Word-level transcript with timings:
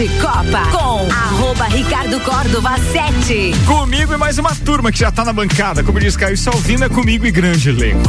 de 0.00 0.08
Copa 0.18 0.62
com 0.72 1.12
arroba 1.12 1.66
Ricardo 1.66 2.18
Córdova 2.20 2.70
7. 2.78 3.52
Comigo 3.66 4.14
e 4.14 4.16
mais 4.16 4.38
uma 4.38 4.54
turma 4.54 4.90
que 4.90 4.98
já 4.98 5.12
tá 5.12 5.26
na 5.26 5.32
bancada. 5.32 5.84
Como 5.84 6.00
diz 6.00 6.16
Caio 6.16 6.38
Salvina, 6.38 6.88
comigo 6.88 7.26
e 7.26 7.30
grande 7.30 7.68
elenco. 7.68 8.08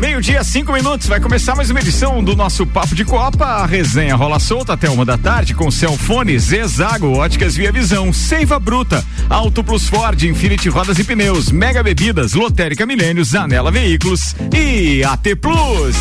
Meio-dia, 0.00 0.42
cinco 0.42 0.72
minutos, 0.72 1.06
vai 1.06 1.20
começar 1.20 1.54
mais 1.54 1.70
uma 1.70 1.78
edição 1.78 2.24
do 2.24 2.34
nosso 2.34 2.66
Papo 2.66 2.96
de 2.96 3.04
Copa. 3.04 3.44
A 3.44 3.66
resenha 3.66 4.16
rola 4.16 4.40
solta 4.40 4.72
até 4.72 4.90
uma 4.90 5.04
da 5.04 5.16
tarde 5.16 5.54
com 5.54 5.70
Celfone, 5.70 6.36
Zezago, 6.40 7.16
Óticas 7.16 7.54
Via 7.54 7.70
Visão, 7.70 8.12
Seiva 8.12 8.58
Bruta, 8.58 9.04
Auto 9.30 9.62
Plus 9.62 9.88
Ford, 9.88 10.20
Infinity 10.24 10.68
Rodas 10.68 10.98
e 10.98 11.04
Pneus, 11.04 11.52
Mega 11.52 11.84
Bebidas, 11.84 12.32
Lotérica 12.32 12.84
Milênios, 12.84 13.32
Anela 13.36 13.70
Veículos 13.70 14.34
e 14.52 15.04
AT 15.04 15.36
Plus. 15.40 15.96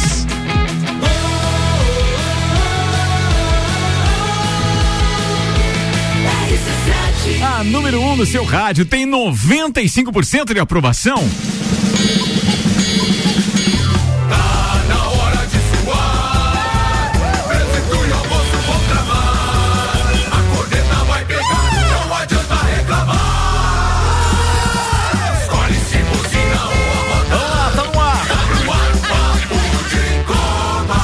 A 7.43 7.64
número 7.64 8.02
1 8.02 8.11
um 8.11 8.16
no 8.16 8.25
seu 8.25 8.43
rádio 8.43 8.84
tem 8.84 9.06
95% 9.06 10.54
de 10.54 10.60
aprovação. 10.60 11.18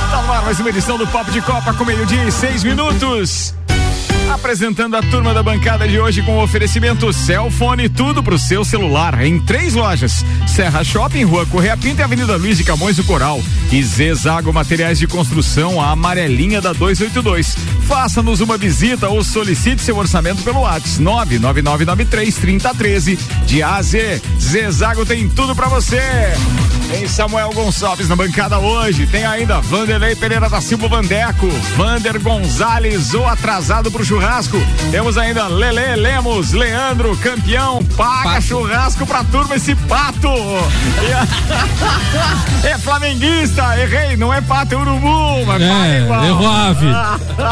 Tá 0.09 0.41
mais 0.43 0.59
uma 0.59 0.69
edição 0.69 0.97
do 0.97 1.05
Papo 1.07 1.29
de 1.29 1.41
Copa 1.41 1.73
com 1.73 1.85
meio-dia 1.85 2.23
e 2.23 2.31
seis 2.31 2.63
minutos. 2.63 3.53
Apresentando 4.31 4.95
a 4.95 5.01
turma 5.01 5.33
da 5.33 5.41
bancada 5.41 5.87
de 5.87 5.99
hoje 5.99 6.21
com 6.21 6.37
o 6.37 6.43
oferecimento 6.43 7.11
Cellfone, 7.13 7.89
tudo 7.89 8.21
pro 8.21 8.37
seu 8.37 8.63
celular, 8.63 9.21
em 9.21 9.39
três 9.39 9.73
lojas: 9.73 10.25
Serra 10.45 10.83
Shopping, 10.83 11.23
Rua 11.23 11.45
Correia 11.45 11.77
Pinta 11.77 12.01
e 12.01 12.03
Avenida 12.03 12.35
Luiz 12.35 12.57
de 12.57 12.63
Camões 12.63 12.97
do 12.97 13.03
Coral. 13.03 13.41
E 13.71 13.81
Zezago 13.83 14.53
Materiais 14.53 14.99
de 14.99 15.07
Construção, 15.07 15.81
a 15.81 15.91
amarelinha 15.91 16.61
da 16.61 16.73
282. 16.73 17.55
Faça-nos 17.87 18.41
uma 18.41 18.57
visita 18.57 19.07
ou 19.07 19.23
solicite 19.23 19.81
seu 19.81 19.97
orçamento 19.97 20.43
pelo 20.43 20.61
WhatsApp 20.61 20.99
99993 20.99 22.35
3013 22.35 23.19
de 23.45 23.63
AZ. 23.63 23.93
Zezago 24.39 25.05
tem 25.05 25.27
tudo 25.29 25.55
pra 25.55 25.67
você. 25.67 26.01
Tem 26.89 27.07
Samuel 27.07 27.51
Gonçalves 27.51 28.07
na 28.07 28.15
bancada 28.15 28.59
hoje. 28.59 29.05
Tem 29.07 29.25
ainda 29.25 29.59
Vanderlei 29.59 30.15
Pereira 30.15 30.49
da 30.49 30.61
Silva 30.61 30.87
Vandeco, 30.87 31.47
Vander 31.75 32.19
Gonzalez, 32.21 33.13
o 33.13 33.25
atrasado 33.25 33.91
pro 33.91 34.05
churrasco. 34.05 34.26
Temos 34.91 35.17
ainda 35.17 35.47
Lele 35.47 35.95
Lemos, 35.95 36.51
Leandro, 36.51 37.15
campeão. 37.15 37.79
Paga 37.97 38.39
churrasco 38.39 39.05
pra 39.07 39.23
turma 39.23 39.55
esse 39.55 39.73
pato. 39.75 40.27
A- 40.29 41.27
é 42.67 42.77
flamenguista, 42.77 43.63
errei, 43.79 44.15
não 44.15 44.31
é 44.33 44.39
pato, 44.39 44.75
é 44.75 44.77
urubu, 44.77 45.45
mas 45.45 45.61
paga 45.61 45.87
É, 45.87 46.01
igual. 46.03 46.25
errou 46.25 46.47
a 46.47 46.65
ave. 46.67 46.85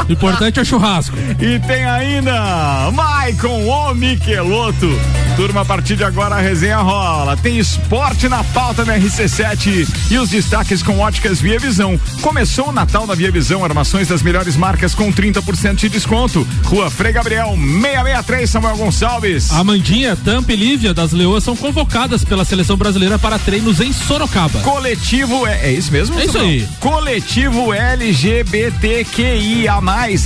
O 0.08 0.12
importante 0.14 0.60
é 0.60 0.62
o 0.62 0.66
churrasco. 0.66 1.18
E 1.40 1.60
tem 1.60 1.84
ainda 1.86 2.92
Maicon, 2.94 3.66
o 3.68 3.94
Miqueloto. 3.96 4.88
Turma, 5.36 5.62
a 5.62 5.66
partir 5.66 5.98
de 5.98 6.04
agora 6.04 6.36
a 6.36 6.40
resenha 6.40 6.78
rola. 6.78 7.36
Tem 7.36 7.58
esporte 7.58 8.30
na 8.30 8.42
pauta 8.44 8.86
na 8.86 8.98
RC7 8.98 9.88
e 10.12 10.18
os 10.18 10.30
destaques 10.30 10.82
com 10.82 11.00
óticas 11.00 11.42
Via 11.42 11.60
Visão. 11.60 12.00
Começou 12.22 12.70
o 12.70 12.72
Natal 12.72 13.06
na 13.06 13.16
Via 13.16 13.32
Visão, 13.32 13.66
armações 13.66 14.08
das 14.08 14.22
melhores 14.22 14.56
marcas 14.56 14.96
com 14.96 15.12
30% 15.12 15.76
de 15.76 15.90
desconto. 15.90 16.48
Rua 16.66 16.90
Frei 16.90 17.12
Gabriel, 17.12 17.50
663, 17.58 18.50
Samuel 18.50 18.78
Gonçalves. 18.78 19.52
Amandinha, 19.52 20.16
Tampa 20.36 20.52
e 20.52 20.58
Lívia 20.58 20.94
das 20.94 21.14
Leoas 21.14 21.46
são 21.46 21.56
convocadas 21.56 22.26
pela 22.26 22.44
seleção 22.44 22.76
brasileira 22.76 23.18
para 23.18 23.40
treinos 23.40 23.80
em 23.80 23.94
Sorocaba. 23.94 24.60
Coletivo 24.60 25.48
é, 25.48 25.68
é 25.68 25.72
isso 25.72 25.90
mesmo? 25.94 26.20
É 26.20 26.26
isso 26.26 26.38
aí. 26.38 26.68
Coletivo 26.82 27.74
LGBTQIA+, 27.74 29.80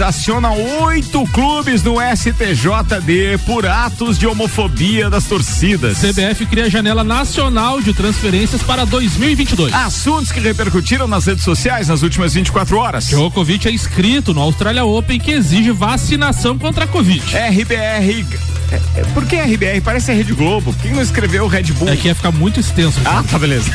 aciona 0.03 0.51
oito 0.51 1.23
clubes 1.25 1.84
no 1.84 1.97
STJD 2.01 3.38
por 3.45 3.67
atos 3.67 4.17
de 4.17 4.25
homofobia 4.25 5.11
das 5.11 5.25
torcidas. 5.25 6.00
CBF 6.00 6.47
cria 6.47 6.72
janela 6.72 7.03
nacional 7.03 7.79
de 7.79 7.94
transferências 7.94 8.63
para 8.63 8.88
2022. 8.88 9.72
Assuntos 9.72 10.31
que 10.31 10.39
repercutiram 10.39 11.07
nas 11.07 11.28
redes 11.28 11.44
sociais 11.44 11.88
nas 11.88 12.01
últimas 12.01 12.34
24 12.34 12.79
horas. 12.79 13.05
Djokovic 13.05 13.67
é 13.67 13.72
inscrito 13.72 14.34
no 14.34 14.41
Australia 14.41 14.85
Open 14.85 15.19
que 15.19 15.29
exige 15.29 15.69
vacinação 15.69 16.57
contra 16.57 16.85
a 16.85 16.88
Covid. 16.88 17.23
RBR. 17.38 18.59
É, 18.72 19.00
é, 19.00 19.03
Por 19.13 19.25
que 19.25 19.35
RBR? 19.35 19.81
Parece 19.84 20.12
a 20.12 20.13
Rede 20.13 20.34
Globo. 20.34 20.74
Quem 20.81 20.91
não 20.91 21.02
escreveu 21.02 21.47
Red 21.47 21.63
Bull? 21.74 21.90
É 21.90 21.96
que 21.96 22.07
ia 22.07 22.16
ficar 22.16 22.31
muito 22.31 22.59
extenso. 22.59 23.00
Ah, 23.06 23.24
tá 23.30 23.40
beleza. 23.40 23.69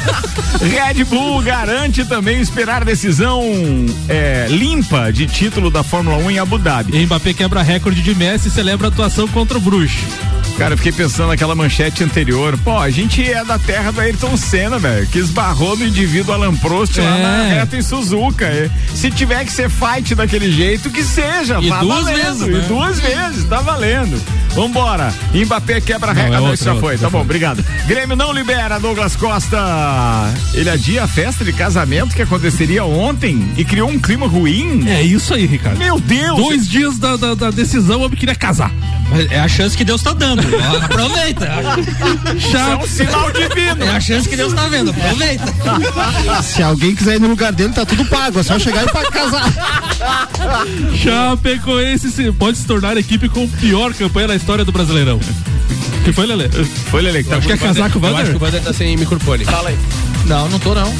Red 0.60 1.04
Bull 1.04 1.42
garante 1.42 2.04
também 2.04 2.40
esperar 2.40 2.84
decisão 2.84 3.42
é, 4.08 4.46
limpa 4.48 5.12
de 5.12 5.26
título 5.26 5.70
da 5.70 5.82
Fórmula 5.82 6.16
1 6.18 6.30
em 6.32 6.38
Abu 6.38 6.58
Dhabi. 6.58 7.06
Mbappé 7.06 7.32
quebra 7.32 7.62
recorde 7.62 8.02
de 8.02 8.14
Messi 8.14 8.48
e 8.48 8.50
celebra 8.50 8.88
atuação 8.88 9.26
contra 9.28 9.56
o 9.58 9.60
Bruges. 9.60 10.00
Cara, 10.58 10.72
eu 10.72 10.78
fiquei 10.78 10.92
pensando 10.92 11.28
naquela 11.28 11.54
manchete 11.54 12.02
anterior. 12.02 12.56
Pô, 12.64 12.78
a 12.78 12.88
gente 12.88 13.22
é 13.22 13.44
da 13.44 13.58
terra 13.58 13.90
do 13.92 14.00
Ayrton 14.00 14.38
Senna, 14.38 14.78
velho, 14.78 15.06
que 15.06 15.18
esbarrou 15.18 15.76
no 15.76 15.84
indivíduo 15.84 16.32
Alan 16.32 16.54
Prost 16.56 16.96
lá 16.96 17.04
É. 17.18 17.22
na 17.22 17.42
reta 17.42 17.76
em 17.76 17.82
Suzuka. 17.82 18.46
é. 18.46 18.70
Se 18.94 19.10
tiver 19.10 19.44
que 19.44 19.52
ser 19.52 19.68
fight 19.68 20.14
daquele 20.14 20.50
jeito, 20.50 20.88
que 20.88 21.04
seja. 21.04 21.58
E 21.60 21.68
vá 21.68 21.80
duas 21.80 22.04
valendo. 22.04 22.16
vezes, 22.24 22.42
E 22.46 22.50
né? 22.52 22.64
duas 22.68 22.98
vezes, 22.98 23.44
tá 23.44 23.60
valendo. 23.60 24.18
Vambora. 24.54 25.12
Mbappé 25.34 25.78
quebra 25.82 26.14
Não, 26.14 26.22
recorde. 26.22 26.42
é 26.42 26.46
não, 26.46 26.54
isso 26.54 26.64
já 26.64 26.74
é 26.74 26.80
foi. 26.80 26.92
outra, 26.94 26.98
Tá 27.06 27.10
bom, 27.10 27.18
foi. 27.18 27.20
obrigado. 27.20 27.62
Grêmio 27.86 28.16
não 28.16 28.32
libera 28.32 28.80
Douglas 28.80 29.14
Costa. 29.14 29.58
Ele 30.54 30.70
adia 30.70 31.04
a 31.04 31.06
festa 31.08 31.44
de 31.44 31.52
casamento 31.52 32.16
que 32.16 32.22
aconteceria 32.22 32.82
ontem 32.82 33.46
e 33.58 33.64
criou 33.64 33.90
um 33.90 33.98
clima 33.98 34.26
ruim. 34.26 34.88
É 34.88 35.02
isso 35.02 35.34
aí, 35.34 35.44
Ricardo. 35.44 35.76
Meu 35.78 36.00
Deus! 36.00 36.38
Dois 36.38 36.66
dias 36.66 36.98
da, 36.98 37.16
da, 37.16 37.34
da 37.34 37.50
decisão, 37.50 38.00
o 38.00 38.04
homem 38.06 38.16
queria 38.18 38.34
casar. 38.34 38.70
É 39.30 39.38
a 39.38 39.46
chance 39.48 39.76
que 39.76 39.84
Deus 39.84 40.02
tá 40.02 40.14
dando. 40.14 40.45
Aproveita. 40.84 41.48
Isso 42.36 42.56
é 42.56 42.76
um 42.76 42.86
sinal 42.86 43.30
divino. 43.32 43.84
É 43.84 43.90
a 43.96 44.00
chance 44.00 44.28
que 44.28 44.36
Deus 44.36 44.52
tá 44.52 44.68
vendo. 44.68 44.90
Aproveita. 44.90 45.44
Se 46.42 46.62
alguém 46.62 46.94
quiser 46.94 47.16
ir 47.16 47.20
no 47.20 47.28
lugar 47.28 47.52
dele, 47.52 47.72
tá 47.72 47.84
tudo 47.84 48.04
pago. 48.06 48.38
É 48.40 48.42
só 48.42 48.58
chegar 48.58 48.84
e 48.84 48.90
pra 48.90 49.10
casar. 49.10 49.52
Chapecoense 50.96 52.10
se- 52.10 52.32
pode 52.32 52.58
se 52.58 52.66
tornar 52.66 52.96
a 52.96 53.00
equipe 53.00 53.28
com 53.28 53.46
pior 53.48 53.92
campanha 53.94 54.28
na 54.28 54.36
história 54.36 54.64
do 54.64 54.72
Brasileirão. 54.72 55.18
que 56.04 56.12
foi, 56.12 56.26
Lelê? 56.26 56.48
Foi, 56.90 57.02
Lele, 57.02 57.22
que 57.24 57.30
tá 57.30 57.40
Quer 57.40 57.58
casar 57.58 57.90
com 57.90 57.98
o 57.98 58.06
Eu 58.06 58.16
acho 58.16 58.30
que 58.30 58.36
o 58.36 58.42
Wander 58.42 58.62
tá 58.62 58.72
sem 58.72 58.96
microfone. 58.96 59.44
Fala 59.44 59.70
aí. 59.70 59.78
Não, 60.26 60.48
não 60.48 60.58
tô 60.58 60.74
não. 60.74 60.92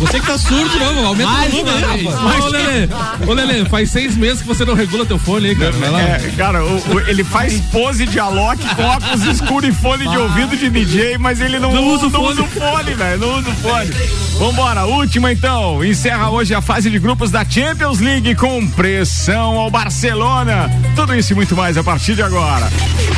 Você 0.00 0.18
que 0.18 0.26
tá 0.26 0.38
surdo, 0.38 0.78
não, 0.78 1.06
aumenta 1.06 1.30
o 1.30 1.50
volume 1.50 1.70
aí, 1.70 2.04
rapaz. 2.04 2.42
Ô, 2.44 2.48
Lelê, 2.48 2.88
ô, 3.26 3.32
Lelê, 3.34 3.64
faz 3.66 3.90
seis 3.90 4.16
meses 4.16 4.40
que 4.40 4.48
você 4.48 4.64
não 4.64 4.74
regula 4.74 5.04
teu 5.04 5.18
fone 5.18 5.48
aí, 5.50 5.54
cara. 5.56 5.72
Vai 5.72 5.90
lá. 5.90 6.00
É, 6.00 6.32
cara, 6.36 6.64
o- 6.64 6.94
o- 6.94 7.00
ele 7.08 7.22
faz 7.22 7.60
pose 7.70 8.06
de 8.06 8.18
Alok 8.18 8.62
com 8.74 8.82
óculos 8.82 9.22
escuros 9.26 9.68
e 9.68 9.72
fone 9.72 10.08
de 10.08 10.16
ouvido 10.16 10.56
de 10.56 10.70
DJ, 10.70 11.18
mas 11.18 11.40
ele 11.40 11.58
não, 11.58 11.72
Não 11.72 11.86
usa 11.88 12.06
o 12.06 12.10
não 12.10 12.20
fone. 12.20 12.32
usa 12.32 12.42
o 12.42 12.46
fone, 12.48 12.94
velho. 12.94 13.18
Não 13.20 13.38
usa 13.38 13.50
o 13.50 13.54
fone. 13.56 13.90
Vambora, 14.40 14.86
última 14.86 15.30
então. 15.30 15.84
Encerra 15.84 16.30
hoje 16.30 16.54
a 16.54 16.62
fase 16.62 16.88
de 16.88 16.98
grupos 16.98 17.30
da 17.30 17.44
Champions 17.44 18.00
League 18.00 18.34
com 18.36 18.66
pressão 18.70 19.58
ao 19.58 19.70
Barcelona. 19.70 20.66
Tudo 20.96 21.14
isso 21.14 21.34
e 21.34 21.36
muito 21.36 21.54
mais 21.54 21.76
a 21.76 21.84
partir 21.84 22.14
de 22.14 22.22
agora. 22.22 22.66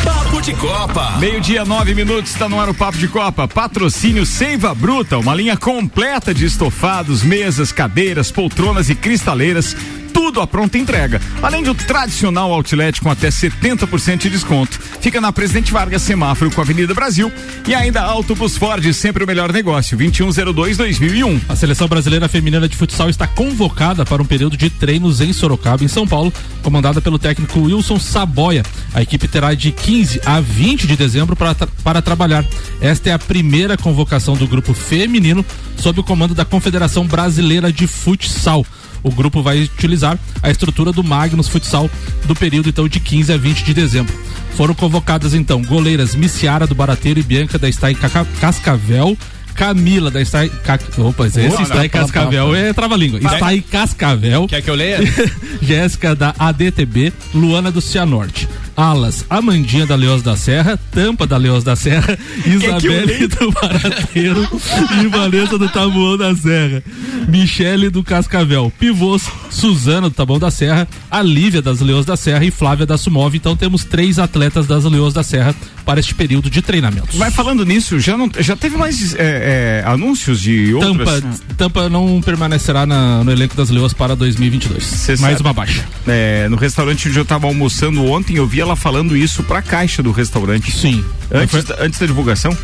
Papo 0.03 0.43
de 0.43 0.53
Copa. 0.55 1.19
Meio-dia, 1.21 1.65
nove 1.65 1.95
minutos, 1.95 2.33
está 2.33 2.49
no 2.49 2.61
ar 2.61 2.69
o 2.69 2.75
Papo 2.75 2.99
de 2.99 3.07
Copa. 3.07 3.47
Patrocínio 3.47 4.27
Seiva 4.27 4.75
Bruta, 4.75 5.17
uma 5.17 5.33
linha 5.33 5.57
completa 5.57 6.35
de 6.35 6.45
estofados, 6.45 7.23
mesas, 7.23 7.71
cadeiras, 7.71 8.33
poltronas 8.33 8.91
e 8.91 8.97
cristaleiras. 8.97 9.77
Tudo 10.13 10.41
à 10.41 10.47
pronta 10.47 10.79
entrega. 10.79 11.21
Além 11.43 11.63
do 11.63 11.75
tradicional 11.75 12.53
outlet 12.53 13.01
com 13.01 13.11
até 13.11 13.29
70% 13.29 14.19
de 14.19 14.31
desconto. 14.31 14.79
Fica 15.01 15.21
na 15.21 15.33
Presidente 15.33 15.73
Vargas 15.73 16.03
Semáforo 16.03 16.51
com 16.51 16.61
a 16.61 16.65
Avenida 16.65 16.95
Brasil. 16.95 17.33
E 17.67 17.75
ainda 17.75 18.03
Autobus 18.03 18.57
Ford, 18.57 18.93
sempre 18.93 19.25
o 19.25 19.27
melhor 19.27 19.53
negócio. 19.53 19.97
2102-2001. 19.99 21.41
A 21.49 21.57
seleção 21.57 21.89
brasileira 21.89 22.29
feminina 22.29 22.69
de 22.69 22.77
futsal 22.77 23.09
está 23.09 23.27
convocada 23.27 24.05
para 24.05 24.23
um 24.23 24.27
período 24.27 24.57
de 24.57 24.71
treinos 24.71 25.21
em 25.21 25.33
Sorocaba, 25.33 25.85
em 25.85 25.89
São 25.89 26.07
Paulo, 26.07 26.33
comandada 26.63 27.01
pelo 27.01 27.19
técnico 27.19 27.61
Wilson 27.61 27.99
Saboia. 27.99 28.63
A 28.95 29.03
equipe 29.03 29.27
terá 29.29 29.55
de 29.55 29.73
15 29.73 30.21
a 30.25 30.41
20 30.41 30.87
de 30.87 30.97
dezembro 30.97 31.35
para, 31.35 31.55
para 31.83 32.03
trabalhar. 32.03 32.45
Esta 32.81 33.11
é 33.11 33.13
a 33.13 33.19
primeira 33.19 33.77
convocação 33.77 34.35
do 34.35 34.47
grupo 34.47 34.75
feminino 34.75 35.45
sob 35.77 36.01
o 36.01 36.05
comando 36.05 36.35
da 36.35 36.45
Confederação 36.45 37.07
Brasileira 37.07 37.73
de 37.73 37.87
Futsal. 37.87 38.65
O 39.03 39.11
grupo 39.11 39.43
vai 39.43 39.63
utilizar 39.63 40.19
a 40.43 40.51
estrutura 40.51 40.93
do 40.93 41.03
Magnus 41.03 41.49
Futsal 41.49 41.91
do 42.25 42.35
período 42.35 42.69
então 42.69 42.89
de 42.89 43.01
15 43.01 43.33
a 43.33 43.37
20 43.37 43.65
de 43.65 43.75
dezembro. 43.75 44.15
Foram 44.57 44.75
convocadas 44.75 45.35
então 45.35 45.63
goleiras 45.63 46.15
Missiara 46.15 46.67
do 46.67 46.75
Barateiro 46.75 47.19
e 47.19 47.23
Bianca 47.23 47.59
da 47.59 47.71
Stein 47.71 47.97
Cascavel, 48.41 49.17
Camila 49.55 50.11
da 50.11 50.21
Está 50.21 50.49
Ca... 50.49 50.79
Opa, 50.99 51.27
esse 51.27 51.41
Não, 51.41 51.63
Está 51.63 51.77
não, 51.77 51.85
em 51.85 51.89
Cascavel 51.89 52.55
é 52.55 52.73
trava-língua. 52.73 53.21
Em 53.21 53.63
Cascavel. 53.63 54.47
Quer 54.47 54.63
que 54.63 54.71
eu 54.71 54.75
leia? 54.75 54.99
Jéssica 55.61 56.15
da 56.15 56.35
ADTB, 56.39 57.13
Luana 57.35 57.71
do 57.71 57.81
Cianorte. 57.81 58.49
Alas, 58.77 59.25
Amandinha 59.29 59.87
da 59.87 59.95
Leoz 59.95 60.23
da 60.23 60.35
Serra, 60.35 60.79
Tampa 60.91 61.27
da 61.27 61.37
Leoz 61.37 61.63
da 61.63 61.77
Serra, 61.77 62.19
Isabelle 62.47 63.27
do 63.27 63.53
Barateiro 63.53 64.49
e 65.03 65.07
Vanessa 65.09 65.59
do 65.59 65.69
Tabuão 65.69 66.17
da 66.17 66.35
Serra. 66.35 66.83
Michele 67.29 67.91
do 67.91 68.03
Cascavel, 68.03 68.73
Pivôs, 68.79 69.31
Suzana 69.51 70.09
do 70.09 70.15
Tabuão 70.15 70.39
da 70.39 70.51
Serra, 70.51 70.89
a 71.11 71.23
Lívia 71.23 71.61
das 71.61 71.81
Leões 71.81 72.07
da 72.07 72.17
Serra 72.17 72.45
e 72.45 72.51
Flávia 72.51 72.87
da 72.87 72.97
Sumov. 72.97 73.37
Então 73.37 73.57
temos 73.57 73.85
três 73.85 74.19
atletas 74.19 74.67
das 74.67 74.85
Leões 74.85 75.13
da 75.13 75.23
Serra 75.23 75.55
para 75.85 76.01
este 76.01 76.15
período 76.15 76.49
de 76.49 76.63
treinamentos. 76.63 77.17
Vai 77.17 77.31
falando 77.31 77.65
nisso, 77.65 78.01
já, 78.01 78.17
não, 78.17 78.31
já 78.39 78.57
teve 78.57 78.77
mais 78.77 79.15
é, 79.15 79.42
é, 79.43 79.83
anúncios 79.87 80.41
de 80.41 80.75
outras? 80.75 81.21
Tampa, 81.21 81.37
Tampa 81.57 81.89
não 81.89 82.21
permanecerá 82.23 82.87
na- 82.87 83.23
no 83.25 83.31
elenco 83.31 83.57
das 83.57 83.71
Leões 83.71 83.93
para 83.93 84.15
2022. 84.17 84.85
Cê 84.85 85.17
Mais 85.17 85.37
sabe- 85.39 85.41
uma 85.49 85.53
baixa. 85.53 85.85
É, 86.07 86.49
no 86.49 86.57
restaurante 86.57 87.09
onde 87.09 87.19
eu 87.19 87.25
tava 87.25 87.47
almoçando 87.47 88.05
ontem, 88.07 88.37
eu 88.37 88.47
vi 88.47 88.61
ela 88.61 88.77
falando 88.77 89.17
isso 89.17 89.43
pra 89.43 89.61
caixa 89.63 90.03
do 90.03 90.11
restaurante. 90.13 90.71
Sim. 90.73 91.05
Antes, 91.33 91.51
Foi- 91.51 91.63
da- 91.63 91.85
antes 91.85 91.99
da 91.99 92.07
divulgação? 92.07 92.57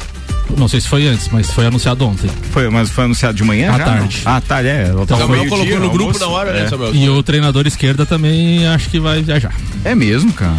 não 0.56 0.66
sei 0.68 0.80
se 0.80 0.88
foi 0.88 1.06
antes, 1.06 1.28
mas 1.30 1.50
foi 1.50 1.66
anunciado 1.66 2.06
ontem. 2.06 2.30
Foi, 2.50 2.68
mas 2.70 2.88
foi 2.90 3.04
anunciado 3.04 3.36
de 3.36 3.44
manhã? 3.44 3.70
À 3.74 3.78
já, 3.78 3.84
tarde. 3.84 4.20
Não? 4.24 4.32
Ah, 4.32 4.40
tarde, 4.40 4.68
é. 4.68 4.82
Ela 4.88 5.06
Samuel 5.06 5.28
meio-dia, 5.28 5.48
colocou 5.50 5.78
no 5.80 5.90
grupo 5.90 6.04
almoço. 6.04 6.20
na 6.20 6.26
hora, 6.28 6.52
né, 6.52 6.62
É. 6.64 6.68
Samuel? 6.68 6.94
E 6.94 7.08
o 7.08 7.22
treinador 7.22 7.66
esquerda 7.66 8.06
também 8.06 8.66
acho 8.66 8.88
que 8.88 8.98
vai 8.98 9.22
viajar. 9.22 9.54
É 9.84 9.94
mesmo, 9.94 10.32
cara. 10.32 10.56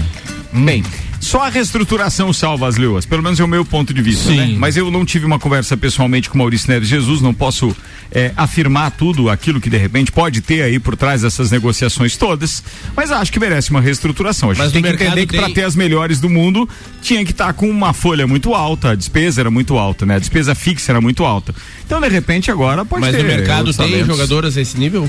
Bem, 0.53 0.83
só 1.29 1.43
a 1.43 1.49
reestruturação 1.49 2.33
salva 2.33 2.67
as 2.67 2.75
leoas, 2.75 3.05
pelo 3.05 3.21
menos 3.21 3.39
é 3.39 3.43
o 3.43 3.47
meu 3.47 3.63
ponto 3.63 3.93
de 3.93 4.01
vista, 4.01 4.31
né? 4.31 4.55
Mas 4.57 4.75
eu 4.75 4.89
não 4.89 5.05
tive 5.05 5.25
uma 5.27 5.37
conversa 5.37 5.77
pessoalmente 5.77 6.27
com 6.27 6.37
Maurício 6.39 6.67
Neves 6.71 6.89
Jesus, 6.89 7.21
não 7.21 7.33
posso 7.35 7.75
é, 8.11 8.31
afirmar 8.35 8.89
tudo 8.91 9.29
aquilo 9.29 9.61
que 9.61 9.69
de 9.69 9.77
repente 9.77 10.11
pode 10.11 10.41
ter 10.41 10.63
aí 10.63 10.79
por 10.79 10.97
trás 10.97 11.21
dessas 11.21 11.51
negociações 11.51 12.17
todas, 12.17 12.63
mas 12.95 13.11
acho 13.11 13.31
que 13.31 13.39
merece 13.39 13.69
uma 13.69 13.79
reestruturação. 13.79 14.49
A 14.49 14.53
gente 14.55 14.63
Mas 14.63 14.71
tem 14.71 14.81
que 14.81 14.89
entender 14.89 15.27
que 15.27 15.35
para 15.37 15.45
tem- 15.45 15.53
ter 15.53 15.63
as 15.65 15.75
melhores 15.75 16.19
do 16.19 16.29
mundo 16.29 16.67
tinha 17.01 17.23
que 17.23 17.31
estar 17.31 17.53
com 17.53 17.69
uma 17.69 17.93
folha 17.93 18.25
muito 18.25 18.55
alta, 18.55 18.89
a 18.91 18.95
despesa 18.95 19.41
era 19.41 19.51
muito 19.51 19.77
alta, 19.77 20.07
né? 20.07 20.15
A 20.15 20.19
despesa 20.19 20.55
fixa 20.55 20.91
era 20.91 20.99
muito 20.99 21.23
alta. 21.23 21.53
Então, 21.85 22.01
de 22.01 22.07
repente, 22.09 22.49
agora 22.49 22.83
pode 22.83 23.01
Mas 23.01 23.15
ter. 23.15 23.21
no 23.21 23.27
mercado 23.27 23.65
tem 23.73 23.85
talentos. 23.87 24.07
jogadoras 24.07 24.57
a 24.57 24.61
esse 24.61 24.79
nível? 24.79 25.07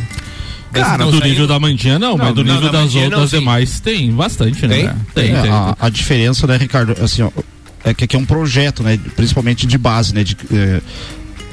Cara, 0.73 1.05
não 1.05 1.11
do 1.11 1.21
nível 1.21 1.47
da 1.47 1.59
Mandinha 1.59 1.99
não, 1.99 2.17
mas 2.17 2.35
do 2.35 2.45
não, 2.45 2.55
nível 2.55 2.71
da 2.71 2.79
das 2.79 2.87
Mandinha 2.87 3.05
outras 3.05 3.33
não, 3.33 3.39
demais 3.41 3.81
tem 3.81 4.11
bastante, 4.13 4.67
né? 4.67 4.77
Tem? 5.15 5.25
Tem, 5.27 5.37
É, 5.37 5.43
tem. 5.43 5.51
a, 5.51 5.77
a 5.81 5.89
diferença, 5.89 6.47
né, 6.47 6.57
Ricardo, 6.57 6.95
assim, 7.03 7.23
ó, 7.23 7.31
é 7.85 7.93
que 7.95 8.05
aqui 8.05 8.15
é 8.17 8.19
um 8.19 8.25
projeto, 8.25 8.83
né, 8.83 8.99
principalmente 9.17 9.67
de 9.67 9.77
base, 9.79 10.15
né, 10.15 10.23
de, 10.23 10.37
é, 10.53 10.81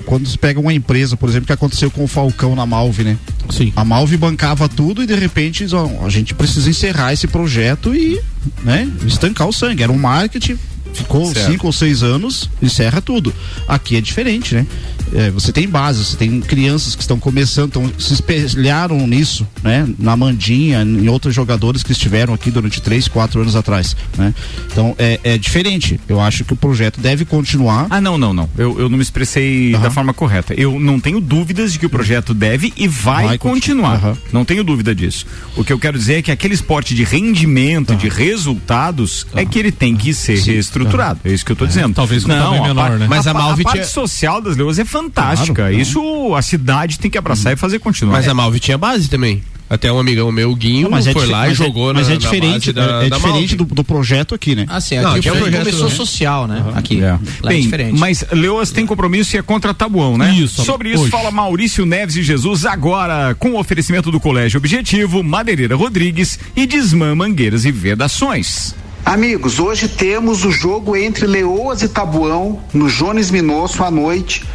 quando 0.06 0.28
você 0.28 0.38
pega 0.38 0.60
uma 0.60 0.74
empresa, 0.74 1.18
por 1.18 1.28
exemplo, 1.30 1.48
que 1.48 1.54
aconteceu 1.54 1.90
com 1.92 2.04
o 2.04 2.08
Falcão 2.08 2.56
na 2.56 2.66
Malve, 2.66 3.04
né, 3.04 3.18
Sim. 3.50 3.74
a 3.76 3.84
Malve 3.84 4.18
bancava 4.18 4.70
tudo 4.70 5.02
e 5.04 5.06
de 5.08 5.16
repente 5.16 5.66
ó, 5.74 6.06
a 6.06 6.10
gente 6.10 6.34
precisa 6.34 6.70
encerrar 6.70 7.12
esse 7.14 7.28
projeto 7.28 7.96
e, 7.96 8.22
né, 8.64 8.90
estancar 9.06 9.48
o 9.48 9.54
sangue, 9.54 9.84
era 9.84 9.92
um 9.92 9.98
marketing, 9.98 10.58
ficou 10.98 11.26
Certo. 11.34 11.52
cinco 11.52 11.68
ou 11.68 11.74
seis 11.74 12.04
anos, 12.04 12.50
encerra 12.62 13.02
tudo. 13.02 13.34
Aqui 13.68 13.96
é 13.96 14.02
diferente, 14.02 14.56
né? 14.56 14.66
É, 15.14 15.32
você 15.32 15.52
tem 15.54 15.68
base, 15.70 16.04
você 16.04 16.18
tem 16.18 16.42
crianças 16.42 16.94
que 16.96 17.02
estão 17.02 17.18
começando, 17.18 17.70
então 17.70 17.92
se 17.98 18.14
espelharam 18.14 19.08
nisso, 19.08 19.48
né? 19.64 19.88
Na 19.98 20.18
Mandinha, 20.18 20.82
em 20.82 21.08
outros 21.08 21.34
jogadores 21.34 21.82
que 21.84 21.92
estiveram 21.94 22.34
aqui 22.34 22.52
durante 22.52 22.82
três, 22.82 23.08
quatro 23.08 23.40
anos 23.42 23.56
atrás, 23.56 23.96
né? 24.18 24.34
Então 24.72 24.94
é, 24.98 25.20
é 25.24 25.38
diferente. 25.38 26.00
Eu 26.10 26.20
acho 26.20 26.44
que 26.44 26.54
o 26.54 26.56
projeto 26.58 27.00
deve 27.00 27.24
continuar. 27.26 27.88
Ah, 27.90 28.02
não, 28.02 28.18
não, 28.18 28.34
não. 28.34 28.50
Eu, 28.58 28.78
eu 28.80 28.90
não 28.90 28.98
me 28.98 29.04
expressei 29.04 29.74
Aham. 29.74 29.84
da 29.84 29.92
forma 29.92 30.14
correta. 30.14 30.54
Eu 30.56 30.78
não 30.80 31.00
tenho 31.00 31.22
dúvidas 31.22 31.72
de 31.72 31.80
que 31.80 31.86
o 31.86 31.90
projeto 31.90 32.34
deve 32.34 32.74
e 32.76 32.88
vai, 32.88 33.28
Vai 33.28 33.38
continu- 33.38 33.58
continuar. 33.84 33.96
Aham. 33.96 34.18
Não 34.34 34.44
tenho 34.46 34.64
dúvida 34.64 34.94
disso. 34.94 35.26
O 35.56 35.64
que 35.64 35.72
eu 35.72 35.80
quero 35.80 35.98
dizer 35.98 36.16
é 36.16 36.22
que 36.22 36.32
aquele 36.32 36.54
esporte 36.54 36.94
de 36.94 37.04
rendimento, 37.04 37.96
de 37.96 38.10
resultados, 38.10 39.26
é 39.36 39.46
que 39.46 39.58
ele 39.60 39.72
tem 39.72 39.96
que 39.96 40.14
ser 40.14 40.38
reestruturado. 40.40 40.87
É 41.24 41.32
isso 41.32 41.46
que 41.46 41.52
eu 41.52 41.56
tô 41.56 41.66
dizendo. 41.66 41.94
Talvez 41.94 42.24
com 42.24 42.30
não, 42.30 42.38
tamanho 42.38 42.64
a 42.64 42.68
menor, 42.68 42.90
par- 42.90 43.00
né? 43.00 43.08
Mas 43.10 43.28
a 43.28 43.34
pa- 43.34 43.40
Malve 43.40 43.64
parte 43.64 43.78
tinha- 43.80 43.88
social 43.88 44.42
das 44.42 44.56
leões 44.58 44.80
é 44.80 44.86
fantástica. 44.86 45.54
Claro, 45.54 45.74
não. 45.74 45.80
isso 45.82 46.36
a 46.36 46.42
cidade 46.42 47.00
tem 47.00 47.10
que 47.12 47.18
abraçar 47.18 47.54
e 47.54 47.56
fazer 47.56 47.80
continuar. 47.80 48.14
Mas 48.14 48.28
É. 48.28 48.30
a 48.30 48.34
Malve 48.34 48.60
tinha 48.60 48.78
base 48.78 49.10
também. 49.10 49.42
Até 49.70 49.92
um 49.92 50.00
amigão 50.00 50.32
meu, 50.32 50.50
o 50.52 50.56
Guinho, 50.56 50.90
Mas 50.90 51.08
é 51.08 51.12
foi 51.12 51.24
dife- 51.24 51.34
lá 51.34 51.46
e 51.46 51.50
mas 51.50 51.60
é- 51.60 51.64
jogou 51.66 51.94
mas 51.94 52.08
na, 52.08 52.14
é 52.14 52.16
na 52.16 52.20
diferente, 52.22 52.72
da, 52.72 53.02
é, 53.02 53.06
é 53.08 53.10
da 53.10 53.18
diferente 53.18 53.54
do, 53.54 53.66
do 53.66 53.84
projeto 53.84 54.34
aqui, 54.34 54.56
né? 54.56 54.66
Assim, 54.70 54.96
Não, 54.96 55.10
aqui 55.10 55.20
aqui 55.20 55.28
é 55.28 55.32
o 55.34 55.36
projeto 55.36 55.52
projeto, 55.56 55.66
começou 55.76 55.90
né? 55.90 55.96
social, 55.96 56.48
né? 56.48 56.64
Aqui. 56.74 57.02
É. 57.04 57.10
Lá 57.12 57.20
é 57.44 57.48
Bem, 57.50 57.62
diferente. 57.64 58.00
mas 58.00 58.24
Leoas 58.32 58.72
tem 58.72 58.86
compromisso 58.86 59.36
e 59.36 59.40
é 59.40 59.42
contra 59.42 59.74
Tabuão, 59.74 60.18
né? 60.18 60.34
Isso, 60.34 60.64
Sobre 60.64 60.92
isso 60.94 61.02
hoje. 61.02 61.12
fala 61.12 61.32
Maurício 61.32 61.86
Neves 61.86 62.16
e 62.16 62.24
Jesus 62.24 62.66
agora 62.66 63.36
com 63.36 63.50
o 63.56 63.60
oferecimento 63.60 64.10
do 64.10 64.22
Colégio 64.22 64.58
Objetivo, 64.58 65.22
Madeireira 65.22 65.76
Rodrigues 65.76 66.40
e 66.56 66.66
Desmã 66.66 67.14
Mangueiras 67.14 67.66
e 67.66 67.72
Vedações. 67.74 68.74
Amigos, 69.06 69.60
hoje 69.60 69.88
temos 69.88 70.44
o 70.44 70.52
jogo 70.52 70.96
entre 70.96 71.26
Leoas 71.26 71.82
e 71.82 71.88
Tabuão 71.88 72.62
no 72.74 72.90
Jones 72.90 73.32
Minosso 73.32 73.84
à 73.84 73.90
noite, 73.90 74.46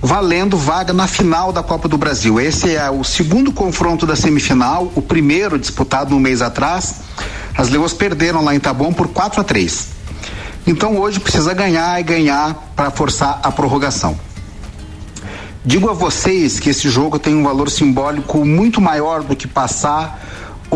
valendo 0.00 0.56
vaga 0.56 0.92
na 0.92 1.06
final 1.06 1.52
da 1.52 1.62
Copa 1.62 1.88
do 1.88 1.96
Brasil. 1.96 2.40
Esse 2.40 2.74
é 2.74 2.90
o 2.90 3.04
segundo 3.04 3.52
confronto 3.52 4.04
da 4.04 4.16
semifinal, 4.16 4.90
o 4.96 5.02
primeiro 5.02 5.58
disputado 5.58 6.14
um 6.14 6.18
mês 6.18 6.42
atrás. 6.42 6.96
As 7.56 7.68
Leoas 7.68 7.92
perderam 7.92 8.42
lá 8.42 8.54
em 8.54 8.60
Tabuão 8.60 8.92
por 8.92 9.08
4 9.08 9.40
a 9.40 9.44
3. 9.44 9.88
Então 10.66 10.98
hoje 10.98 11.20
precisa 11.20 11.54
ganhar 11.54 12.00
e 12.00 12.02
ganhar 12.02 12.72
para 12.74 12.90
forçar 12.90 13.38
a 13.42 13.52
prorrogação. 13.52 14.18
Digo 15.64 15.88
a 15.88 15.92
vocês 15.92 16.60
que 16.60 16.70
esse 16.70 16.88
jogo 16.88 17.18
tem 17.18 17.34
um 17.34 17.42
valor 17.42 17.70
simbólico 17.70 18.44
muito 18.44 18.80
maior 18.80 19.22
do 19.22 19.34
que 19.34 19.48
passar 19.48 20.20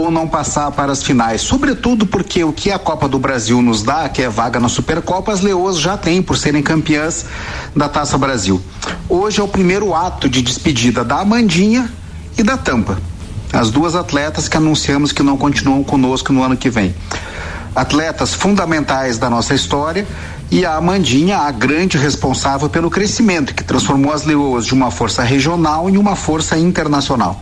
ou 0.01 0.11
não 0.11 0.27
passar 0.27 0.71
para 0.73 0.93
as 0.93 1.03
finais, 1.03 1.41
sobretudo 1.41 2.07
porque 2.07 2.43
o 2.43 2.53
que 2.53 2.71
a 2.71 2.79
Copa 2.79 3.09
do 3.09 3.19
Brasil 3.19 3.61
nos 3.63 3.83
dá, 3.83 4.09
que 4.09 4.23
é 4.23 4.29
vaga 4.29 4.59
na 4.59 4.69
Supercopa, 4.69 5.33
as 5.33 5.41
Leoas 5.41 5.79
já 5.79 5.97
têm 5.97 6.23
por 6.23 6.37
serem 6.37 6.63
campeãs 6.63 7.27
da 7.75 7.89
Taça 7.89 8.17
Brasil. 8.19 8.61
Hoje 9.09 9.41
é 9.41 9.43
o 9.43 9.49
primeiro 9.49 9.95
ato 9.95 10.29
de 10.29 10.43
despedida 10.43 11.05
da 11.05 11.21
Amandinha 11.21 11.91
e 12.37 12.43
da 12.43 12.57
Tampa, 12.57 12.99
as 13.53 13.71
duas 13.71 13.95
atletas 13.95 14.49
que 14.49 14.57
anunciamos 14.57 15.13
que 15.13 15.23
não 15.23 15.37
continuam 15.37 15.85
conosco 15.85 16.33
no 16.33 16.43
ano 16.43 16.57
que 16.57 16.71
vem. 16.71 16.95
Atletas 17.75 18.35
fundamentais 18.35 19.19
da 19.19 19.31
nossa 19.31 19.55
história 19.55 20.07
e 20.51 20.67
a 20.67 20.75
Amandinha, 20.75 21.39
a 21.39 21.51
grande 21.51 21.97
responsável 21.97 22.69
pelo 22.69 22.91
crescimento, 22.91 23.55
que 23.55 23.63
transformou 23.63 24.13
as 24.13 24.25
Leoas 24.25 24.67
de 24.67 24.75
uma 24.75 24.91
força 24.91 25.23
regional 25.23 25.89
em 25.89 25.97
uma 25.97 26.17
força 26.17 26.59
internacional. 26.59 27.41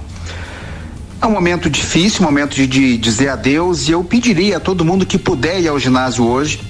É 1.21 1.27
um 1.27 1.33
momento 1.33 1.69
difícil, 1.69 2.23
um 2.23 2.25
momento 2.25 2.55
de, 2.55 2.67
de 2.67 2.97
dizer 2.97 3.29
adeus, 3.29 3.89
e 3.89 3.93
eu 3.93 4.05
pediria 4.05 4.59
a 4.59 4.61
todo 4.61 4.85
mundo 4.85 5.05
que 5.05 5.19
puder 5.19 5.61
ir 5.61 5.69
ao 5.69 5.79
ginásio 5.79 6.25
hoje 6.25 6.61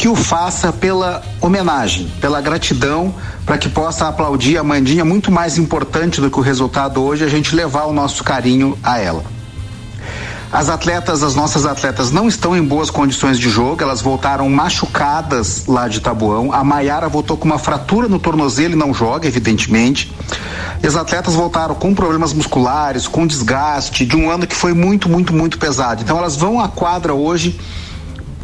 que 0.00 0.08
o 0.08 0.16
faça 0.16 0.72
pela 0.72 1.22
homenagem, 1.42 2.10
pela 2.22 2.40
gratidão, 2.40 3.14
para 3.44 3.58
que 3.58 3.68
possa 3.68 4.08
aplaudir 4.08 4.56
a 4.56 4.64
Mandinha, 4.64 5.04
muito 5.04 5.30
mais 5.30 5.58
importante 5.58 6.22
do 6.22 6.30
que 6.30 6.38
o 6.38 6.42
resultado 6.42 7.02
hoje, 7.02 7.22
a 7.22 7.28
gente 7.28 7.54
levar 7.54 7.84
o 7.84 7.92
nosso 7.92 8.24
carinho 8.24 8.78
a 8.82 8.98
ela. 8.98 9.22
As 10.52 10.68
atletas, 10.68 11.22
as 11.22 11.36
nossas 11.36 11.64
atletas 11.64 12.10
não 12.10 12.26
estão 12.26 12.56
em 12.56 12.62
boas 12.62 12.90
condições 12.90 13.38
de 13.38 13.48
jogo, 13.48 13.82
elas 13.84 14.00
voltaram 14.00 14.48
machucadas 14.50 15.66
lá 15.66 15.86
de 15.86 16.00
Tabuão. 16.00 16.52
A 16.52 16.64
Maiara 16.64 17.08
voltou 17.08 17.36
com 17.36 17.44
uma 17.44 17.58
fratura 17.58 18.08
no 18.08 18.18
tornozelo 18.18 18.74
e 18.74 18.76
não 18.76 18.92
joga, 18.92 19.28
evidentemente. 19.28 20.12
E 20.82 20.86
as 20.88 20.96
atletas 20.96 21.34
voltaram 21.34 21.76
com 21.76 21.94
problemas 21.94 22.32
musculares, 22.32 23.06
com 23.06 23.28
desgaste 23.28 24.04
de 24.04 24.16
um 24.16 24.28
ano 24.28 24.44
que 24.44 24.56
foi 24.56 24.74
muito, 24.74 25.08
muito, 25.08 25.32
muito 25.32 25.56
pesado. 25.56 26.02
Então 26.02 26.18
elas 26.18 26.34
vão 26.34 26.60
à 26.60 26.68
quadra 26.68 27.14
hoje 27.14 27.60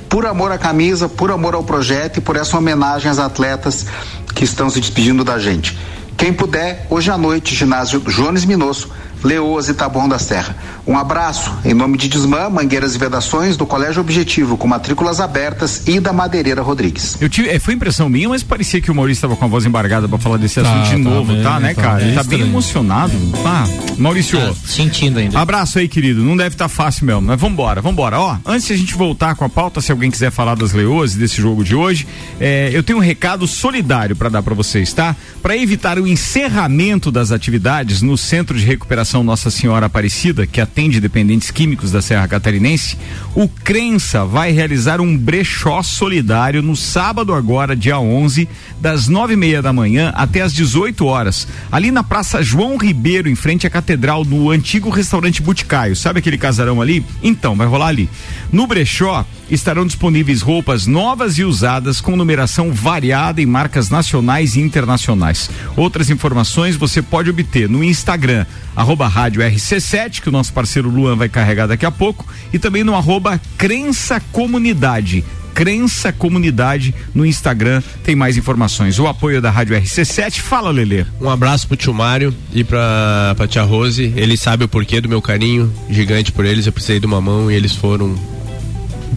por 0.09 0.27
amor 0.27 0.53
à 0.53 0.59
camisa, 0.59 1.09
por 1.09 1.33
amor 1.33 1.57
ao 1.57 1.65
projeto 1.65 2.19
e 2.19 2.21
por 2.21 2.37
essa 2.37 2.57
homenagem 2.57 3.11
às 3.11 3.19
atletas 3.19 3.85
que 4.33 4.45
estão 4.45 4.71
se 4.71 4.81
despedindo 4.81 5.25
da 5.25 5.41
gente. 5.41 5.77
Quem 6.17 6.33
puder, 6.33 6.87
hoje 6.89 7.11
à 7.11 7.19
noite, 7.19 7.55
ginásio 7.55 8.01
Jones 8.01 8.45
Minosso, 8.45 8.91
Leoas 9.25 9.69
e 9.69 9.75
Taboão 9.75 10.09
da 10.09 10.19
Serra. 10.19 10.57
Um 10.87 10.97
abraço 10.97 11.53
em 11.65 11.75
nome 11.75 11.99
de 11.99 12.09
Desmã, 12.09 12.49
Mangueiras 12.49 12.95
e 12.95 12.99
Vedações, 12.99 13.57
do 13.57 13.67
Colégio 13.67 14.01
Objetivo, 14.01 14.57
com 14.57 14.69
matrículas 14.69 15.21
abertas 15.21 15.83
e 15.87 15.99
da 15.99 16.13
Madeireira 16.13 16.63
Rodrigues. 16.63 17.17
Eu 17.21 17.29
tive, 17.29 17.49
é, 17.49 17.59
foi 17.59 17.75
impressão 17.75 18.09
minha, 18.09 18.29
mas 18.29 18.43
parecia 18.43 18.81
que 18.81 18.91
o 18.91 18.95
Maurício 18.95 19.19
estava 19.19 19.35
com 19.37 19.45
a 19.45 19.49
voz 19.49 19.65
embargada 19.67 20.09
para 20.09 20.19
falar 20.19 20.37
desse 20.37 20.61
Tá, 20.61 20.73
assunto 20.73 20.97
de 20.97 21.03
tá 21.03 21.11
novo, 21.11 21.33
bem, 21.33 21.43
tá, 21.43 21.59
né, 21.61 21.75
tá 21.75 21.83
cara? 21.83 21.99
bem 21.99 22.07
Ele 22.07 22.15
tá 22.15 22.23
bem 22.23 22.33
estranho. 22.39 22.53
emocionado. 22.53 23.13
Ah, 23.45 23.67
Maurício. 23.99 24.39
Tá 24.39 24.55
sentindo 24.65 25.19
ainda. 25.19 25.39
Abraço 25.41 25.79
aí, 25.79 25.89
querido. 25.89 26.23
Não 26.23 26.37
deve 26.37 26.55
estar 26.55 26.69
fácil 26.69 27.05
mesmo, 27.07 27.23
mas 27.23 27.41
vambora, 27.41 27.81
vambora. 27.81 28.19
Ó, 28.21 28.37
antes 28.47 28.67
de 28.69 28.73
a 28.75 28.77
gente 28.77 28.95
voltar 28.95 29.35
com 29.35 29.45
a 29.45 29.49
pauta, 29.49 29.81
se 29.81 29.91
alguém 29.91 30.11
quiser 30.11 30.31
falar 30.31 30.55
das 30.55 30.73
leoas 30.73 31.15
e 31.15 31.19
desse 31.19 31.41
jogo 31.41 31.65
de 31.65 31.75
hoje, 31.75 32.07
é, 32.41 32.71
eu 32.73 32.83
tenho 32.83 32.99
um 32.99 33.03
recado 33.03 33.47
solidário 33.47 34.15
para 34.15 34.29
dar 34.29 34.43
para 34.43 34.55
vocês, 34.55 34.93
tá? 34.93 35.17
Para 35.43 35.57
evitar 35.57 35.99
o 35.99 36.07
encerramento 36.07 37.11
das 37.11 37.33
atividades 37.33 38.03
no 38.03 38.17
Centro 38.17 38.57
de 38.59 38.65
Recuperação 38.65 39.06
Nossa 39.15 39.51
Senhora 39.51 39.87
Aparecida, 39.87 40.47
que 40.47 40.61
atende 40.61 41.01
dependentes 41.01 41.51
químicos 41.51 41.93
da 41.93 42.03
Serra 42.03 42.27
Catarinense, 42.27 42.99
o 43.35 43.49
Crença 43.49 44.25
vai 44.25 44.51
realizar 44.51 45.01
um 45.01 45.17
brechó 45.17 45.83
solidário 45.83 46.63
no 46.63 46.75
sábado 46.75 47.33
agora, 47.33 47.77
dia 47.77 47.99
11, 47.99 48.49
das 48.81 49.09
nove 49.09 49.35
e 49.35 49.37
meia 49.37 49.63
da 49.63 49.73
manhã 49.73 50.13
até 50.17 50.41
as 50.41 50.53
18 50.53 51.07
horas, 51.07 51.47
ali 51.71 51.91
na 51.91 52.03
Praça 52.03 52.43
João 52.43 52.77
Ribeiro, 52.77 53.29
em 53.29 53.35
frente 53.35 53.67
à 53.67 53.71
Catedral, 53.71 54.25
no 54.25 54.51
antigo 54.51 54.91
restaurante 54.91 55.41
Boticário. 55.41 55.95
Sabe 55.95 56.19
aquele 56.19 56.39
casarão 56.39 56.83
ali? 56.83 57.05
Então, 57.23 57.55
vai 57.55 57.67
rolar 57.67 57.89
ali. 57.89 58.11
No 58.53 58.67
brechó 58.67 59.25
estarão 59.51 59.87
disponíveis 59.87 60.43
roupas 60.43 60.87
novas 60.87 61.39
e 61.39 61.45
usadas 61.45 62.01
com 62.01 62.17
numeração 62.17 62.73
variada 62.73 63.41
em 63.41 63.47
marcas 63.47 63.91
nacionais 63.91 64.57
e 64.57 64.61
internacionais. 64.61 65.51
Outras 65.77 66.11
informações 66.11 66.77
você 66.77 67.01
pode 67.03 67.31
obter 67.31 67.69
no 67.69 67.83
Instagram, 67.83 68.47
arroba 68.75 69.09
rádio 69.09 69.43
RC7, 69.43 70.21
que 70.21 70.29
o 70.29 70.33
nosso 70.33 70.53
parceiro 70.53 70.91
Luan 70.91 71.17
vai 71.17 71.29
carregar 71.29 71.67
daqui 71.67 71.87
a 71.87 71.91
pouco, 71.91 72.27
e 72.53 72.59
também 72.59 72.85
no 72.85 72.95
arroba 72.95 73.41
Crença 73.57 74.21
Comunidade. 74.33 75.25
Crença 75.57 76.13
Comunidade 76.13 76.95
no 77.15 77.25
Instagram 77.25 77.83
tem 78.05 78.15
mais 78.15 78.37
informações. 78.37 78.99
O 78.99 79.07
apoio 79.07 79.41
da 79.41 79.51
Rádio 79.51 79.75
RC7. 79.75 80.41
Fala, 80.41 80.71
Lelê. 80.71 81.07
Um 81.19 81.31
abraço 81.31 81.67
pro 81.67 81.79
tio 81.79 81.95
Mário 81.95 82.35
e 82.53 82.63
pra, 82.63 83.33
pra 83.35 83.49
tia 83.49 83.63
Rose. 83.63 84.13
Ele 84.17 84.37
sabe 84.37 84.65
o 84.65 84.69
porquê 84.69 85.01
do 85.01 85.09
meu 85.09 85.23
carinho 85.23 85.73
gigante 85.89 86.31
por 86.31 86.45
eles. 86.45 86.67
Eu 86.67 86.73
precisei 86.73 87.01
de 87.01 87.07
uma 87.07 87.23
mão 87.23 87.51
e 87.51 87.55
eles 87.55 87.75
foram 87.75 88.15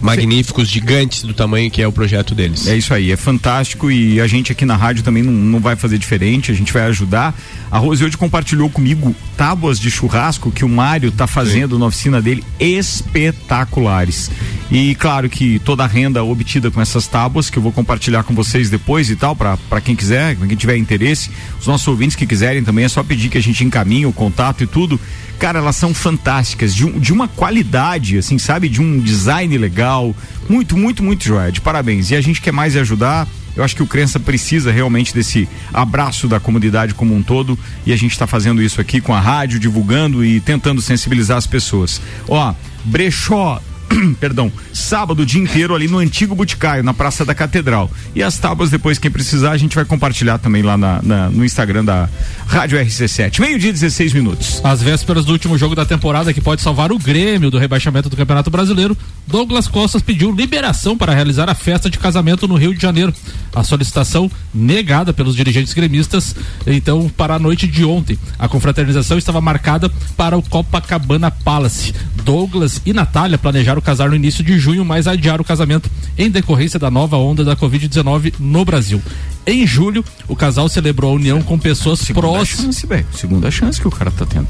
magníficos, 0.00 0.68
gigantes 0.68 1.22
do 1.22 1.34
tamanho 1.34 1.70
que 1.70 1.82
é 1.82 1.86
o 1.86 1.92
projeto 1.92 2.34
deles. 2.34 2.66
É 2.66 2.76
isso 2.76 2.92
aí, 2.92 3.12
é 3.12 3.16
fantástico 3.16 3.90
e 3.90 4.20
a 4.20 4.26
gente 4.26 4.52
aqui 4.52 4.64
na 4.64 4.76
rádio 4.76 5.02
também 5.02 5.22
não, 5.22 5.32
não 5.32 5.60
vai 5.60 5.76
fazer 5.76 5.98
diferente, 5.98 6.50
a 6.50 6.54
gente 6.54 6.72
vai 6.72 6.82
ajudar. 6.82 7.34
A 7.70 7.78
Rose 7.78 8.04
hoje 8.04 8.16
compartilhou 8.16 8.68
comigo 8.68 9.14
tábuas 9.36 9.78
de 9.78 9.90
churrasco 9.90 10.50
que 10.50 10.64
o 10.64 10.68
Mário 10.68 11.12
tá 11.12 11.26
fazendo 11.26 11.78
na 11.78 11.86
oficina 11.86 12.20
dele 12.20 12.44
espetaculares. 12.58 14.30
E 14.70 14.94
claro 14.94 15.28
que 15.28 15.58
toda 15.60 15.84
a 15.84 15.86
renda 15.86 16.22
obtida 16.22 16.70
com 16.70 16.80
essas 16.80 17.06
tábuas, 17.06 17.50
que 17.50 17.58
eu 17.58 17.62
vou 17.62 17.72
compartilhar 17.72 18.22
com 18.22 18.34
vocês 18.34 18.70
depois 18.70 19.10
e 19.10 19.16
tal, 19.16 19.34
para 19.34 19.80
quem 19.82 19.96
quiser, 19.96 20.36
quem 20.36 20.56
tiver 20.56 20.76
interesse, 20.76 21.30
os 21.60 21.66
nossos 21.66 21.86
ouvintes 21.86 22.16
que 22.16 22.26
quiserem 22.26 22.64
também, 22.64 22.84
é 22.84 22.88
só 22.88 23.02
pedir 23.02 23.28
que 23.28 23.38
a 23.38 23.42
gente 23.42 23.62
encaminhe 23.62 24.06
o 24.06 24.12
contato 24.12 24.64
e 24.64 24.66
tudo. 24.66 24.98
Cara, 25.38 25.58
elas 25.58 25.76
são 25.76 25.92
fantásticas, 25.92 26.74
de, 26.74 26.86
um, 26.86 26.98
de 26.98 27.12
uma 27.12 27.28
qualidade, 27.28 28.18
assim, 28.18 28.38
sabe? 28.38 28.68
De 28.68 28.80
um 28.80 28.98
design 28.98 29.56
legal. 29.58 30.14
Muito, 30.48 30.76
muito, 30.76 31.02
muito 31.02 31.24
joia. 31.24 31.52
De 31.52 31.60
parabéns. 31.60 32.10
E 32.10 32.16
a 32.16 32.20
gente 32.20 32.40
quer 32.40 32.52
mais 32.52 32.76
ajudar. 32.76 33.28
Eu 33.54 33.64
acho 33.64 33.76
que 33.76 33.82
o 33.82 33.86
Crença 33.86 34.18
precisa 34.18 34.70
realmente 34.70 35.12
desse 35.12 35.48
abraço 35.72 36.28
da 36.28 36.38
comunidade 36.38 36.94
como 36.94 37.14
um 37.14 37.22
todo 37.22 37.58
e 37.84 37.92
a 37.92 37.96
gente 37.96 38.12
está 38.12 38.26
fazendo 38.26 38.62
isso 38.62 38.80
aqui 38.80 39.00
com 39.00 39.12
a 39.12 39.20
rádio, 39.20 39.58
divulgando 39.58 40.24
e 40.24 40.40
tentando 40.40 40.80
sensibilizar 40.80 41.36
as 41.36 41.46
pessoas. 41.46 42.00
Ó, 42.28 42.54
brechó 42.84 43.60
perdão, 44.20 44.52
sábado 44.72 45.22
o 45.22 45.26
dia 45.26 45.40
inteiro 45.42 45.74
ali 45.74 45.88
no 45.88 45.98
antigo 45.98 46.34
Boticário, 46.34 46.82
na 46.82 46.94
Praça 46.94 47.24
da 47.24 47.34
Catedral. 47.34 47.90
E 48.14 48.22
as 48.22 48.38
tábuas, 48.38 48.70
depois, 48.70 48.98
quem 48.98 49.10
precisar, 49.10 49.50
a 49.52 49.56
gente 49.56 49.74
vai 49.74 49.84
compartilhar 49.84 50.38
também 50.38 50.62
lá 50.62 50.76
na, 50.76 51.00
na- 51.02 51.30
no 51.30 51.44
Instagram 51.44 51.84
da 51.84 52.08
Rádio 52.46 52.78
RC7. 52.78 53.40
Meio-dia, 53.40 53.72
16 53.72 54.12
minutos. 54.12 54.60
Às 54.64 54.82
vésperas 54.82 55.24
do 55.24 55.32
último 55.32 55.56
jogo 55.58 55.74
da 55.74 55.84
temporada 55.84 56.32
que 56.32 56.40
pode 56.40 56.62
salvar 56.62 56.92
o 56.92 56.98
Grêmio 56.98 57.50
do 57.50 57.58
rebaixamento 57.58 58.08
do 58.08 58.16
Campeonato 58.16 58.50
Brasileiro, 58.50 58.96
Douglas 59.26 59.66
Costas 59.68 60.02
pediu 60.02 60.32
liberação 60.32 60.96
para 60.96 61.14
realizar 61.14 61.48
a 61.48 61.54
festa 61.54 61.88
de 61.90 61.98
casamento 61.98 62.46
no 62.48 62.56
Rio 62.56 62.74
de 62.74 62.80
Janeiro. 62.80 63.12
A 63.54 63.64
solicitação 63.64 64.30
negada 64.54 65.12
pelos 65.12 65.34
dirigentes 65.34 65.72
gremistas, 65.74 66.34
então, 66.66 67.08
para 67.08 67.34
a 67.34 67.38
noite 67.38 67.66
de 67.66 67.84
ontem. 67.84 68.18
A 68.38 68.48
confraternização 68.48 69.18
estava 69.18 69.40
marcada 69.40 69.90
para 70.16 70.36
o 70.38 70.42
Copacabana 70.42 71.30
Palace. 71.30 71.92
Douglas 72.24 72.80
e 72.86 72.92
Natália 72.92 73.38
planejaram 73.38 73.79
casar 73.82 74.08
no 74.10 74.16
início 74.16 74.42
de 74.44 74.58
junho, 74.58 74.84
mas 74.84 75.06
adiaram 75.06 75.42
o 75.42 75.44
casamento 75.44 75.90
em 76.18 76.30
decorrência 76.30 76.78
da 76.78 76.90
nova 76.90 77.16
onda 77.16 77.44
da 77.44 77.56
Covid-19 77.56 78.34
no 78.38 78.64
Brasil. 78.64 79.00
Em 79.46 79.66
julho, 79.66 80.04
o 80.28 80.36
casal 80.36 80.68
celebrou 80.68 81.10
a 81.12 81.14
união 81.14 81.40
com 81.42 81.58
pessoas 81.58 82.04
próximas. 82.04 82.76
chance. 82.76 83.04
Segunda 83.12 83.50
chance 83.50 83.80
que 83.80 83.88
o 83.88 83.90
cara 83.90 84.10
tá 84.10 84.26
tendo. 84.26 84.48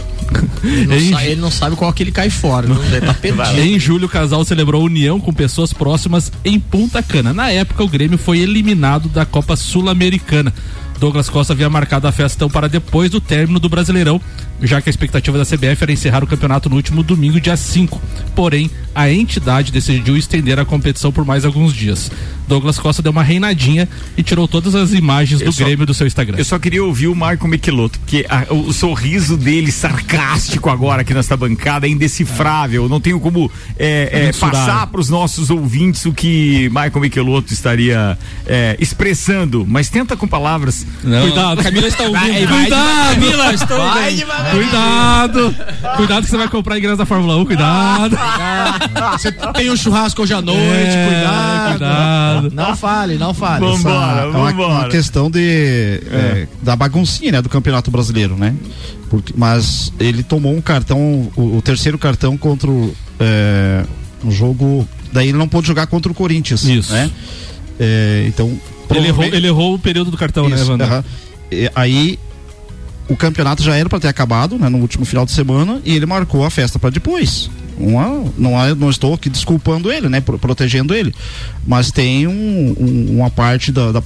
Ele 0.65 0.87
não, 0.87 0.97
Em 0.97 1.11
sa- 1.13 1.25
ele 1.25 1.41
não 1.41 1.51
sabe 1.51 1.77
qual 1.77 1.93
que 1.93 2.03
ele 2.03 2.11
cai 2.13 2.29
fora. 2.29 2.67
Não, 2.67 2.83
ele 2.85 3.01
tá 3.01 3.15
perdido. 3.15 3.61
Em 3.61 3.79
julho, 3.79 4.07
o 4.07 4.09
casal 4.09 4.45
celebrou 4.45 4.83
a 4.83 4.85
união 4.85 5.21
com 5.21 5.33
pessoas 5.33 5.73
próximas 5.73 6.31
em 6.45 6.59
Punta 6.59 7.03
Cana. 7.03 7.33
Na 7.33 7.51
época, 7.51 7.85
o 7.85 7.89
Grêmio 7.89 8.19
foi 8.19 8.41
eliminado 8.41 9.09
da 9.09 9.25
Copa 9.25 9.55
Sul-Americana. 9.57 10.53
Douglas 10.99 11.31
Costa 11.31 11.55
havia 11.55 11.71
marcado 11.71 12.07
a 12.07 12.13
festa 12.13 12.37
então, 12.37 12.51
para 12.51 12.69
depois 12.69 13.11
do 13.11 13.21
término 13.23 13.59
do 13.59 13.71
Brasileirão, 13.71 14.21
já 14.63 14.81
que 14.81 14.89
a 14.89 14.93
expectativa 14.93 15.37
da 15.39 15.45
CBF 15.45 15.83
era 15.83 15.93
encerrar 15.93 16.23
o 16.23 16.27
campeonato 16.27 16.69
no 16.69 16.77
último 16.77 17.03
domingo, 17.03 17.41
dia 17.41 17.57
5. 17.57 18.01
Porém, 18.35 18.71
a 18.95 19.11
entidade 19.11 19.73
decidiu 19.73 20.17
estender 20.17 20.59
a 20.59 20.65
competição 20.65 21.11
por 21.13 21.25
mais 21.25 21.45
alguns 21.45 21.73
dias. 21.75 22.11
Douglas 22.49 22.79
Costa 22.81 23.01
deu 23.01 23.13
uma 23.13 23.23
reinadinha 23.23 23.89
e 24.17 24.23
tirou 24.25 24.49
todas 24.49 24.75
as 24.75 24.93
imagens 24.93 25.41
do 25.41 25.53
só- 25.53 25.65
Grêmio 25.65 25.87
do 25.87 25.95
seu 25.95 26.05
Instagram. 26.07 26.37
Eu 26.37 26.45
só 26.45 26.59
queria 26.59 26.83
ouvir 26.83 27.07
o 27.07 27.15
Marco 27.15 27.47
Michelotto, 27.47 27.99
porque 28.01 28.27
a- 28.29 28.47
o, 28.53 28.67
o 28.69 28.73
sorriso 28.73 29.37
dele 29.37 29.71
sarcástico 29.71 30.69
agora 30.69 31.03
aqui 31.03 31.15
nessa 31.15 31.37
bancada 31.37 31.87
é 31.87 31.91
indecifrável. 31.91 32.89
Não 32.89 33.01
tenho 33.01 33.21
como 33.21 33.51
é, 33.79 34.09
é, 34.13 34.27
Mensurar. 34.27 34.51
passar 34.53 34.87
para 34.89 35.01
os 35.01 35.09
nossos 35.09 35.49
ouvintes 35.49 36.05
o 36.07 36.13
que 36.13 36.69
Michael 36.71 37.01
Michelotto 37.01 37.53
estaria 37.53 38.19
é, 38.45 38.77
expressando, 38.81 39.65
mas 39.69 39.89
tenta 39.89 40.17
com 40.17 40.27
palavras. 40.27 40.85
Cuidado, 41.03 41.63
Camila 41.63 41.87
está 41.87 42.03
ouvindo. 42.03 42.21
Vai, 42.21 42.47
vai, 42.47 42.61
Cuidado, 42.63 43.15
Camila, 43.15 43.55
estou 43.55 43.81
ouvindo. 43.81 44.50
Cuidado! 44.53 45.55
Cuidado 45.97 46.25
que 46.25 46.31
você 46.31 46.37
vai 46.37 46.49
comprar 46.49 46.79
ingresso 46.79 46.97
da 46.97 47.07
Fórmula 47.07 47.37
1, 47.37 47.45
cuidado! 47.47 48.17
Você 49.13 49.33
tem 49.55 49.71
um 49.71 49.77
churrasco 49.77 50.23
hoje 50.23 50.35
à 50.35 50.41
noite, 50.43 50.61
É, 50.61 51.07
cuidado. 51.07 51.71
cuidado. 51.71 52.51
Não 52.55 52.77
fale, 52.77 53.17
não 53.17 53.35
fale. 53.35 53.65
Vambora, 53.65 54.21
é 54.23 54.27
uma, 54.27 54.51
vambora. 54.51 54.73
uma 54.73 54.89
questão 54.89 55.31
de 55.31 56.01
é, 56.11 56.47
da 56.63 56.75
baguncinha 56.77 57.33
né, 57.33 57.43
do 57.43 57.49
Campeonato 57.49 57.91
Brasileiro, 57.91 58.37
né? 58.37 58.55
Porque, 59.09 59.33
mas 59.37 59.93
ele 59.99 60.23
tomou 60.23 60.55
um 60.55 60.61
cartão, 60.61 61.31
o, 61.37 61.57
o 61.57 61.63
terceiro 61.63 61.99
cartão 61.99 62.37
contra 62.37 62.71
o 62.71 62.95
é, 63.19 63.85
um 64.25 64.31
jogo. 64.31 64.89
Daí 65.13 65.29
ele 65.29 65.39
não 65.39 65.49
pôde 65.49 65.67
jogar 65.67 65.87
contra 65.87 66.11
o 66.11 66.15
Corinthians. 66.15 66.63
Isso. 66.65 66.93
Né? 66.93 67.11
É, 67.79 68.25
então. 68.29 68.57
Ele 68.95 69.07
errou, 69.09 69.25
ele 69.25 69.47
errou 69.47 69.75
o 69.75 69.79
período 69.79 70.11
do 70.11 70.17
cartão, 70.17 70.49
né, 70.49 70.57
Isso, 70.57 70.65
Evandro? 70.65 70.87
aham. 70.87 71.05
E 71.53 71.71
aí 71.75 72.19
o 73.13 73.17
campeonato 73.17 73.63
já 73.63 73.75
era 73.77 73.89
para 73.89 74.01
ter 74.01 74.09
acabado, 74.09 74.57
né, 74.59 74.69
no 74.69 74.79
último 74.79 75.05
final 75.05 75.27
de 75.27 75.33
semana 75.33 75.81
e 75.85 75.95
ele 75.95 76.07
marcou 76.07 76.45
a 76.45 76.51
festa 76.51 76.79
para 76.79 76.91
depois. 76.91 77.51
Uma, 77.79 78.25
não, 78.37 78.75
não 78.77 78.91
estou 78.91 79.15
aqui 79.15 79.31
desculpando 79.31 79.91
ele, 79.91 80.07
né, 80.09 80.21
pro- 80.21 80.39
protegendo 80.39 80.95
ele, 80.95 81.15
mas 81.67 81.91
tem 81.91 82.27
um- 82.27 82.75
um- 82.79 83.17
uma 83.19 83.31
parte 83.31 83.73
da, 83.73 83.91
da, 83.91 84.03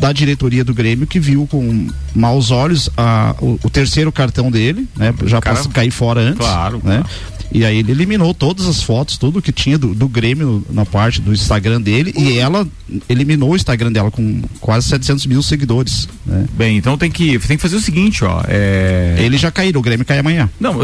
da- 0.00 0.12
diretoria 0.14 0.64
do 0.64 0.72
Grêmio 0.72 1.06
que 1.06 1.20
viu 1.20 1.46
com 1.46 1.88
maus 2.14 2.50
olhos 2.50 2.88
a, 2.96 3.34
o, 3.38 3.58
o 3.62 3.68
terceiro 3.68 4.10
cartão 4.10 4.50
dele, 4.50 4.88
né, 4.96 5.12
já 5.26 5.42
para 5.42 5.62
cair 5.68 5.90
fora 5.90 6.20
antes, 6.20 6.38
Claro, 6.38 6.80
né? 6.82 7.02
claro. 7.04 7.06
E 7.52 7.64
aí 7.64 7.78
ele 7.78 7.92
eliminou 7.92 8.34
todas 8.34 8.66
as 8.66 8.82
fotos, 8.82 9.16
tudo 9.16 9.40
que 9.40 9.52
tinha 9.52 9.78
do, 9.78 9.94
do 9.94 10.08
Grêmio 10.08 10.64
na 10.70 10.84
parte 10.84 11.20
do 11.20 11.32
Instagram 11.32 11.80
dele 11.80 12.12
e 12.16 12.38
ela 12.38 12.66
eliminou 13.08 13.50
o 13.52 13.56
Instagram 13.56 13.90
dela 13.92 14.10
com 14.10 14.42
quase 14.60 14.88
700 14.88 15.26
mil 15.26 15.42
seguidores. 15.42 16.08
Né? 16.26 16.44
Bem, 16.56 16.76
então 16.76 16.98
tem 16.98 17.10
que, 17.10 17.38
tem 17.38 17.56
que 17.56 17.62
fazer 17.62 17.76
o 17.76 17.80
seguinte, 17.80 18.24
ó. 18.24 18.42
É... 18.48 19.16
Ele 19.18 19.38
já 19.38 19.50
caíram, 19.50 19.80
o 19.80 19.82
Grêmio 19.82 20.04
cai 20.04 20.18
amanhã. 20.18 20.50
Não, 20.60 20.74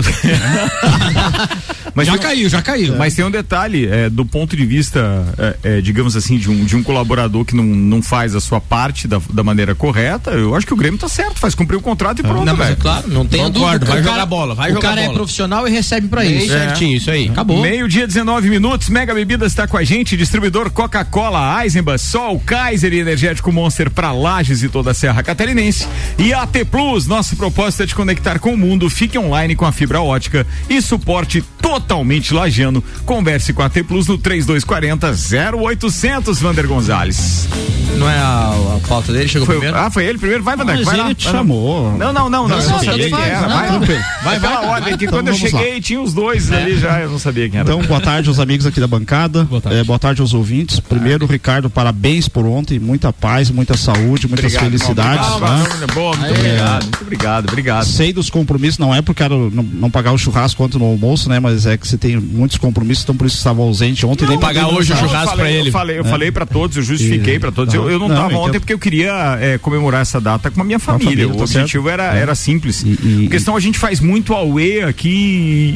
mas 1.95 2.07
Já 2.07 2.13
tem 2.13 2.21
um- 2.21 2.23
caiu, 2.23 2.49
já 2.49 2.63
caiu. 2.63 2.97
Mas 2.97 3.15
tem 3.15 3.25
um 3.25 3.31
detalhe, 3.31 3.87
é, 3.87 4.09
do 4.09 4.25
ponto 4.25 4.57
de 4.57 4.65
vista, 4.65 5.25
é, 5.39 5.57
é, 5.79 5.81
digamos 5.81 6.17
assim, 6.17 6.39
de 6.39 6.51
um, 6.51 6.65
de 6.65 6.77
um 6.77 6.83
colaborador 6.83 7.45
que 7.45 7.55
não, 7.55 7.65
não 7.65 8.03
faz 8.03 8.35
a 8.35 8.41
sua 8.41 8.61
parte 8.61 9.07
da, 9.07 9.21
da 9.33 9.43
maneira 9.43 9.75
correta, 9.75 10.31
eu 10.31 10.55
acho 10.55 10.67
que 10.67 10.73
o 10.73 10.77
Grêmio 10.77 10.99
tá 10.99 11.09
certo, 11.09 11.39
faz 11.39 11.55
cumprir 11.55 11.77
o 11.77 11.81
contrato 11.81 12.21
e 12.21 12.23
pronto, 12.23 12.45
Não, 12.45 12.57
mas 12.57 12.71
é 12.71 12.75
claro, 12.77 13.09
não 13.09 13.27
tem 13.27 13.51
dúvida. 13.51 13.85
vai 13.85 14.01
O 14.01 14.03
jogar 14.03 14.13
cara- 14.15 14.27
bola, 14.27 14.55
vai 14.55 14.71
o 14.71 14.75
jogar 14.75 14.89
cara 14.89 15.01
é 15.03 15.09
profissional 15.13 15.67
e 15.69 15.71
recebe 15.71 16.09
pra 16.09 16.25
isso. 16.25 16.52
Certinho, 16.53 16.97
isso 16.97 17.11
aí. 17.11 17.29
Acabou. 17.29 17.61
Meio-dia, 17.61 18.07
19 18.07 18.49
minutos, 18.51 18.89
Mega 18.89 19.15
Bebidas 19.15 19.53
está 19.53 19.67
com 19.67 19.77
a 19.77 19.85
gente, 19.85 20.17
distribuidor 20.17 20.71
Coca-Cola, 20.71 21.63
Eisenbahn, 21.65 21.99
Sol, 21.99 22.41
Kaiser 22.45 22.93
e 22.93 22.99
Energético 23.01 23.51
Monster 23.53 23.91
para 23.91 24.13
Lages 24.13 24.63
e 24.63 24.69
toda 24.69 24.91
a 24.91 24.95
Serra 24.95 25.23
Catarinense. 25.23 25.87
E 26.19 26.33
a 26.33 26.47
T 26.47 26.65
Plus, 26.65 27.07
nosso 27.07 27.37
propósito 27.37 27.83
é 27.83 27.87
te 27.87 27.95
conectar 27.95 28.39
com 28.39 28.53
o 28.55 28.57
mundo, 28.57 28.89
fique 28.91 29.19
online 29.19 29.55
com 29.55 29.65
a 29.65 29.73
fibra 29.73 30.01
ótica 30.01 30.47
e 30.69 30.81
suporte 30.81 31.43
totalmente 31.61 32.33
lagiano. 32.35 32.83
Converse 33.05 33.53
com 33.53 33.63
a 33.63 33.69
T 33.69 33.83
Plus 33.83 34.07
no 34.07 34.19
3240 34.19 35.13
0800, 35.59 36.41
Vander 36.41 36.67
Gonzalez. 36.67 37.49
Não 37.97 38.09
é 38.09 38.17
a, 38.19 38.49
a 38.77 38.89
pauta 38.89 39.13
dele? 39.13 39.29
Chegou 39.29 39.47
Foi, 39.47 39.57
primeiro? 39.57 39.79
ah, 39.79 39.91
foi 39.91 40.05
ele 40.07 40.19
primeiro? 40.19 40.43
Vai, 40.43 40.57
Vander, 40.57 40.77
Mas 40.77 40.85
vai 40.87 40.95
ele 40.95 41.03
lá. 41.09 41.15
te 41.15 41.25
vai 41.25 41.33
chamou. 41.35 41.93
Não, 41.97 42.13
não, 42.13 42.29
não, 42.31 42.49
não. 42.49 42.59
Não, 42.59 42.59
não, 42.59 42.83
não, 42.83 43.11
Vai, 43.11 43.71
não. 43.71 43.81
vai, 43.81 43.99
vai. 44.23 44.37
Aquela 44.37 44.61
ordem 44.71 44.97
que 44.97 45.05
Então 45.05 45.19
quando 45.19 45.29
eu 45.29 45.35
vamos 45.35 45.53
lá. 45.53 45.61
cheguei 45.61 45.81
tinha 45.81 46.01
os 46.01 46.15
Esses 46.43 46.53
ali 46.53 46.77
já 46.79 47.01
eu 47.01 47.11
não 47.11 47.19
sabia 47.19 47.49
quem 47.49 47.61
era. 47.61 47.69
Então, 47.73 47.83
boa 47.87 48.01
tarde 48.01 48.29
aos 48.29 48.39
amigos 48.39 48.67
aqui 48.67 48.81
da 48.81 48.87
bancada. 48.87 49.45
Boa 49.45 49.61
tarde. 49.61 49.79
Eh, 49.79 49.85
boa 49.85 49.99
tarde 49.99 50.21
aos 50.21 50.35
ouvintes. 50.35 50.81
Primeiro, 50.81 51.25
Ricardo, 51.27 51.71
parabéns 51.71 52.29
por 52.29 52.45
ontem. 52.45 52.79
Muita 52.79 53.13
paz, 53.13 53.51
muita 53.51 53.77
saúde, 53.77 54.27
muitas 54.27 54.47
Obrigado, 54.55 54.65
felicidades. 54.65 55.25
irmão. 55.27 55.41
tá? 55.41 55.63
Obrigado, 55.63 55.95
Boa, 55.95 56.17
muito 56.17 56.35
obrigado, 56.35 56.83
muito 56.83 57.03
obrigado, 57.03 57.49
obrigado. 57.49 57.85
Sei 57.85 58.13
dos 58.13 58.29
compromissos, 58.31 58.79
não 58.79 58.95
é 58.95 59.01
porque 59.01 59.23
quero 59.23 59.51
não, 59.55 59.63
não 59.63 59.91
pagar 59.91 60.11
o 60.13 60.19
churrasco 60.19 60.65
ontem 60.65 60.79
no 60.79 60.85
almoço, 60.87 61.29
né? 61.29 61.39
Mas 61.39 61.65
é 61.67 61.77
que 61.77 61.87
você 61.87 61.97
tem 61.97 62.17
muitos 62.17 62.57
compromissos, 62.59 63.05
então 63.05 63.15
por 63.15 63.27
isso 63.27 63.37
estava 63.37 63.63
ausente 63.63 64.05
ontem. 64.05 64.27
nem 64.27 64.39
pagar 64.39 64.67
hoje 64.69 64.93
o 64.93 64.97
churrasco 64.97 65.35
eu 65.35 65.37
falei, 65.37 65.37
pra 65.37 65.51
ele. 65.53 65.69
Eu 65.69 65.73
falei, 65.73 65.99
eu 66.01 66.05
falei 66.05 66.33
pra 66.33 66.47
todos, 66.47 66.77
eu 66.77 66.83
justifiquei 66.83 67.37
E- 67.37 67.39
pra 67.39 67.53
todos. 67.53 67.73
Eu, 67.73 67.89
eu 67.91 67.99
não, 67.99 68.09
Não, 68.09 68.17
tava 68.17 68.29
então- 68.33 68.43
ontem 68.43 68.59
porque 68.59 68.73
eu 68.73 68.79
queria 68.79 69.39
é, 69.41 69.59
comemorar 69.59 70.01
essa 70.03 70.21
data 70.21 70.51
com 70.51 70.61
a 70.61 70.65
minha 70.65 70.79
família. 70.79 71.05
família, 71.11 71.29
o 71.29 71.37
tá 71.37 71.45
objetivo 71.45 71.85
certo. 71.89 72.01
era, 72.01 72.15
era 72.17 72.35
simples. 72.35 72.83
E- 72.83 72.99
e- 73.23 73.27
a 73.27 73.31
questão 73.31 73.55
a 73.57 73.61
gente 73.61 73.79
faz 73.79 74.01
muito 74.01 74.33
auê 74.35 74.83
aqui 74.83 75.09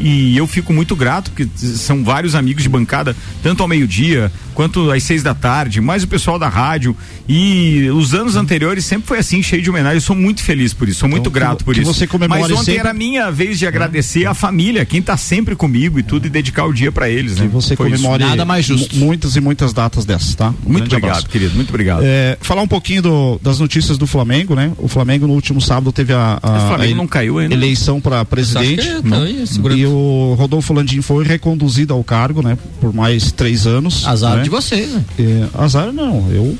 e, 0.03 0.33
e 0.33 0.37
eu 0.37 0.47
fico 0.57 0.73
muito 0.73 0.97
grato, 0.97 1.31
porque 1.31 1.47
são 1.59 2.03
vários 2.03 2.35
amigos 2.35 2.63
de 2.63 2.69
bancada, 2.69 3.15
tanto 3.43 3.63
ao 3.63 3.69
meio-dia 3.69 4.33
quanto 4.57 4.91
às 4.91 5.03
seis 5.03 5.23
da 5.23 5.35
tarde, 5.35 5.81
mais 5.81 6.03
o 6.03 6.09
pessoal 6.09 6.39
da 6.39 6.49
rádio. 6.49 6.97
E 7.29 7.89
os 7.91 8.15
anos 8.15 8.37
anteriores 8.37 8.85
sempre 8.85 9.07
foi 9.07 9.19
assim, 9.19 9.43
cheio 9.43 9.61
de 9.63 9.69
homenagem. 9.69 9.97
Eu 9.99 10.01
sou 10.01 10.17
muito 10.17 10.43
feliz 10.43 10.73
por 10.73 10.89
isso, 10.89 11.01
sou 11.01 11.09
muito 11.09 11.23
Então, 11.29 11.33
grato 11.33 11.65
por 11.65 11.75
que 11.75 11.83
isso. 11.83 11.93
você 11.93 12.07
comemore 12.07 12.41
Mas 12.41 12.51
ontem 12.53 12.65
sempre- 12.65 12.81
era 12.81 12.95
minha 12.95 13.31
vez 13.31 13.59
de 13.59 13.67
agradecer 13.67 14.25
a 14.27 14.33
família, 14.35 14.85
quem 14.85 15.03
tá 15.03 15.17
sempre 15.17 15.55
comigo 15.55 15.99
e 15.99 16.03
tudo, 16.03 16.27
e 16.27 16.31
dedicar 16.31 16.65
o 16.65 16.73
dia 16.73 16.91
pra 16.91 17.09
eles, 17.11 17.35
Que 17.35 17.43
né? 17.43 17.51
você 17.53 17.77
Foi 17.77 17.91
isso. 17.91 17.97
comemore 18.03 18.25
Nada 18.25 18.45
mais 18.45 18.65
justo. 18.65 18.97
mu- 18.97 19.07
muitas 19.07 19.37
e 19.37 19.41
muitas 19.41 19.73
datas 19.75 20.05
dessas, 20.05 20.35
tá? 20.35 20.49
Um 20.65 20.73
Muito 20.73 20.85
obrigado, 20.87 21.05
abraço. 21.11 21.29
querido, 21.29 21.55
muito 21.55 21.69
obrigado. 21.69 22.01
É, 22.05 22.39
falar 22.41 22.63
um 22.63 22.69
pouquinho 22.69 23.03
do- 23.03 23.39
das 23.43 23.61
notícias 23.61 23.99
do 23.99 24.07
Flamengo, 24.07 24.55
né? 24.55 24.73
O 24.79 24.89
Flamengo 24.89 25.27
no 25.27 25.35
último 25.35 25.61
sábado 25.61 25.93
teve 25.93 26.13
a, 26.15 26.39
a- 26.43 26.57
o 26.65 26.69
Flamengo 26.69 26.95
a 26.95 26.97
não 26.97 27.07
caiu 27.07 27.39
ainda? 27.39 27.53
eleição 27.55 28.01
para 28.01 28.25
presidente. 28.25 28.81
É, 28.89 29.03
tá. 29.03 29.71
E 29.77 29.85
o 29.85 30.35
Rodolfo 30.39 30.73
Landim 30.73 31.03
foi 31.03 31.25
reconduzido 31.25 31.93
ao 31.93 32.03
cargo, 32.03 32.41
né? 32.43 32.57
Por 32.81 32.95
mais 32.95 33.31
três 33.33 33.67
anos. 33.67 34.07
Azar 34.07 34.37
né? 34.37 34.46
De 34.47 34.51
vocês, 34.51 34.89
né? 34.91 35.05
É, 35.19 35.49
azar 35.63 35.93
não, 35.93 36.31
eu. 36.31 36.57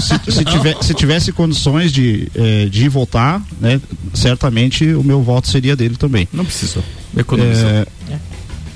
Se, 0.00 0.14
se 0.32 0.44
tiver- 0.44 0.76
se 0.82 0.94
tivesse 0.94 1.32
condições 1.32 1.90
de, 1.92 2.28
eh, 2.34 2.68
de 2.70 2.88
votar, 2.88 3.42
né? 3.60 3.80
Certamente 4.14 4.84
o 4.94 5.02
meu 5.02 5.20
voto 5.22 5.48
seria 5.48 5.74
dele 5.74 5.96
também. 5.96 6.28
Não 6.32 6.44
precisou. 6.44 6.82
Economizou. 7.16 7.68
É, 7.68 7.86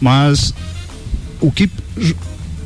mas 0.00 0.52
o 1.40 1.50
que 1.52 1.70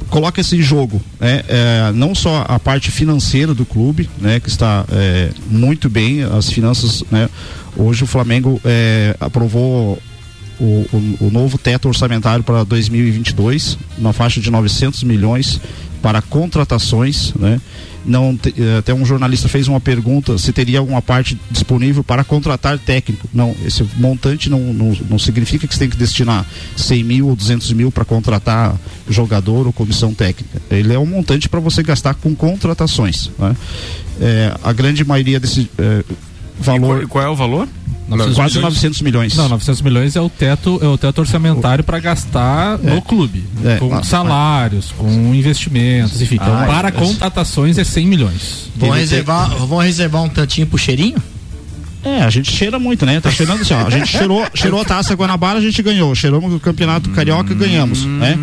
coloca 0.09 0.41
esse 0.41 0.61
jogo, 0.63 1.01
né, 1.21 1.43
é, 1.49 1.93
não 1.95 2.15
só 2.15 2.45
a 2.49 2.59
parte 2.59 2.91
financeira 2.91 3.55
do 3.55 3.65
clube, 3.65 4.11
né, 4.19 4.41
que 4.41 4.49
está 4.49 4.85
é, 4.91 5.31
muito 5.49 5.89
bem, 5.89 6.23
as 6.25 6.51
finanças, 6.51 7.05
né, 7.11 7.29
hoje 7.77 8.03
o 8.03 8.07
Flamengo 8.07 8.61
é, 8.65 9.15
aprovou 9.21 10.01
o, 10.61 10.87
o- 10.93 11.17
o 11.27 11.31
novo 11.31 11.57
teto 11.59 11.89
orçamentário 11.89 12.45
para 12.45 12.63
2022 12.65 13.79
na 13.99 14.13
faixa 14.13 14.41
de 14.41 14.51
900 14.51 15.03
milhões 15.05 15.61
para 16.03 16.23
contratações, 16.23 17.33
né? 17.35 17.61
Não 18.07 18.39
eh, 18.57 18.79
até 18.79 18.95
um 18.95 19.05
jornalista 19.05 19.47
fez 19.47 19.69
uma 19.69 19.79
pergunta 19.79 20.39
se 20.39 20.51
teria 20.55 20.79
alguma 20.79 21.03
parte 21.03 21.39
disponível 21.51 22.03
para 22.03 22.25
contratar 22.25 22.79
técnico. 22.79 23.29
Não, 23.35 23.55
esse 23.67 23.87
montante 23.99 24.49
não, 24.49 24.59
não, 24.73 24.97
não 25.11 25.19
significa 25.19 25.67
que 25.67 25.75
você 25.75 25.81
tem 25.81 25.91
que 25.91 25.99
destinar 25.99 26.47
100 26.79 27.05
mil 27.05 27.29
ou 27.29 27.37
200 27.37 27.71
mil 27.75 27.93
para 27.93 28.07
contratar 28.07 28.75
jogador 29.09 29.67
ou 29.67 29.73
comissão 29.75 30.15
técnica. 30.15 30.63
Ele 30.71 30.95
é 30.95 30.99
um 30.99 31.05
montante 31.05 31.47
para 31.47 31.61
você 31.61 31.83
gastar 31.83 32.15
com 32.15 32.35
contratações. 32.35 33.31
Né? 33.39 33.55
Eh, 34.19 34.55
a 34.65 34.73
grande 34.73 35.05
maioria 35.05 35.39
desse 35.39 35.71
eh, 35.77 36.03
valor, 36.59 37.03
E 37.03 37.07
qual 37.07 37.23
é 37.23 37.29
o 37.29 37.37
valor? 37.37 37.69
Quase 38.35 38.59
900 38.61 39.01
milhões. 39.03 39.37
Não, 39.37 39.49
900 39.49 39.83
milhões 39.83 40.17
é 40.17 40.21
o 40.21 40.29
teto, 40.29 40.79
é 40.83 40.87
o 40.87 40.99
teto 40.99 41.19
orçamentário 41.21 41.83
para 41.85 41.99
gastar 41.99 42.79
no 42.79 43.01
clube, 43.03 43.45
É, 43.65 43.77
com 43.77 43.89
lá- 43.89 44.03
salários, 44.03 44.93
com 44.97 45.09
investimentos, 45.35 46.21
enfim. 46.21 46.35
Então, 46.37 46.55
Ah, 46.55 46.67
para 46.67 46.89
é. 46.89 46.93
contratações 46.93 47.79
é 47.79 47.85
100 47.85 48.07
milhões. 48.07 48.71
Vão 48.77 48.91
reservar, 48.91 49.51
vão 49.67 49.79
reservar 49.79 50.23
um 50.23 50.29
tantinho 50.29 50.67
pro 50.67 50.79
cheirinho? 50.79 51.17
É, 52.03 52.23
a 52.23 52.31
gente 52.31 52.51
cheira 52.51 52.79
muito, 52.79 53.05
né? 53.05 53.21
Tá 53.21 53.31
cheirando 53.31 53.61
assim, 53.61 53.75
ó. 53.75 53.87
A 53.87 53.91
gente 53.91 54.09
cheirou, 54.09 54.47
cheirou 54.55 54.81
a 54.81 54.85
taça 54.85 55.15
Guanabara, 55.15 55.59
a 55.59 55.63
gente 55.63 55.83
ganhou. 55.83 56.15
Cheiramos 56.15 56.53
o 56.55 56.59
campeonato 56.61 57.11
carioca, 57.11 57.53
ganhamos, 57.55 58.05
né? 58.05 58.39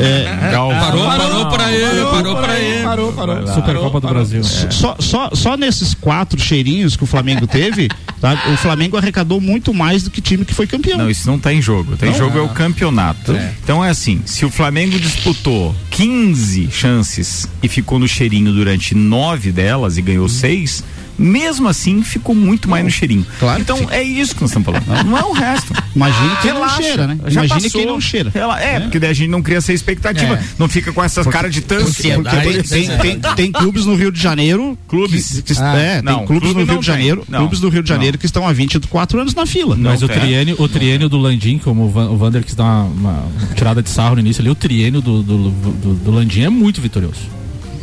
É, 0.00 0.50
Parou, 0.52 1.04
parou 1.04 1.46
pra 1.50 1.72
ele, 1.72 2.04
parou 2.04 2.36
pra 2.36 2.58
ele. 2.58 2.84
Parou, 2.84 3.12
parou. 3.12 3.46
Supercopa 3.46 4.00
do 4.00 4.08
Brasil. 4.08 4.42
só, 4.44 4.96
só, 4.98 5.30
só 5.34 5.56
nesses 5.56 5.94
quatro 5.94 6.40
cheirinhos 6.40 6.96
que 6.96 7.04
o 7.04 7.06
Flamengo 7.06 7.46
teve, 7.46 7.88
tá? 8.20 8.32
O 8.52 8.56
Flamengo 8.56 8.96
arrecadou 8.96 9.40
muito 9.40 9.74
mais 9.74 10.02
do 10.02 10.10
que 10.10 10.20
time 10.20 10.44
que 10.44 10.54
foi 10.54 10.66
campeão. 10.66 10.98
Não, 10.98 11.10
isso 11.10 11.28
não 11.28 11.38
tá 11.38 11.52
em 11.52 11.60
jogo. 11.60 11.96
Tá 11.96 12.06
em 12.06 12.14
jogo 12.14 12.38
é 12.38 12.42
o 12.42 12.48
campeonato. 12.48 13.36
Então 13.62 13.84
é 13.84 13.90
assim, 13.90 14.22
se 14.24 14.44
o 14.44 14.50
Flamengo 14.50 14.98
disputou 14.98 15.74
15 15.90 16.70
chances 16.70 17.48
e 17.62 17.68
ficou 17.68 17.98
no 17.98 18.08
cheirinho 18.08 18.52
durante 18.52 18.94
nove 18.94 19.52
delas 19.52 19.98
e 19.98 20.02
ganhou 20.02 20.28
seis, 20.28 20.82
mesmo 21.18 21.68
assim 21.68 22.02
ficou 22.02 22.34
muito 22.34 22.68
mais 22.68 22.84
no 22.84 22.90
cheirinho. 22.90 23.26
Claro 23.38 23.56
que 23.56 23.62
Então 23.62 23.90
é 23.90 24.02
isso 24.02 24.34
que 24.34 24.40
nós 24.40 24.50
estamos 24.50 24.66
falando. 24.66 25.04
Não 25.06 25.16
é 25.18 25.22
o 25.24 25.32
resto. 25.32 25.72
Imagine 25.94 26.30
quem 26.40 26.52
Relaxa, 26.52 26.76
não 26.76 26.82
cheira, 26.82 27.06
né? 27.06 27.16
passou. 27.48 27.70
quem 27.70 27.86
não 27.86 28.00
cheira. 28.00 28.30
Rela- 28.34 28.60
É, 28.60 28.80
porque 28.80 28.98
daí 28.98 29.10
a 29.10 29.12
gente 29.12 29.28
não 29.28 29.42
cria 29.42 29.58
essa 29.58 29.72
expectativa. 29.72 30.34
É. 30.34 30.42
Não 30.58 30.68
fica 30.68 30.92
com 30.92 31.02
essas 31.02 31.26
caras 31.26 31.52
de 31.52 31.60
tanto. 31.60 31.84
Porque 31.92 32.62
tem, 32.64 32.88
tem, 32.98 33.20
tem 33.36 33.52
clubes 33.52 33.84
no 33.86 33.94
Rio 33.94 34.10
de 34.10 34.20
Janeiro. 34.20 34.76
Clubes? 34.88 35.42
que- 35.42 35.54
que- 35.54 35.60
Ah, 35.62 35.76
é, 35.78 36.02
não, 36.02 36.18
tem 36.18 36.26
clubes 36.26 36.50
clube 36.52 36.60
no 36.60 36.64
Rio 36.66 36.74
não 36.74 36.80
de. 36.80 36.86
Janeiro. 36.86 37.24
Não, 37.28 37.38
Clubes 37.40 37.60
do 37.60 37.68
Rio 37.68 37.82
de 37.82 37.88
Janeiro 37.88 38.14
não. 38.16 38.18
que 38.20 38.26
estão 38.26 38.46
há 38.46 38.52
24 38.52 39.20
anos 39.20 39.34
na 39.34 39.46
fila. 39.46 39.76
Mas 39.78 40.02
o 40.02 40.08
tem. 40.08 40.18
triênio, 40.18 40.56
o 40.58 40.68
triênio 40.68 41.08
do 41.08 41.18
Landim, 41.18 41.58
como 41.58 41.84
o 41.84 41.88
Van- 41.90 42.08
o 42.10 42.16
Vander 42.16 42.42
quis 42.44 42.54
dar 42.54 42.64
uma, 42.64 42.84
uma 42.86 43.28
tirada 43.54 43.82
de 43.82 43.88
sarro 43.90 44.14
no 44.14 44.20
início 44.20 44.40
ali, 44.40 44.50
o 44.50 44.54
triênio 44.54 45.00
do, 45.00 45.22
do, 45.22 45.50
do, 45.50 45.94
do 45.94 46.10
Landim 46.10 46.42
é 46.42 46.48
muito 46.50 46.80
vitorioso. 46.80 47.20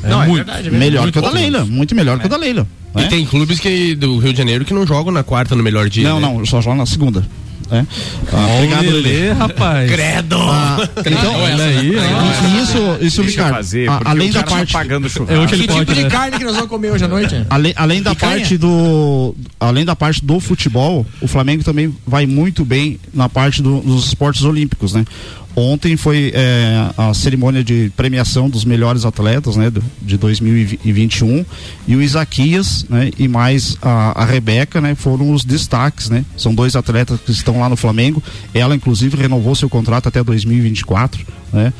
É 0.04 0.10
Não, 0.10 0.24
é 0.24 0.28
muito. 0.28 0.46
verdade, 0.46 0.68
é 0.68 0.72
Melhor 0.72 1.02
Muito 1.04 1.14
que 1.14 1.20
o 1.20 1.22
da. 1.22 1.30
Leila. 1.32 1.66
Muito 1.66 1.96
melhor 1.96 2.20
que 2.20 2.26
o 2.26 2.30
da 2.30 2.38
Leila. 2.38 2.66
E 2.96 3.02
né? 3.02 3.08
tem 3.08 3.26
clubes 3.26 3.60
que, 3.60 3.96
do 3.96 4.18
Rio 4.18 4.32
de 4.34 4.38
Janeiro 4.38 4.66
que 4.66 4.74
não 4.74 4.86
jogam 4.86 5.12
na 5.12 5.24
quarta 5.24 5.56
no 5.56 5.64
melhor 5.64 5.90
dia. 5.90 6.08
Não, 6.10 6.20
né? 6.20 6.28
não, 6.28 6.46
só 6.46 6.60
joga 6.62 6.78
na 6.78 6.86
segunda. 6.86 7.24
né? 7.70 7.86
Ah, 8.34 8.48
obrigado, 8.56 8.86
Lelê. 8.90 9.32
Rapaz. 9.32 9.92
Credo! 9.92 10.38
Então, 11.06 11.36
Olha 11.36 11.64
aí, 11.66 11.92
isso, 12.64 12.78
isso 13.00 13.22
Deixa 13.22 13.42
Ricardo, 13.44 13.56
fazer, 13.56 13.88
a- 13.90 13.98
porque 13.98 14.10
além 14.12 14.32
da 14.32 14.44
tá 14.44 14.50
parte 14.56 14.74
pagando. 14.74 15.06
É 15.08 15.38
hoje 15.38 15.54
ele 15.54 15.62
Que 15.68 15.68
tipo 15.68 15.74
pode, 15.74 15.94
de 15.94 16.04
né? 16.04 16.10
carne 16.10 16.38
que 16.40 16.44
nós 16.44 16.56
vamos 16.56 16.70
comer 16.70 16.92
hoje 16.92 17.06
à 17.06 17.08
noite? 17.08 17.46
Além, 17.50 17.74
além 17.76 18.02
da 18.02 18.16
Picanha? 18.16 18.38
parte 18.38 18.58
do 18.58 19.36
além 19.60 19.86
da 19.86 19.96
parte 19.96 20.26
do 20.26 20.40
futebol, 20.40 21.06
o 21.22 21.28
Flamengo 21.28 21.64
também 21.64 21.94
vai 22.08 22.26
muito 22.26 22.66
bem 22.66 23.00
na 23.14 23.30
parte 23.30 23.62
do- 23.62 23.82
dos 23.82 24.08
esportes 24.08 24.42
olímpicos, 24.44 24.94
né? 24.94 25.06
Ontem 25.56 25.98
foi 25.98 26.32
é, 26.34 26.90
a 26.98 27.14
cerimônia 27.14 27.64
de 27.64 27.92
premiação 27.98 28.50
dos 28.50 28.64
melhores 28.64 29.04
atletas, 29.04 29.58
né, 29.58 29.70
do- 29.70 29.84
de 30.02 30.16
2021 30.16 31.44
e 31.88 31.96
o 31.96 32.02
Isaquias, 32.02 32.79
né, 32.88 33.12
e 33.18 33.28
mais 33.28 33.78
a, 33.82 34.22
a 34.22 34.26
Rebeca, 34.26 34.80
né, 34.80 34.96
foram 34.96 35.32
os 35.32 35.44
destaques, 35.44 36.10
né? 36.10 36.24
São 36.38 36.54
dois 36.54 36.76
atletas 36.76 37.20
que 37.20 37.32
estão 37.32 37.60
lá 37.60 37.70
no 37.70 37.76
Flamengo. 37.76 38.22
Ela 38.54 38.76
inclusive 38.76 39.18
renovou 39.18 39.56
seu 39.56 39.70
contrato 39.70 40.08
até 40.08 40.24
2024, 40.24 41.26
né? 41.52 41.74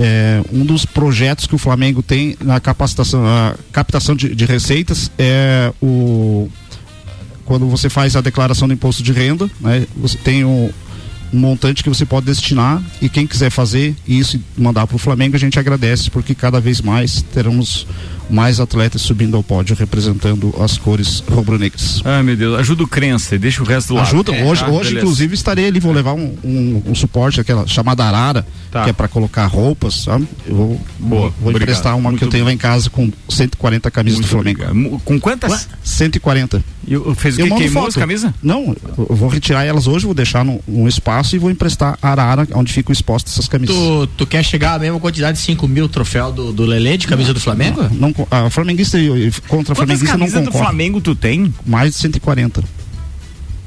É, 0.00 0.42
um 0.52 0.64
dos 0.64 0.84
projetos 0.84 1.46
que 1.46 1.54
o 1.54 1.58
Flamengo 1.58 2.02
tem 2.02 2.36
na 2.40 2.58
capacitação, 2.58 3.24
a 3.24 3.54
captação 3.70 4.16
de, 4.16 4.34
de 4.34 4.44
receitas 4.44 5.10
é 5.18 5.72
o 5.80 6.48
quando 7.44 7.66
você 7.66 7.90
faz 7.90 8.16
a 8.16 8.20
declaração 8.20 8.66
do 8.68 8.74
imposto 8.74 9.02
de 9.02 9.12
renda, 9.12 9.50
né, 9.60 9.86
você 9.96 10.16
tem 10.16 10.44
um, 10.44 10.70
um 11.32 11.38
montante 11.38 11.82
que 11.82 11.88
você 11.88 12.06
pode 12.06 12.26
destinar 12.26 12.82
e 13.00 13.08
quem 13.08 13.26
quiser 13.26 13.50
fazer 13.50 13.94
isso 14.06 14.36
e 14.36 14.60
mandar 14.60 14.86
para 14.86 14.96
o 14.96 14.98
Flamengo 14.98 15.36
a 15.36 15.38
gente 15.38 15.58
agradece 15.58 16.10
porque 16.10 16.34
cada 16.34 16.60
vez 16.60 16.80
mais 16.80 17.22
teremos 17.22 17.86
mais 18.32 18.58
atletas 18.60 19.02
subindo 19.02 19.36
ao 19.36 19.42
pódio 19.42 19.76
representando 19.78 20.54
as 20.60 20.76
cores 20.78 21.22
rubro-negras. 21.30 22.00
Ai, 22.04 22.22
meu 22.22 22.36
Deus, 22.36 22.58
ajuda 22.58 22.82
o 22.82 22.86
crença 22.88 23.34
e 23.34 23.38
deixa 23.38 23.62
o 23.62 23.66
resto 23.66 23.88
do 23.88 23.94
lado. 23.94 24.06
Ajuda, 24.06 24.34
É, 24.34 24.44
hoje, 24.44 24.60
tá, 24.64 24.68
hoje 24.70 24.88
beleza. 24.88 24.98
inclusive 25.00 25.34
estarei 25.34 25.66
ali, 25.66 25.78
vou 25.80 25.92
levar 25.92 26.14
um, 26.14 26.34
um, 26.44 26.82
um 26.86 26.94
suporte, 26.94 27.40
aquela 27.40 27.66
chamada 27.66 28.04
arara, 28.04 28.46
Tá. 28.70 28.84
que 28.84 28.90
é 28.90 28.92
para 28.94 29.06
colocar 29.06 29.44
roupas, 29.46 29.94
sabe? 30.04 30.26
Eu 30.46 30.54
vou, 30.56 30.80
Boa, 30.98 31.20
vou, 31.20 31.30
obrigado. 31.50 31.62
emprestar 31.62 31.92
uma 31.94 32.04
que 32.04 32.12
Muito 32.12 32.24
eu 32.24 32.30
tenho 32.30 32.44
lá 32.46 32.52
em 32.52 32.56
casa 32.56 32.88
com 32.88 33.12
140 33.28 33.90
camisas 33.90 34.20
Muito 34.20 34.28
do 34.28 34.30
Flamengo. 34.30 34.62
obrigado. 34.64 35.00
Com 35.04 35.20
quantas? 35.20 35.68
140. 35.84 36.64
E 36.86 36.94
eu- 36.94 37.14
Fez 37.14 37.36
o 37.36 37.42
que? 37.42 37.48
Queimou 37.50 37.68
foto. 37.82 37.88
as 37.88 37.94
camisas? 37.96 38.32
Não, 38.42 38.74
eu 38.98 39.14
vou 39.14 39.28
retirar 39.28 39.64
elas 39.64 39.86
hoje, 39.86 40.06
vou 40.06 40.14
deixar 40.14 40.42
num, 40.44 40.58
num 40.66 40.88
espaço 40.88 41.36
e 41.36 41.38
vou 41.38 41.50
emprestar 41.50 41.98
a 42.00 42.08
arara, 42.10 42.48
onde 42.54 42.72
ficam 42.72 42.92
expostas 42.92 43.34
essas 43.34 43.46
camisas. 43.46 43.76
Tu, 43.76 44.06
tu 44.16 44.26
quer 44.26 44.42
chegar 44.42 44.74
à 44.74 44.78
mesma 44.78 44.98
quantidade 44.98 45.36
de 45.38 45.44
5 45.44 45.68
mil 45.68 45.86
troféu 45.88 46.32
do, 46.32 46.50
do 46.52 46.64
Lelê 46.64 46.96
de 46.96 47.06
camisa 47.06 47.34
do 47.34 47.40
Flamengo? 47.40 47.86
Não, 47.92 48.12
co- 48.12 48.21
a 48.30 48.50
flamenguista 48.50 48.98
e- 48.98 49.28
e 49.28 49.30
contra 49.48 49.72
a 49.72 49.76
Quantas 49.76 49.76
flamenguista 49.76 50.16
não 50.18 50.26
camisas 50.26 50.44
do. 50.44 50.52
Flamengo 50.52 51.00
tu 51.00 51.14
tem? 51.14 51.52
Mais 51.66 51.92
de 51.92 51.98
140. 51.98 52.62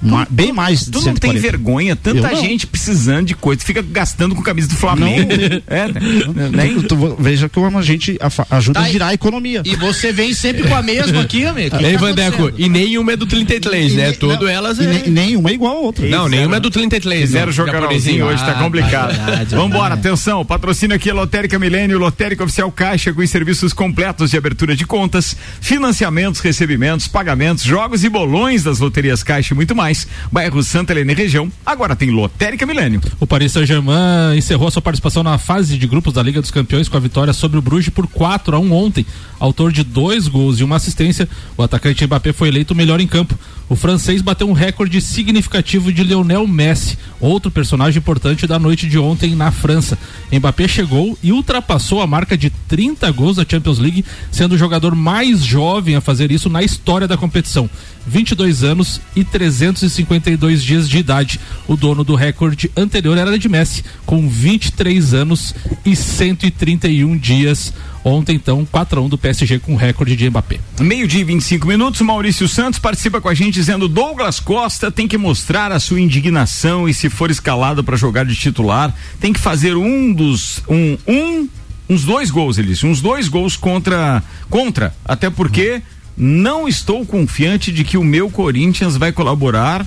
Ma- 0.01 0.27
bem 0.29 0.51
mais 0.51 0.85
de 0.85 0.91
Tu 0.91 0.97
não 1.01 1.13
tem 1.15 1.31
140. 1.31 1.41
vergonha, 1.41 1.95
tanta 1.95 2.17
Eu 2.17 2.23
não. 2.23 2.41
gente 2.41 2.67
precisando 2.67 3.25
de 3.27 3.33
coisa, 3.35 3.59
tu 3.61 3.65
fica 3.65 3.81
gastando 3.81 4.35
com 4.35 4.41
camisa 4.41 4.67
do 4.67 4.75
Flamengo. 4.75 5.31
é, 5.67 5.87
né? 5.87 6.49
Nem, 6.51 6.81
tu, 6.81 7.15
veja 7.19 7.49
como 7.49 7.77
a 7.77 7.81
gente 7.81 8.17
ajuda 8.49 8.79
Tá, 8.79 8.85
a 8.85 8.89
girar 8.89 9.09
a 9.09 9.13
economia. 9.13 9.61
E 9.65 9.75
você 9.75 10.11
vem 10.11 10.33
sempre 10.33 10.63
com 10.67 10.75
a 10.75 10.81
mesma 10.83 11.21
aqui, 11.21 11.45
amigo. 11.45 11.77
Que 11.77 11.83
Ei, 11.85 11.91
que 11.93 11.97
tá 11.97 12.05
Vandeco, 12.05 12.51
e 12.57 12.69
nenhuma 12.69 13.13
é 13.13 13.15
do 13.15 13.25
33, 13.25 13.93
né? 13.95 14.11
Tudo 14.11 14.47
elas 14.47 14.77
E 14.79 14.83
é. 14.83 14.87
ne- 14.87 15.09
nenhuma 15.09 15.49
é 15.49 15.53
igual 15.53 15.77
a 15.77 15.79
outra. 15.79 16.05
Não, 16.07 16.27
nenhuma 16.27 16.57
é 16.57 16.59
do 16.59 16.69
33. 16.69 17.21
Fizeram 17.21 17.45
não. 17.47 17.53
jogarolzinho 17.53 17.85
Japonesinho. 18.19 18.25
hoje, 18.27 18.43
tá 18.45 18.51
Ah, 18.59 18.63
complicado. 18.63 19.13
verdade, 19.15 19.55
Vambora, 19.55 19.95
é. 19.95 19.97
atenção, 19.97 20.45
patrocínio 20.45 20.95
aqui 20.95 21.09
é 21.09 21.13
Lotérica 21.13 21.57
Milênio, 21.57 21.97
Lotérica 21.97 22.43
Oficial 22.43 22.71
Caixa, 22.71 23.13
com 23.13 23.21
os 23.21 23.29
serviços 23.29 23.73
completos 23.73 24.31
de 24.31 24.37
abertura 24.37 24.75
de 24.75 24.85
contas, 24.85 25.35
financiamentos, 25.61 26.41
recebimentos, 26.41 27.07
pagamentos, 27.07 27.63
jogos 27.63 28.03
e 28.03 28.09
bolões 28.09 28.63
das 28.63 28.79
loterias 28.79 29.23
Caixa 29.23 29.53
e 29.53 29.55
muito 29.55 29.75
mais. 29.75 29.94
Bairro 30.31 30.61
Santa 30.63 30.93
Helena 30.93 31.11
e 31.11 31.15
região, 31.15 31.51
agora 31.65 31.95
tem 31.95 32.09
Lotérica 32.09 32.65
Milênio. 32.65 33.01
O 33.19 33.27
Paris 33.27 33.51
Saint-Germain 33.51 34.37
encerrou 34.37 34.69
sua 34.71 34.81
participação 34.81 35.23
na 35.23 35.37
fase 35.37 35.77
de 35.77 35.87
grupos 35.87 36.13
da 36.13 36.23
Liga 36.23 36.41
dos 36.41 36.51
Campeões 36.51 36.89
com 36.89 36.97
a 36.97 36.99
vitória 36.99 37.33
sobre 37.33 37.57
o 37.57 37.61
Bruges 37.61 37.89
por 37.89 38.07
4 38.07 38.55
a 38.55 38.59
1 38.59 38.73
ontem. 38.73 39.05
Autor 39.39 39.71
de 39.71 39.83
dois 39.83 40.27
gols 40.27 40.59
e 40.59 40.63
uma 40.63 40.77
assistência, 40.77 41.27
o 41.57 41.63
atacante 41.63 42.05
Mbappé 42.05 42.33
foi 42.33 42.47
eleito 42.47 42.73
o 42.73 42.77
melhor 42.77 42.99
em 42.99 43.07
campo. 43.07 43.37
O 43.67 43.75
francês 43.75 44.21
bateu 44.21 44.47
um 44.47 44.53
recorde 44.53 45.01
significativo 45.01 45.91
de 45.91 46.03
Lionel 46.03 46.47
Messi, 46.47 46.97
outro 47.19 47.49
personagem 47.49 47.97
importante 47.97 48.45
da 48.45 48.59
noite 48.59 48.87
de 48.87 48.99
ontem 48.99 49.35
na 49.35 49.51
França. 49.51 49.97
Mbappé 50.31 50.67
chegou 50.67 51.17
e 51.23 51.31
ultrapassou 51.31 51.99
a 51.99 52.05
marca 52.05 52.37
de 52.37 52.51
30 52.51 53.11
gols 53.11 53.37
da 53.37 53.45
Champions 53.47 53.79
League, 53.79 54.05
sendo 54.31 54.53
o 54.53 54.57
jogador 54.57 54.93
mais 54.93 55.43
jovem 55.43 55.95
a 55.95 56.01
fazer 56.01 56.31
isso 56.31 56.47
na 56.47 56.61
história 56.61 57.07
da 57.07 57.17
competição. 57.17 57.67
22 58.05 58.63
anos 58.63 59.01
e 59.15 59.23
352 59.23 60.63
dias 60.63 60.87
de 60.87 60.99
idade. 60.99 61.39
O 61.67 61.75
dono 61.75 62.03
do 62.03 62.13
recorde 62.13 62.69
anterior 62.77 63.17
era 63.17 63.39
de 63.39 63.49
Messi, 63.49 63.83
com 64.05 64.29
23 64.29 65.15
anos 65.15 65.55
e 65.83 65.95
131 65.95 67.17
dias. 67.17 67.73
Ontem, 68.07 68.35
então, 68.35 68.63
4 68.71 68.99
a 68.99 69.03
1 69.03 69.09
do 69.09 69.17
PSG 69.17 69.57
com 69.57 69.75
recorde 69.75 70.15
de 70.15 70.29
Mbappé. 70.29 70.59
Meio-dia 70.79 71.21
e 71.21 71.23
25 71.23 71.65
minutos, 71.67 72.01
Maurício 72.01 72.47
Santos 72.47 72.77
participa 72.77 73.19
com 73.19 73.27
a 73.27 73.33
gente 73.33 73.55
dizendo: 73.55 73.87
Douglas 73.87 74.39
Costa 74.39 74.91
tem 74.91 75.07
que 75.07 75.17
mostrar 75.17 75.71
a 75.71 75.79
sua 75.79 75.99
indignação 75.99 76.87
e, 76.87 76.93
se 76.93 77.09
for 77.09 77.31
escalado 77.31 77.83
para 77.83 77.97
jogar 77.97 78.23
de 78.23 78.35
titular, 78.35 78.93
tem 79.19 79.33
que 79.33 79.39
fazer 79.39 79.75
um 79.75 80.13
dos. 80.13 80.61
um, 80.69 80.95
um 81.07 81.49
uns 81.89 82.03
dois 82.03 82.29
gols, 82.29 82.59
ele 82.59 82.69
disse, 82.69 82.85
uns 82.85 83.01
dois 83.01 83.27
gols 83.27 83.55
contra. 83.57 84.21
contra. 84.51 84.93
Até 85.03 85.31
porque 85.31 85.81
não 86.15 86.67
estou 86.67 87.03
confiante 87.07 87.71
de 87.71 87.83
que 87.83 87.97
o 87.97 88.03
meu 88.03 88.29
Corinthians 88.29 88.97
vai 88.97 89.11
colaborar. 89.11 89.83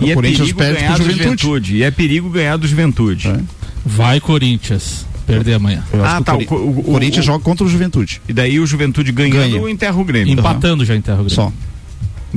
O 0.00 0.04
E 0.04 0.10
é 0.10 0.14
Corinthians 0.14 0.52
perigo 0.52 0.58
perde 0.58 0.80
ganhar 0.80 0.98
do 0.98 1.04
Juventude. 1.04 1.22
juventude. 1.22 1.76
E 1.76 1.82
é 1.84 1.90
perigo 1.92 2.28
ganhar 2.28 2.56
do 2.56 2.66
juventude. 2.66 3.28
É. 3.28 3.38
Vai, 3.84 4.18
Corinthians. 4.18 5.06
Perder 5.26 5.54
amanhã. 5.54 5.82
Ah, 6.04 6.20
tá, 6.22 6.34
O, 6.36 6.38
o- 6.38 6.54
o- 6.54 6.80
o 6.80 6.82
Corinthians 6.84 7.24
o- 7.24 7.26
joga 7.26 7.42
contra 7.42 7.64
o 7.64 7.68
Juventude. 7.68 8.20
E 8.28 8.32
daí 8.32 8.60
o 8.60 8.66
juventude 8.66 9.10
ganhando 9.12 9.36
Ganha. 9.50 9.60
ou 9.60 9.68
enterra 9.68 9.96
o 10.00 10.04
Grêmio. 10.04 10.32
Empatando 10.32 10.84
já 10.84 10.94
em 10.94 11.00
Terra 11.00 11.18
Grande. 11.18 11.34
Só. 11.34 11.52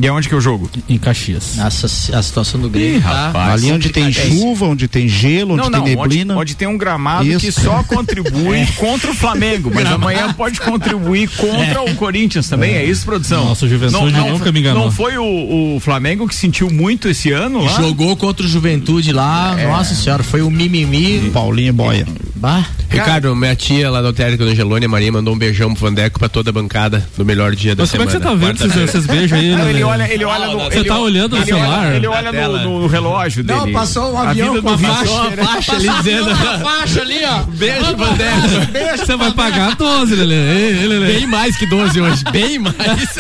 E 0.02 0.08
é 0.08 0.12
onde 0.14 0.30
que 0.30 0.34
eu 0.36 0.40
jogo? 0.40 0.70
Em 0.88 0.98
Caxias. 0.98 1.56
Nossa, 1.58 1.88
a 2.18 2.22
situação 2.24 2.62
do 2.62 2.70
Grêmio 2.70 3.02
tá 3.02 3.10
rapaz. 3.28 3.54
Ali 3.64 3.72
onde 3.74 3.90
tem 3.90 4.04
complicadíssima. 4.06 4.42
chuva, 4.42 4.66
onde 4.68 4.88
tem 4.88 5.10
gelo, 5.10 5.56
onde 5.56 5.64
não, 5.64 5.84
tem 5.84 5.96
não, 5.96 6.02
onde, 6.04 6.16
neblina. 6.18 6.38
onde 6.38 6.56
tem 6.56 6.68
um 6.70 6.78
gramado 6.78 7.28
Isso. 7.28 7.40
que 7.40 7.52
só 7.52 7.84
contribui 7.84 8.66
contra 8.78 9.12
o 9.12 9.14
Flamengo, 9.14 9.70
mas 9.74 9.86
amanhã 9.92 10.32
pode 10.32 10.62
contribuir 10.62 11.28
contra 11.32 11.82
o 11.82 11.94
Corinthians 11.96 12.48
também, 12.48 12.76
é, 12.76 12.86
isso, 12.86 13.04
produção? 13.04 13.44
Nossa, 13.46 13.66
o 13.66 13.70
Juventude 13.70 14.14
nunca 14.14 14.52
me 14.54 14.60
enganou. 14.62 14.86
Não 14.86 14.92
foi 14.92 15.18
o, 15.18 15.76
o 15.76 15.80
Flamengo 15.82 16.28
que 16.30 16.36
sentiu 16.36 16.70
muito 16.70 17.10
esse 17.10 17.32
ano 17.32 17.62
lá? 17.66 17.74
Jogou 17.82 18.16
contra 18.16 18.46
o 18.46 18.50
Juventude 18.50 19.12
lá, 19.12 19.58
nossa 19.68 19.94
senhora, 19.96 20.24
foi 20.24 20.42
um 20.42 20.50
mimimi. 20.52 21.30
Paulinho 21.34 21.70
e 21.70 21.72
Boia. 21.74 22.08
Bah. 22.40 22.64
Ricardo, 22.90 23.36
minha 23.36 23.54
tia 23.54 23.92
lá 23.92 24.02
da 24.02 24.08
Lotérica 24.08 24.46
do 24.46 24.50
Angelone, 24.50 24.86
a 24.86 24.90
Maria, 24.90 25.12
mandou 25.12 25.36
um 25.36 25.38
beijão 25.38 25.74
pro 25.74 25.86
Vandeco 25.88 26.18
pra 26.18 26.30
toda 26.30 26.50
a 26.50 26.54
bancada 26.54 27.06
do 27.18 27.26
melhor 27.26 27.54
dia 27.54 27.76
da 27.76 27.84
Mas 27.84 27.92
como 27.92 28.04
é 28.04 28.08
semana. 28.08 28.20
que 28.20 28.30
você 28.30 28.40
tá 28.40 28.46
vendo 28.66 28.74
esses, 28.74 28.90
esses 28.96 29.06
beijos 29.06 29.34
aí, 29.38 29.50
Não, 29.52 29.66
né? 29.66 29.70
ele 29.72 29.84
olha, 29.84 30.14
ele 30.14 30.24
olha 30.26 30.48
no. 30.48 30.60
Você 30.60 30.78
ele 30.80 30.88
tá 30.88 30.94
olha- 30.96 31.04
olhando 31.04 31.36
no 31.36 31.42
ele 31.44 31.54
olha- 31.54 31.62
celular? 31.64 31.96
Ele 31.96 32.08
olha 32.08 32.32
no, 32.48 32.82
no 32.82 32.88
relógio 32.88 33.44
dele. 33.44 33.60
Não, 33.60 33.72
passou 33.74 34.14
um 34.14 34.18
avião 34.18 34.62
com 34.62 34.70
a 34.70 34.76
do 34.76 34.80
faixa, 34.80 35.30
Vitor- 35.30 35.46
faixa 35.46 35.76
ali 35.76 35.90
dizendo. 35.90 36.36
faixa 36.64 37.02
ali, 37.02 37.26
ó. 37.26 37.44
Beijo, 37.44 37.98
Vandeco. 37.98 39.06
Você 39.06 39.16
vai 39.18 39.32
pagar 39.34 39.76
12, 39.76 40.16
Lelê. 40.16 41.14
Bem 41.14 41.28
mais 41.28 41.58
que 41.58 41.66
12 41.66 42.00
hoje, 42.00 42.24
bem 42.32 42.58
mais. 42.60 42.76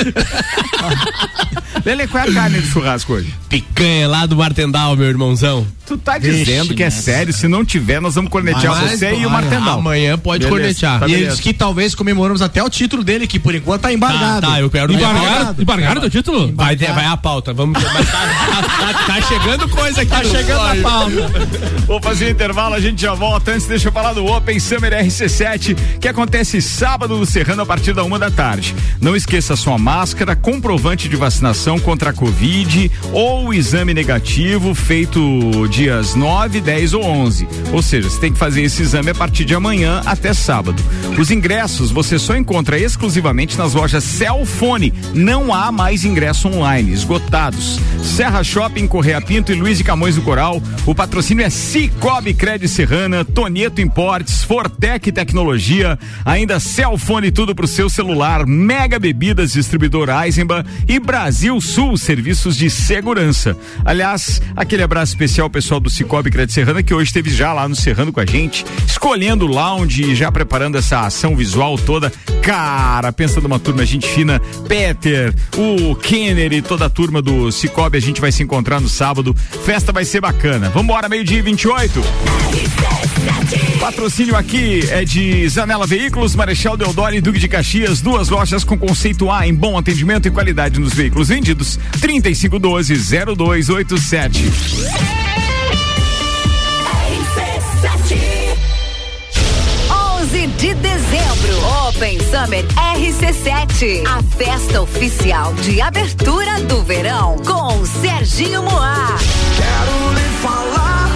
Lele, 1.85 2.07
qual 2.07 2.25
é 2.25 2.29
a 2.29 2.33
carne 2.33 2.59
do 2.59 2.67
churrasco 2.67 3.13
hoje? 3.13 3.33
Picanha 3.47 4.07
lá 4.07 4.25
do 4.25 4.35
Martendal, 4.35 4.95
meu 4.95 5.07
irmãozão. 5.07 5.65
Tu 5.85 5.97
tá 5.97 6.17
dizendo 6.17 6.73
que 6.75 6.83
é 6.83 6.89
sério, 6.89 7.33
se 7.33 7.47
não 7.47 7.65
tiver, 7.65 7.99
nós 7.99 8.15
vamos 8.15 8.29
cornetear 8.29 8.75
Mas, 8.75 8.91
e 9.15 9.25
o 9.25 9.29
Martendal. 9.29 9.79
Amanhã 9.79 10.17
pode 10.17 10.45
Beleza, 10.45 10.49
cornetear. 10.61 10.99
tá 10.99 11.07
E 11.07 11.13
ele 11.13 11.27
disse 11.27 11.41
que 11.41 11.53
talvez 11.53 11.95
comemoramos 11.95 12.41
até 12.41 12.61
o 12.63 12.69
título 12.69 13.03
dele, 13.03 13.27
que 13.27 13.39
por 13.39 13.53
enquanto 13.55 13.81
tá 13.81 13.93
embargado. 13.93 14.41
Tá, 14.41 14.53
tá, 14.53 14.59
eu 14.61 14.69
quero 14.69 14.93
Embargaram, 14.93 15.55
embargaram 15.59 16.01
teu 16.01 16.09
título? 16.09 16.51
Vai, 16.55 16.75
ter- 16.75 16.91
vai 16.93 17.05
a 17.05 17.15
pauta, 17.17 17.53
vamos. 17.53 17.81
Tá, 17.81 17.89
tá- 17.89 18.63
tá- 18.63 19.03
tá 19.05 19.21
chegando 19.21 19.67
coisa 19.69 20.01
aqui. 20.01 20.11
Tá 20.11 20.23
chegando 20.23 20.61
a 20.61 20.75
pauta. 20.81 21.31
Vou 21.87 22.01
fazer 22.01 22.27
um 22.27 22.29
intervalo, 22.29 22.75
a 22.75 22.79
gente 22.79 23.01
já 23.01 23.13
volta. 23.13 23.51
Antes, 23.51 23.67
deixa 23.67 23.87
eu 23.87 23.91
falar 23.91 24.13
do 24.13 24.25
Open 24.25 24.59
Summer 24.59 24.91
RC7, 24.93 25.75
que 25.99 26.07
acontece 26.07 26.61
sábado 26.61 27.17
no 27.17 27.25
Serrano 27.25 27.61
a 27.61 27.65
partir 27.65 27.93
da 27.93 28.03
uma 28.03 28.19
da 28.19 28.29
tarde. 28.29 28.75
Não 29.01 29.15
esqueça 29.15 29.55
sua 29.55 29.77
máscara, 29.77 30.35
comprovante 30.35 31.07
de 31.07 31.15
vacinação 31.15 31.79
contra 31.79 32.09
a 32.09 32.13
Covid 32.13 32.91
ou 33.13 33.47
o 33.47 33.53
exame 33.53 33.93
negativo 33.93 34.73
feito 34.75 35.19
dias 35.69 36.15
9, 36.15 36.59
10 36.61 36.93
ou 36.93 37.03
11. 37.03 37.47
Ou 37.71 37.81
seja, 37.81 38.09
você 38.09 38.19
tem 38.19 38.33
que 38.33 38.37
fazer 38.39 38.61
esse 38.63 38.81
exame 38.81 38.98
a 39.07 39.15
partir 39.15 39.45
de 39.45 39.55
amanhã 39.55 40.01
até 40.05 40.33
sábado. 40.33 40.83
Os 41.17 41.31
ingressos 41.31 41.91
você 41.91 42.19
só 42.19 42.35
encontra 42.35 42.77
exclusivamente 42.77 43.57
nas 43.57 43.73
lojas 43.73 44.03
Celfone. 44.03 44.93
Não 45.13 45.53
há 45.53 45.71
mais 45.71 46.03
ingresso 46.03 46.47
online, 46.47 46.91
esgotados. 46.91 47.79
Serra 48.03 48.43
Shopping, 48.43 48.87
Correia 48.87 49.21
Pinto 49.21 49.51
e 49.51 49.55
Luiz 49.55 49.77
de 49.77 49.83
Camões 49.83 50.15
do 50.15 50.21
Coral. 50.21 50.61
O 50.85 50.93
patrocínio 50.93 51.45
é 51.45 51.49
Cicobi 51.49 52.33
Cred 52.33 52.67
Serrana, 52.67 53.23
Tonieto 53.23 53.81
Importes, 53.81 54.43
Fortec 54.43 55.11
Tecnologia, 55.11 55.97
ainda 56.25 56.59
Celfone 56.59 57.31
tudo 57.31 57.55
pro 57.55 57.67
seu 57.67 57.89
celular, 57.89 58.45
Mega 58.45 58.99
Bebidas 58.99 59.53
Distribuidor 59.53 60.09
Eisenbahn 60.09 60.63
e 60.87 60.99
Brasil 60.99 61.59
Sul 61.61 61.97
Serviços 61.97 62.57
de 62.57 62.69
Segurança. 62.69 63.55
Aliás, 63.85 64.41
aquele 64.55 64.83
abraço 64.83 65.13
especial 65.13 65.49
pessoal 65.49 65.79
do 65.79 65.89
Cicobi 65.89 66.29
Cred 66.29 66.51
Serrana 66.51 66.83
que 66.83 66.93
hoje 66.93 67.07
esteve 67.07 67.29
já 67.29 67.53
lá 67.53 67.67
no 67.67 67.75
Serrano 67.75 68.11
com 68.11 68.19
a 68.19 68.25
gente, 68.25 68.65
escolhendo 68.89 69.45
o 69.45 69.47
lounge 69.47 70.03
e 70.03 70.15
já 70.15 70.31
preparando 70.31 70.77
essa 70.77 71.01
ação 71.01 71.35
visual 71.35 71.77
toda. 71.77 72.11
Cara, 72.41 73.13
pensa 73.13 73.39
numa 73.39 73.59
turma 73.59 73.85
gente 73.85 74.07
fina, 74.07 74.41
Peter, 74.67 75.31
o 75.55 75.95
Kenner 75.95 76.51
e 76.51 76.61
toda 76.61 76.85
a 76.85 76.89
turma 76.89 77.21
do 77.21 77.51
Cicobi, 77.51 77.97
a 77.97 78.01
gente 78.01 78.19
vai 78.19 78.31
se 78.31 78.41
encontrar 78.41 78.81
no 78.81 78.89
sábado. 78.89 79.35
Festa 79.63 79.91
vai 79.91 80.05
ser 80.05 80.21
bacana. 80.21 80.69
Vambora, 80.69 81.07
meio-dia 81.07 81.37
e 81.37 81.41
28. 81.41 82.01
Patrocínio 83.79 84.35
aqui 84.35 84.83
é 84.89 85.05
de 85.05 85.47
Zanela 85.47 85.85
Veículos, 85.85 86.35
Marechal 86.35 86.75
Deodoro 86.75 87.15
e 87.15 87.21
Duque 87.21 87.39
de 87.39 87.47
Caxias, 87.47 88.01
duas 88.01 88.29
lojas 88.29 88.63
com 88.63 88.77
conceito 88.77 89.31
A 89.31 89.47
em 89.47 89.53
bom 89.53 89.77
atendimento 89.77 90.27
e 90.27 90.31
qualidade 90.31 90.79
nos 90.79 90.93
veículos 90.93 91.29
vendidos. 91.29 91.79
3512-0287. 92.01 94.49
11 94.49 95.48
Open 101.89 102.19
Summer 102.19 102.63
RC7. 102.97 104.03
A 104.05 104.21
festa 104.37 104.79
oficial 104.79 105.51
de 105.55 105.81
abertura 105.81 106.59
do 106.61 106.83
verão 106.83 107.35
com 107.39 107.83
Serginho 107.83 108.61
Moá. 108.61 109.17
Quero 109.57 110.13
lhe 110.13 110.29
falar, 110.39 111.09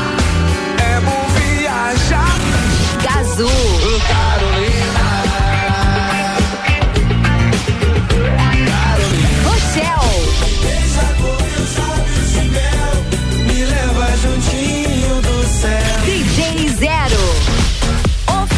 é 0.80 1.00
bom 1.02 1.28
viajar. 1.38 2.40
Gazu, 3.04 3.46
Rochelle, 3.46 4.73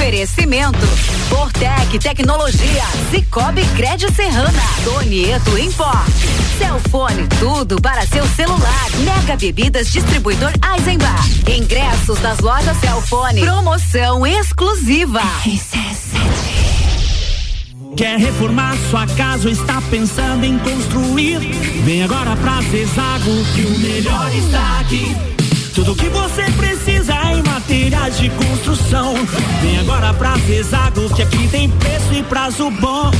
Oferecimento. 0.05 0.85
Fortec 1.29 1.97
Tecnologia. 1.97 2.83
Cicobi 3.09 3.65
Crédito 3.75 4.13
Serrana. 4.13 4.51
Donieto 4.83 5.57
Import. 5.57 6.07
Celfone, 6.59 7.27
tudo 7.39 7.81
para 7.81 8.05
seu 8.05 8.23
celular. 8.27 8.87
Mega 9.03 9.35
Bebidas 9.35 9.91
Distribuidor 9.91 10.51
Eisenbach. 10.75 11.49
Ingressos 11.49 12.21
nas 12.21 12.37
lojas 12.39 12.77
Celfone. 12.77 13.41
Promoção 13.41 14.27
exclusiva. 14.27 15.23
Quer 17.97 18.19
reformar 18.19 18.77
sua 18.91 19.07
casa 19.07 19.47
ou 19.47 19.51
está 19.51 19.81
pensando 19.89 20.43
em 20.43 20.59
construir? 20.59 21.39
Vem 21.83 22.03
agora 22.03 22.35
pra 22.35 22.61
Zezago 22.61 23.43
que 23.55 23.61
o 23.61 23.79
melhor 23.79 24.31
está 24.35 24.81
aqui. 24.81 25.17
Tudo 25.73 25.95
que 25.95 26.09
você 26.09 26.43
precisa 26.51 27.24
materiais 27.75 28.17
de 28.17 28.29
construção. 28.29 29.13
Vem 29.61 29.79
agora 29.79 30.13
pra 30.13 30.37
Zezago 30.37 31.13
que 31.13 31.21
aqui 31.21 31.47
tem 31.49 31.69
preço 31.69 32.13
e 32.13 32.23
prazo 32.23 32.71
bom. 32.71 33.11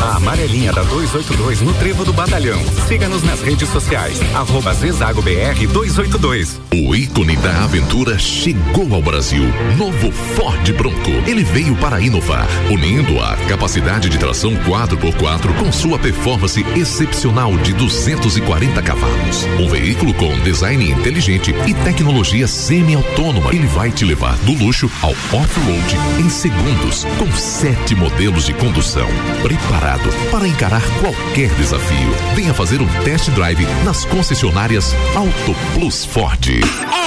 A 0.00 0.16
amarelinha 0.16 0.72
da 0.72 0.82
282 0.84 1.60
no 1.60 1.74
Trevo 1.74 2.04
do 2.04 2.12
Batalhão. 2.12 2.60
Siga-nos 2.86 3.22
nas 3.24 3.40
redes 3.40 3.68
sociais. 3.68 4.20
Arroba 4.32 4.72
Zezago 4.72 5.20
BR 5.20 5.66
282. 5.72 6.60
O 6.72 6.94
ícone 6.94 7.36
da 7.36 7.64
aventura 7.64 8.16
chegou 8.16 8.94
ao 8.94 9.02
Brasil. 9.02 9.42
Novo 9.76 10.12
Ford 10.12 10.72
Bronco. 10.72 11.10
Ele 11.26 11.42
veio 11.42 11.74
para 11.76 12.00
inovar, 12.00 12.46
unindo 12.70 13.20
a 13.20 13.36
capacidade 13.48 14.08
de 14.08 14.18
tração 14.18 14.54
4x4 14.58 15.52
com 15.58 15.72
sua 15.72 15.98
performance 15.98 16.64
excepcional 16.76 17.56
de 17.58 17.72
240 17.72 18.80
cavalos. 18.82 19.44
Um 19.58 19.68
veículo 19.68 20.14
com 20.14 20.38
design 20.40 20.92
inteligente 20.92 21.52
e 21.66 21.74
tecnologia 21.74 22.46
semi-autônoma. 22.46 23.52
Ele 23.52 23.66
vai 23.66 23.90
te 23.90 24.04
levar 24.04 24.36
do 24.38 24.52
luxo 24.52 24.88
ao 25.02 25.10
off-road 25.10 25.96
em 26.20 26.30
segundos, 26.30 27.04
com 27.18 27.30
sete 27.32 27.96
modelos 27.96 28.46
de 28.46 28.52
condução. 28.52 29.08
Preparado 29.42 29.87
para 30.30 30.46
encarar 30.46 30.82
qualquer 31.00 31.48
desafio. 31.54 32.10
Venha 32.34 32.52
fazer 32.52 32.82
um 32.82 32.86
test 33.04 33.30
drive 33.30 33.66
nas 33.84 34.04
concessionárias 34.04 34.94
Auto 35.14 35.54
Plus 35.74 36.04
Ford. 36.04 36.44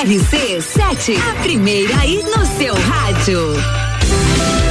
RC7, 0.03 1.17
a 1.31 1.35
primeira 1.43 1.95
aí 1.99 2.23
no 2.23 2.45
seu 2.57 2.73
rádio. 2.73 4.70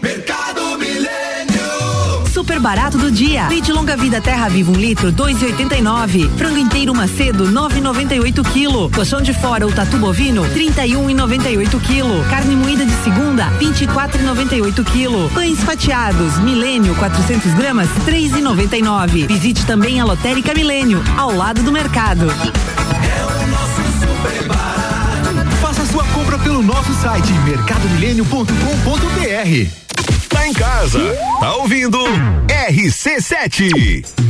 Mercado 0.00 0.78
Milênio. 0.78 2.26
Super 2.32 2.60
barato 2.60 2.96
do 2.96 3.10
dia. 3.10 3.48
Leite 3.48 3.72
longa 3.72 3.96
vida 3.96 4.20
Terra 4.20 4.48
Viva 4.48 4.70
um 4.70 4.76
litro 4.76 5.12
2,89. 5.12 6.30
Frango 6.36 6.58
inteiro 6.58 6.94
Macedo 6.94 7.48
9,98 7.48 8.52
quilo. 8.52 8.88
Colchão 8.90 9.20
de 9.20 9.34
fora 9.34 9.66
ou 9.66 9.72
tatu 9.72 9.96
bovino 9.98 10.44
31,98 10.54 11.80
quilo. 11.80 12.24
Carne 12.30 12.54
moída 12.54 12.86
de 12.86 12.92
segunda 13.02 13.50
24,98 13.58 14.84
quilo. 14.84 15.28
Pães 15.30 15.58
fatiados 15.64 16.38
Milênio 16.38 16.94
400 16.94 17.52
gramas 17.54 17.88
3,99. 18.06 19.26
Visite 19.26 19.66
também 19.66 20.00
a 20.00 20.04
Lotérica 20.04 20.54
Milênio 20.54 21.02
ao 21.18 21.34
lado 21.34 21.60
do 21.64 21.72
mercado. 21.72 22.28
Faça 22.28 23.39
pelo 26.60 26.62
nosso 26.62 26.92
site 26.94 27.32
mercadomilênio.com.br. 27.32 28.48
Tá 30.28 30.46
em 30.46 30.52
casa, 30.52 31.00
tá 31.40 31.54
ouvindo? 31.56 31.98
RC7. 32.68 34.29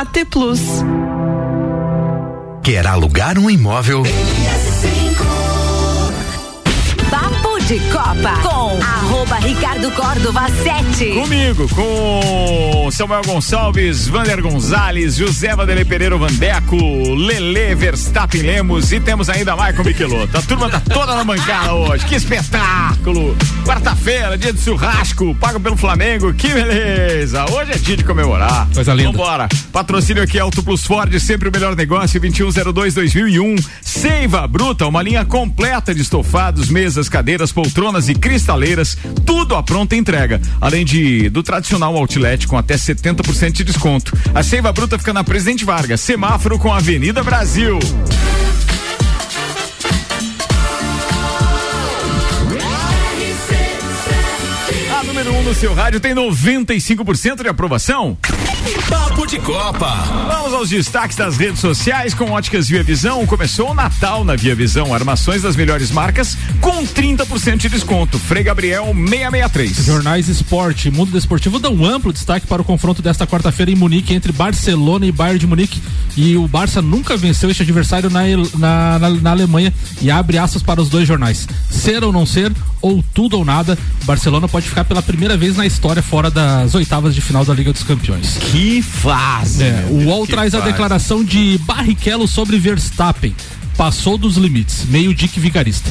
AT 0.00 0.24
Plus. 0.30 0.60
Quer 2.62 2.86
alugar 2.86 3.38
um 3.38 3.50
imóvel? 3.50 4.02
De 7.70 7.78
Copa 7.88 8.32
com 8.42 8.82
arroba 8.82 9.36
Ricardo 9.36 9.92
Córdova 9.92 10.48
7. 10.48 11.12
Comigo, 11.12 11.68
com 11.68 12.90
Samuel 12.90 13.22
Gonçalves, 13.24 14.08
Vander 14.08 14.42
Gonzalez, 14.42 15.14
José 15.14 15.54
Vanderlei 15.54 15.84
Pereira 15.84 16.16
Vandeco, 16.16 16.76
Lele 17.14 17.76
Verstappen 17.76 18.42
Lemos 18.42 18.90
e 18.90 18.98
temos 18.98 19.30
ainda 19.30 19.54
Michael 19.54 19.84
Michelotto. 19.84 20.36
A 20.36 20.42
turma 20.42 20.68
tá 20.68 20.80
toda 20.80 21.14
na 21.14 21.22
bancada 21.22 21.74
hoje. 21.74 22.04
Que 22.06 22.16
espetáculo! 22.16 23.36
Quarta-feira, 23.64 24.36
dia 24.36 24.52
de 24.52 24.60
churrasco, 24.60 25.32
pago 25.36 25.60
pelo 25.60 25.76
Flamengo. 25.76 26.34
Que 26.34 26.48
beleza! 26.48 27.44
Hoje 27.52 27.70
é 27.70 27.78
dia 27.78 27.96
de 27.96 28.02
comemorar. 28.02 28.66
Coisa 28.74 28.92
linda. 28.92 29.12
Vambora. 29.12 29.48
Patrocínio 29.72 30.24
aqui 30.24 30.40
Auto 30.40 30.60
Plus 30.60 30.84
Ford, 30.84 31.16
sempre 31.20 31.48
o 31.48 31.52
melhor 31.52 31.76
negócio, 31.76 32.20
2102-2001. 32.20 33.64
Seiva 33.80 34.48
Bruta, 34.48 34.88
uma 34.88 35.02
linha 35.02 35.24
completa 35.24 35.94
de 35.94 36.02
estofados, 36.02 36.68
mesas, 36.68 37.08
cadeiras, 37.08 37.52
poltronas 37.60 38.08
e 38.08 38.14
cristaleiras, 38.14 38.96
tudo 39.26 39.54
à 39.54 39.62
pronta 39.62 39.94
entrega. 39.94 40.40
Além 40.58 40.82
de 40.82 41.28
do 41.28 41.42
tradicional 41.42 41.94
outlet 41.94 42.46
com 42.46 42.56
até 42.56 42.74
70% 42.74 43.52
de 43.52 43.64
desconto. 43.64 44.16
A 44.34 44.42
Seiva 44.42 44.72
Bruta 44.72 44.98
fica 44.98 45.12
na 45.12 45.22
Presidente 45.22 45.62
Vargas, 45.62 46.00
semáforo 46.00 46.58
com 46.58 46.72
a 46.72 46.78
Avenida 46.78 47.22
Brasil. 47.22 47.78
A 54.98 55.04
número 55.04 55.34
1 55.34 55.38
um 55.38 55.42
no 55.42 55.54
seu 55.54 55.74
rádio 55.74 56.00
tem 56.00 56.14
95% 56.14 57.42
de 57.42 57.48
aprovação. 57.48 58.16
Papo 58.88 59.26
de 59.26 59.38
Copa. 59.38 59.88
Vamos 60.28 60.52
aos 60.52 60.68
destaques 60.68 61.16
das 61.16 61.36
redes 61.36 61.60
sociais 61.60 62.14
com 62.14 62.30
Óticas 62.32 62.68
Via 62.68 62.82
Visão. 62.82 63.26
Começou 63.26 63.70
o 63.70 63.74
Natal 63.74 64.24
na 64.24 64.36
Via 64.36 64.54
Visão. 64.54 64.92
Armações 64.94 65.42
das 65.42 65.56
melhores 65.56 65.90
marcas 65.90 66.36
com 66.60 66.84
30% 66.84 67.56
de 67.56 67.68
desconto. 67.68 68.18
Frei 68.18 68.42
Gabriel 68.42 68.86
663. 68.94 69.84
Jornais 69.84 70.28
Esporte 70.28 70.88
e 70.88 70.90
Mundo 70.90 71.10
Desportivo 71.12 71.58
dão 71.58 71.84
amplo 71.84 72.12
destaque 72.12 72.46
para 72.46 72.62
o 72.62 72.64
confronto 72.64 73.00
desta 73.00 73.26
quarta-feira 73.26 73.70
em 73.70 73.76
Munique 73.76 74.14
entre 74.14 74.32
Barcelona 74.32 75.06
e 75.06 75.12
Bayern 75.12 75.38
de 75.38 75.46
Munique. 75.46 75.82
E 76.16 76.36
o 76.36 76.46
Barça 76.46 76.82
nunca 76.82 77.16
venceu 77.16 77.50
este 77.50 77.62
adversário 77.62 78.10
na, 78.10 78.22
na, 78.58 78.98
na, 78.98 79.10
na 79.10 79.30
Alemanha 79.30 79.72
e 80.00 80.10
abre 80.10 80.38
aspas 80.38 80.62
para 80.62 80.80
os 80.80 80.88
dois 80.88 81.06
jornais. 81.06 81.48
Ser 81.70 82.04
ou 82.04 82.12
não 82.12 82.26
ser, 82.26 82.52
ou 82.80 83.04
tudo 83.14 83.38
ou 83.38 83.44
nada, 83.44 83.78
o 84.02 84.04
Barcelona 84.04 84.48
pode 84.48 84.68
ficar 84.68 84.84
pela 84.84 85.02
primeira 85.02 85.36
vez 85.36 85.56
na 85.56 85.66
história 85.66 86.02
fora 86.02 86.30
das 86.30 86.74
oitavas 86.74 87.14
de 87.14 87.20
final 87.20 87.44
da 87.44 87.54
Liga 87.54 87.72
dos 87.72 87.82
Campeões. 87.82 88.38
Que 88.50 88.82
fase! 88.82 89.62
É, 89.62 89.86
o 89.90 90.04
UOL 90.06 90.26
traz 90.26 90.54
a 90.54 90.58
fase. 90.58 90.70
declaração 90.70 91.24
de 91.24 91.58
Barrichello 91.64 92.26
sobre 92.26 92.58
Verstappen. 92.58 93.34
Passou 93.76 94.18
dos 94.18 94.36
limites, 94.36 94.84
meio 94.88 95.14
dick 95.14 95.38
vigarista. 95.40 95.90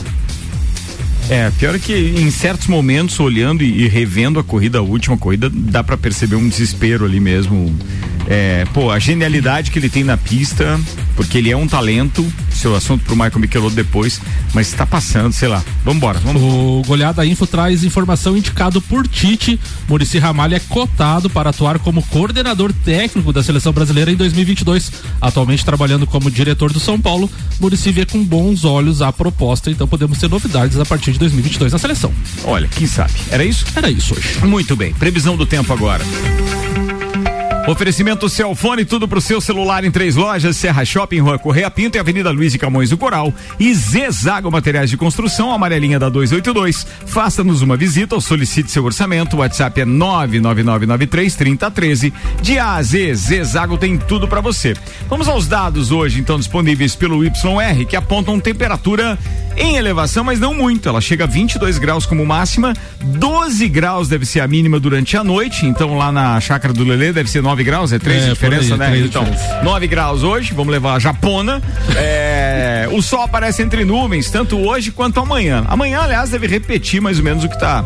É, 1.29 1.51
pior 1.51 1.75
é 1.75 1.79
que 1.79 1.93
em 1.93 2.31
certos 2.31 2.65
momentos, 2.65 3.19
olhando 3.19 3.63
e, 3.63 3.83
e 3.83 3.87
revendo 3.87 4.39
a 4.39 4.43
corrida, 4.43 4.79
a 4.79 4.81
última 4.81 5.15
corrida, 5.15 5.47
dá 5.47 5.83
pra 5.83 5.95
perceber 5.95 6.35
um 6.35 6.49
desespero 6.49 7.05
ali 7.05 7.19
mesmo. 7.19 7.73
É, 8.27 8.65
pô, 8.73 8.91
a 8.91 8.99
genialidade 8.99 9.69
que 9.69 9.77
ele 9.77 9.89
tem 9.89 10.03
na 10.03 10.17
pista, 10.17 10.79
porque 11.15 11.37
ele 11.37 11.51
é 11.51 11.57
um 11.57 11.67
talento, 11.67 12.25
seu 12.51 12.75
assunto 12.75 13.03
pro 13.03 13.15
Michael 13.15 13.39
Michelotto 13.39 13.75
depois, 13.75 14.21
mas 14.53 14.71
tá 14.71 14.85
passando, 14.85 15.33
sei 15.33 15.47
lá. 15.47 15.63
Vambora, 15.83 16.19
vamos 16.19 16.41
O 16.41 16.81
Goleada 16.85 17.25
Info 17.25 17.47
traz 17.47 17.83
informação 17.83 18.37
indicado 18.37 18.81
por 18.81 19.07
Tite. 19.07 19.59
Murici 19.87 20.19
Ramalho 20.19 20.55
é 20.55 20.59
cotado 20.59 21.29
para 21.29 21.49
atuar 21.49 21.79
como 21.79 22.03
coordenador 22.03 22.71
técnico 22.71 23.33
da 23.33 23.43
seleção 23.43 23.71
brasileira 23.71 24.11
em 24.11 24.15
2022. 24.15 24.91
Atualmente 25.21 25.65
trabalhando 25.65 26.05
como 26.05 26.29
diretor 26.29 26.71
do 26.71 26.79
São 26.79 26.99
Paulo, 26.99 27.29
Murici 27.59 27.91
vê 27.91 28.05
com 28.05 28.23
bons 28.23 28.63
olhos 28.63 29.01
a 29.01 29.11
proposta, 29.11 29.71
então 29.71 29.87
podemos 29.87 30.17
ter 30.17 30.29
novidades 30.29 30.77
a 30.79 30.85
partir 30.85 31.11
de 31.11 31.18
2022 31.19 31.73
na 31.73 31.77
seleção. 31.77 32.11
Olha, 32.43 32.67
quem 32.67 32.87
sabe? 32.87 33.13
Era 33.29 33.43
isso? 33.43 33.65
Era 33.75 33.91
isso 33.91 34.15
hoje. 34.15 34.39
Muito 34.45 34.75
bem. 34.75 34.93
Previsão 34.93 35.35
do 35.37 35.45
tempo 35.45 35.71
agora. 35.71 36.03
Oferecimento 37.69 38.27
Celfone, 38.27 38.83
tudo 38.83 39.07
pro 39.07 39.21
seu 39.21 39.39
celular 39.39 39.83
em 39.83 39.91
três 39.91 40.15
lojas, 40.15 40.57
Serra 40.57 40.83
Shopping, 40.83 41.19
Rua 41.19 41.37
Correia 41.37 41.69
Pinto 41.69 41.97
e 41.97 41.99
Avenida 41.99 42.31
Luiz 42.31 42.51
de 42.51 42.57
Camões 42.57 42.89
do 42.89 42.97
Coral 42.97 43.31
e 43.59 43.71
Zezago 43.75 44.49
Materiais 44.49 44.89
de 44.89 44.97
Construção, 44.97 45.51
amarelinha 45.51 45.99
da 45.99 46.09
282. 46.09 46.87
Faça-nos 47.05 47.61
uma 47.61 47.77
visita 47.77 48.15
ou 48.15 48.21
solicite 48.21 48.71
seu 48.71 48.83
orçamento. 48.83 49.35
O 49.35 49.41
WhatsApp 49.41 49.81
é 49.81 49.85
999933013. 49.85 52.11
De 52.41 52.57
A 52.57 52.73
a 52.73 52.81
Z, 52.81 53.13
Zezago 53.13 53.77
tem 53.77 53.99
tudo 53.99 54.27
para 54.27 54.41
você. 54.41 54.75
Vamos 55.07 55.27
aos 55.27 55.47
dados 55.47 55.91
hoje, 55.91 56.19
então, 56.19 56.39
disponíveis 56.39 56.95
pelo 56.95 57.23
YR, 57.23 57.85
que 57.87 57.95
apontam 57.95 58.39
temperatura 58.39 59.15
em 59.55 59.75
elevação, 59.75 60.23
mas 60.23 60.39
não 60.39 60.55
muito. 60.55 60.89
Ela 60.89 61.01
chega 61.01 61.25
a 61.25 61.27
22 61.27 61.77
graus 61.77 62.03
como 62.05 62.25
máxima, 62.25 62.73
12 62.99 63.67
graus 63.67 64.07
deve 64.07 64.25
ser 64.25 64.39
a 64.39 64.47
mínima 64.47 64.79
durante 64.79 65.17
a 65.17 65.23
noite. 65.23 65.67
Então, 65.67 65.95
lá 65.97 66.11
na 66.11 66.41
chácara 66.41 66.73
do 66.73 66.83
Lelê 66.83 67.13
deve 67.13 67.29
ser 67.29 67.43
9 67.43 67.58
graus, 67.63 67.91
é 67.93 67.99
3 67.99 68.17
É, 68.17 68.23
de 68.25 68.29
diferença, 68.33 68.73
aí, 68.73 68.79
né? 68.79 68.85
três 68.87 69.03
de 69.03 69.09
então, 69.09 69.23
diferença. 69.23 69.63
9 69.63 69.87
graus 69.87 70.23
hoje, 70.23 70.53
vamos 70.53 70.71
levar 70.71 70.95
a 70.95 70.99
japona. 70.99 71.61
É, 71.95 72.87
o 72.91 73.01
sol 73.01 73.21
aparece 73.21 73.61
entre 73.61 73.83
nuvens, 73.85 74.29
tanto 74.29 74.57
hoje 74.57 74.91
quanto 74.91 75.19
amanhã. 75.19 75.63
Amanhã, 75.67 76.01
aliás, 76.01 76.29
deve 76.29 76.47
repetir 76.47 77.01
mais 77.01 77.17
ou 77.17 77.23
menos 77.23 77.43
o 77.43 77.49
que 77.49 77.55
está 77.55 77.83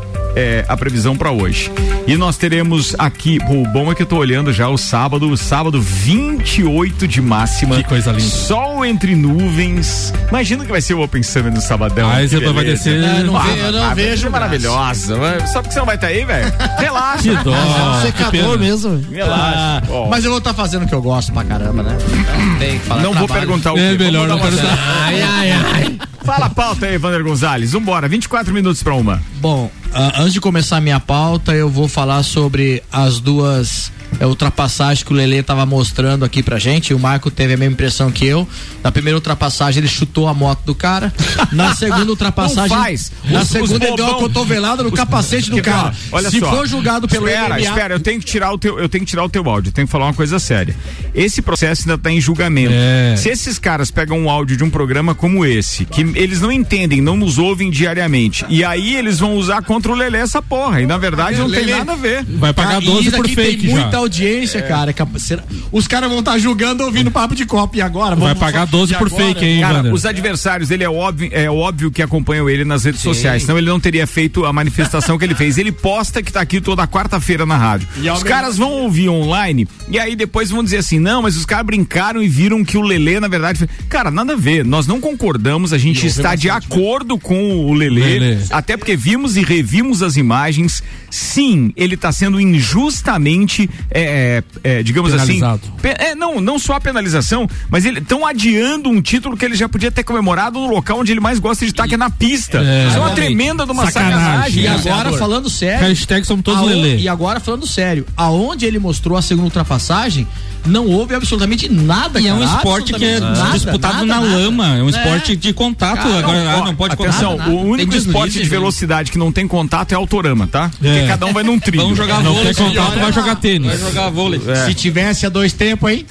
a 0.67 0.75
previsão 0.77 1.15
para 1.15 1.31
hoje. 1.31 1.71
E 2.07 2.15
nós 2.17 2.37
teremos 2.37 2.95
aqui, 2.97 3.37
o 3.49 3.65
bom 3.67 3.91
é 3.91 3.95
que 3.95 4.01
eu 4.01 4.05
tô 4.05 4.17
olhando 4.17 4.51
já 4.51 4.67
o 4.67 4.77
sábado, 4.77 5.29
o 5.29 5.37
sábado 5.37 5.81
28 5.81 7.07
de 7.07 7.21
máxima. 7.21 7.77
Que 7.77 7.83
coisa 7.83 8.11
linda. 8.11 8.23
Sol 8.23 8.83
entre 8.85 9.15
nuvens. 9.15 10.13
Imagina 10.29 10.65
que 10.65 10.71
vai 10.71 10.81
ser 10.81 10.93
o 10.95 11.01
Open 11.01 11.23
Summit 11.23 11.55
no 11.55 11.61
sabadão. 11.61 12.09
Ah, 12.09 12.19
que 12.21 12.27
depois 12.27 12.53
vai 12.55 12.65
descer- 12.65 13.03
É, 13.03 13.23
não 13.23 13.37
Ah, 13.37 13.41
ve- 13.43 13.59
eu 13.59 13.71
não 13.71 13.85
vai 13.85 13.95
vejo 13.95 14.21
ser 14.23 14.29
maravilhosa. 14.29 15.17
Mas 15.17 15.49
Só 15.51 15.61
porque 15.61 15.73
você 15.73 15.79
não 15.79 15.85
vai 15.85 15.95
estar 15.95 16.07
aí, 16.07 16.25
velho. 16.25 16.53
Relaxa. 16.79 17.21
Que 17.23 17.43
dó. 17.43 17.53
Ah, 17.53 18.01
que 18.01 18.07
secador 18.07 18.59
mesmo. 18.59 19.01
Relaxa. 19.11 19.83
Ah. 19.89 20.07
Mas 20.09 20.23
eu 20.23 20.29
vou 20.31 20.39
estar 20.39 20.53
fazendo 20.53 20.83
o 20.83 20.87
que 20.87 20.93
eu 20.95 21.01
gosto 21.01 21.31
pra 21.31 21.43
caramba, 21.43 21.83
né? 21.83 21.97
Então 21.99 22.55
tem 22.59 22.79
que 22.79 22.85
falar 22.85 23.01
Não 23.01 23.13
vou 23.13 23.25
trabalho. 23.27 23.47
perguntar 23.47 23.73
o 23.73 23.77
É 23.77 23.91
quê. 23.95 24.03
melhor 24.03 24.27
não 24.27 24.39
perguntar. 24.39 24.77
Ai, 25.03 25.21
ai, 25.21 25.51
ai. 25.51 25.97
Fala 26.25 26.45
a 26.45 26.49
pauta 26.49 26.85
aí, 26.85 26.97
Vander 26.97 27.23
Gonzalez. 27.23 27.73
Vambora, 27.73 28.07
24 28.07 28.53
minutos 28.53 28.81
pra 28.81 28.93
uma. 28.95 29.21
Bom, 29.41 29.69
ah, 29.75 29.82
antes 29.93 30.33
de 30.33 30.41
começar 30.41 30.77
a 30.77 30.81
minha 30.81 30.99
pauta, 30.99 31.53
eu 31.53 31.69
vou 31.69 31.87
falar 31.87 32.23
sobre 32.23 32.83
as 32.91 33.19
duas 33.19 33.91
é, 34.23 34.27
ultrapassagens 34.27 35.03
que 35.03 35.11
o 35.11 35.15
Lele 35.15 35.35
estava 35.37 35.65
mostrando 35.65 36.23
aqui 36.25 36.41
pra 36.41 36.57
gente. 36.59 36.93
O 36.93 36.99
Marco 36.99 37.29
teve 37.29 37.53
a 37.53 37.57
mesma 37.57 37.73
impressão 37.73 38.11
que 38.11 38.25
eu. 38.25 38.47
Na 38.83 38.91
primeira 38.91 39.17
ultrapassagem, 39.17 39.79
ele 39.81 39.87
chutou 39.87 40.27
a 40.27 40.33
moto 40.33 40.61
do 40.65 40.73
cara. 40.75 41.13
Na 41.51 41.75
segunda 41.75 42.09
ultrapassagem. 42.09 42.69
Não 42.75 42.83
faz. 42.83 43.11
Na 43.25 43.41
Os- 43.41 43.49
segunda, 43.49 43.75
os 43.75 43.81
ele 43.81 43.95
deu 43.95 44.05
uma 44.05 44.17
cotovelada 44.17 44.83
no 44.83 44.89
os- 44.89 44.95
capacete 44.95 45.49
do 45.49 45.61
cara. 45.61 45.93
Olha 46.11 46.29
Se 46.29 46.39
só. 46.39 46.49
for 46.55 46.67
julgado 46.67 47.07
pelo 47.07 47.27
espera, 47.27 47.55
MMA, 47.55 47.59
espera, 47.61 47.93
eu 47.95 47.99
tenho 47.99 48.19
que 48.19 48.25
tirar 48.25 48.51
o 48.53 48.57
teu, 48.57 48.79
eu 48.79 48.87
tenho 48.89 49.03
que 49.03 49.09
tirar 49.09 49.23
o 49.23 49.29
teu 49.29 49.47
áudio, 49.49 49.69
eu 49.69 49.73
tenho 49.73 49.87
que 49.87 49.91
falar 49.91 50.05
uma 50.05 50.13
coisa 50.13 50.39
séria. 50.39 50.75
Esse 51.13 51.41
processo 51.41 51.81
ainda 51.83 51.95
está 51.95 52.11
em 52.11 52.19
julgamento. 52.21 52.73
É. 52.73 53.15
Se 53.17 53.29
esses 53.29 53.59
caras 53.59 53.91
pegam 53.91 54.17
um 54.19 54.29
áudio 54.29 54.55
de 54.57 54.63
um 54.63 54.69
programa 54.69 55.13
como 55.15 55.45
esse, 55.45 55.85
que 55.85 56.01
eles 56.15 56.41
não 56.41 56.51
entendem, 56.51 57.01
não 57.01 57.15
nos 57.17 57.37
ouvem 57.37 57.69
diariamente, 57.69 58.45
e 58.49 58.63
aí 58.63 58.95
eles 58.95 59.19
vão 59.19 59.35
usar 59.35 59.61
contra 59.63 59.91
o 59.91 59.95
Lelê 59.95 60.19
essa 60.19 60.41
porra, 60.41 60.81
e 60.81 60.85
na 60.87 60.97
verdade 60.97 61.37
não 61.37 61.49
tem 61.49 61.59
Lelê- 61.65 61.77
nada 61.77 61.93
a 61.93 61.95
ver. 61.95 62.23
Vai 62.25 62.53
pagar 62.53 62.69
Cara, 62.73 62.81
12 62.85 63.07
isso 63.07 63.17
por 63.17 63.27
fake 63.27 63.61
tem 63.67 63.75
já. 63.75 63.81
muita 63.81 63.97
audiência, 64.21 64.61
cara. 64.61 64.93
Cap- 64.93 65.19
será- 65.19 65.43
Os 65.71 65.87
caras 65.87 66.09
vão 66.09 66.19
estar 66.19 66.37
julgando 66.37 66.83
ouvindo 66.83 67.09
papo 67.09 67.35
de 67.35 67.45
copo. 67.45 67.75
E 67.77 67.81
agora? 67.81 68.15
Vai 68.15 68.35
pagar 68.35 68.65
12 68.65 68.93
e 68.93 68.97
por 68.97 69.07
agora? 69.07 69.23
fake, 69.25 69.45
hein, 69.45 69.61
Cara, 69.61 69.75
Wander? 69.77 69.93
os 69.93 70.05
adversários 70.05 70.69
dele 70.69 70.83
é 70.83 70.89
óbvio, 70.89 71.29
é 71.31 71.49
óbvio 71.49 71.91
que 71.91 72.01
acompanham 72.01 72.49
ele 72.49 72.63
nas 72.63 72.83
redes 72.83 73.01
sociais, 73.01 73.43
senão 73.43 73.57
ele 73.57 73.67
não 73.67 73.79
teria 73.79 74.05
feito 74.05 74.45
a 74.45 74.53
manifestação 74.53 75.17
que 75.17 75.25
ele 75.25 75.35
fez. 75.35 75.57
Ele 75.57 75.71
posta 75.71 76.21
que 76.21 76.31
tá 76.31 76.41
aqui 76.41 76.61
toda 76.61 76.85
quarta-feira 76.87 77.45
na 77.45 77.57
rádio. 77.57 77.87
E 77.97 78.01
Os 78.01 78.05
mesmo- 78.05 78.25
caras 78.25 78.57
vão 78.57 78.71
ouvir 78.71 79.09
online 79.09 79.67
e 79.89 79.97
aí 79.99 80.15
depois 80.15 80.49
vão 80.49 80.63
dizer 80.63 80.77
assim: 80.77 80.99
não, 80.99 81.21
mas 81.23 81.35
os 81.35 81.45
caras 81.45 81.65
brincaram 81.65 82.21
e 82.21 82.27
viram 82.27 82.63
que 82.63 82.77
o 82.77 82.81
Lelê, 82.81 83.19
na 83.19 83.27
verdade. 83.27 83.59
fez-" 83.59 83.71
Cara, 83.89 84.11
nada 84.11 84.33
a 84.33 84.37
ver. 84.37 84.63
Nós 84.65 84.85
não 84.87 84.99
concordamos, 84.99 85.73
a 85.73 85.77
gente 85.77 86.05
está 86.05 86.35
de 86.35 86.49
acordo 86.49 87.17
com 87.17 87.65
o 87.65 87.73
Lelê, 87.73 88.19
Lelê. 88.19 88.37
até 88.51 88.77
porque 88.77 88.95
vimos 88.95 89.37
e 89.37 89.41
revimos 89.43 90.01
as 90.03 90.17
imagens. 90.17 90.83
Sim, 91.09 91.71
ele 91.75 91.93
está 91.95 92.11
sendo 92.11 92.39
injustamente, 92.39 93.69
é, 93.93 94.43
é, 94.63 94.79
é, 94.79 94.83
digamos 94.83 95.11
Penalizado. 95.11 95.61
assim. 95.63 95.81
Pe- 95.81 95.95
É, 96.03 96.15
não, 96.15 96.41
não 96.41 96.57
só 96.57 96.73
a 96.73 96.81
penalização, 96.81 97.47
mas 97.69 97.85
eles 97.85 98.01
estão 98.01 98.25
adiando 98.25 98.89
um 98.89 99.01
título 99.01 99.37
que 99.37 99.45
ele 99.45 99.55
já 99.55 99.69
podia 99.69 99.91
ter 99.91 100.03
comemorado 100.03 100.59
no 100.59 100.67
local 100.67 100.99
onde 100.99 101.11
ele 101.11 101.19
mais 101.19 101.39
gosta 101.39 101.63
de 101.65 101.71
estar, 101.71 101.87
que 101.87 101.93
é 101.93 101.97
na 101.97 102.09
pista. 102.09 102.57
É. 102.59 102.87
Isso 102.87 102.97
é 102.97 102.99
uma 102.99 103.11
tremenda 103.11 103.65
de 103.65 103.71
uma 103.71 103.85
Sacanagem. 103.89 104.19
sacanagem. 104.19 104.63
E 104.63 104.67
É, 104.67 104.69
agora, 104.69 105.13
falando 105.17 105.49
sério. 105.49 105.87
Hashtag 105.87 106.25
somos 106.25 106.43
todos 106.43 106.65
Lelê. 106.65 106.97
E 106.97 107.07
agora, 107.07 107.39
falando 107.39 107.67
sério, 107.67 108.05
aonde 108.17 108.65
ele 108.65 108.79
mostrou 108.79 109.17
a 109.17 109.21
segunda 109.21 109.45
ultrapassagem, 109.47 110.27
não 110.65 110.87
houve 110.87 111.13
absolutamente 111.13 111.69
nada. 111.69 112.19
E 112.21 112.27
é 112.27 112.33
um 112.33 112.39
cara, 112.39 112.55
esporte 112.55 112.93
que 112.93 113.05
é 113.05 113.19
nada, 113.19 113.51
disputado 113.51 114.05
nada, 114.05 114.05
na 114.05 114.19
nada. 114.21 114.37
lama, 114.43 114.77
é 114.77 114.81
um 114.83 114.87
É. 114.87 114.89
esporte 114.91 115.35
de 115.35 115.53
contato. 115.53 115.97
Cara, 116.03 116.19
agora 116.19 116.37
Ó, 116.57 116.61
ah, 116.61 116.65
não 116.65 116.75
pode 116.75 116.93
atenção, 116.93 117.31
contar. 117.37 117.49
o 117.49 117.61
único 117.67 117.91
Tem 117.91 117.99
esporte 117.99 118.33
de 118.33 118.43
né? 118.43 118.49
velocidade 118.49 119.11
que 119.11 119.17
não 119.17 119.31
tem 119.31 119.47
contato 119.47 119.91
é 119.91 119.95
autorama, 119.95 120.47
tá? 120.47 120.69
Porque 120.69 120.87
É. 120.87 121.07
cada 121.07 121.25
um 121.25 121.33
vai 121.33 121.43
num 121.43 121.59
trilho. 121.59 121.83
Vamos 121.83 121.97
jogar 121.97 122.23
Não 122.23 122.33
vôlei. 122.33 122.53
quer 122.53 122.63
contato, 122.63 122.91
olha 122.93 123.01
vai 123.01 123.13
jogar 123.13 123.35
tênis. 123.35 123.82
Jogar 123.83 124.09
vôlei. 124.09 124.41
Se 124.65 124.73
tivesse 124.73 125.25
a 125.25 125.29
dois 125.29 125.53
tempos 125.53 125.89
aí, 125.89 126.05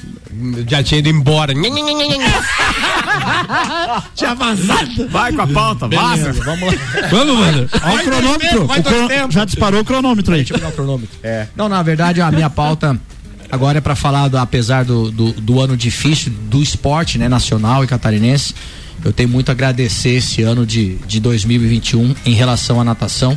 Já 0.69 0.83
tinha 0.83 0.99
ido 0.99 1.09
embora. 1.09 1.53
tinha 4.15 4.35
vazado. 4.35 5.09
Vai 5.09 5.33
com 5.33 5.43
a 5.43 5.47
pauta, 5.47 5.87
vaza. 5.89 6.33
Vamos 6.33 6.73
lá. 6.73 6.75
Vamos, 7.11 7.39
Wander. 7.39 7.69
Olha 7.83 8.01
o 8.01 8.05
cronômetro. 8.05 8.67
vai 8.67 8.81
O 8.81 8.83
cron-. 8.83 9.31
Já 9.31 9.45
disparou 9.45 9.81
o 9.81 9.85
cronômetro 9.85 10.33
aí. 10.35 10.41
Deixa 10.41 10.55
eu 10.55 10.59
pegar 10.59 10.71
o 10.71 10.73
cronômetro. 10.73 11.15
Não, 11.55 11.69
na 11.69 11.83
verdade, 11.83 12.21
a 12.21 12.31
minha 12.31 12.49
pauta 12.49 12.99
agora 13.51 13.79
é 13.79 13.81
para 13.81 13.95
falar, 13.95 14.29
do, 14.29 14.39
apesar 14.39 14.85
do, 14.85 15.11
do, 15.11 15.33
do 15.33 15.61
ano 15.61 15.77
difícil 15.77 16.33
do 16.49 16.63
esporte, 16.63 17.19
né, 17.19 17.29
nacional 17.29 17.85
e 17.85 17.87
catarinense, 17.87 18.55
eu 19.05 19.13
tenho 19.13 19.29
muito 19.29 19.51
a 19.51 19.53
agradecer 19.53 20.15
esse 20.17 20.43
ano 20.43 20.65
de, 20.65 20.95
de 21.07 21.21
2021 21.21 22.15
em 22.25 22.33
relação 22.33 22.81
à 22.81 22.85
natação. 22.85 23.37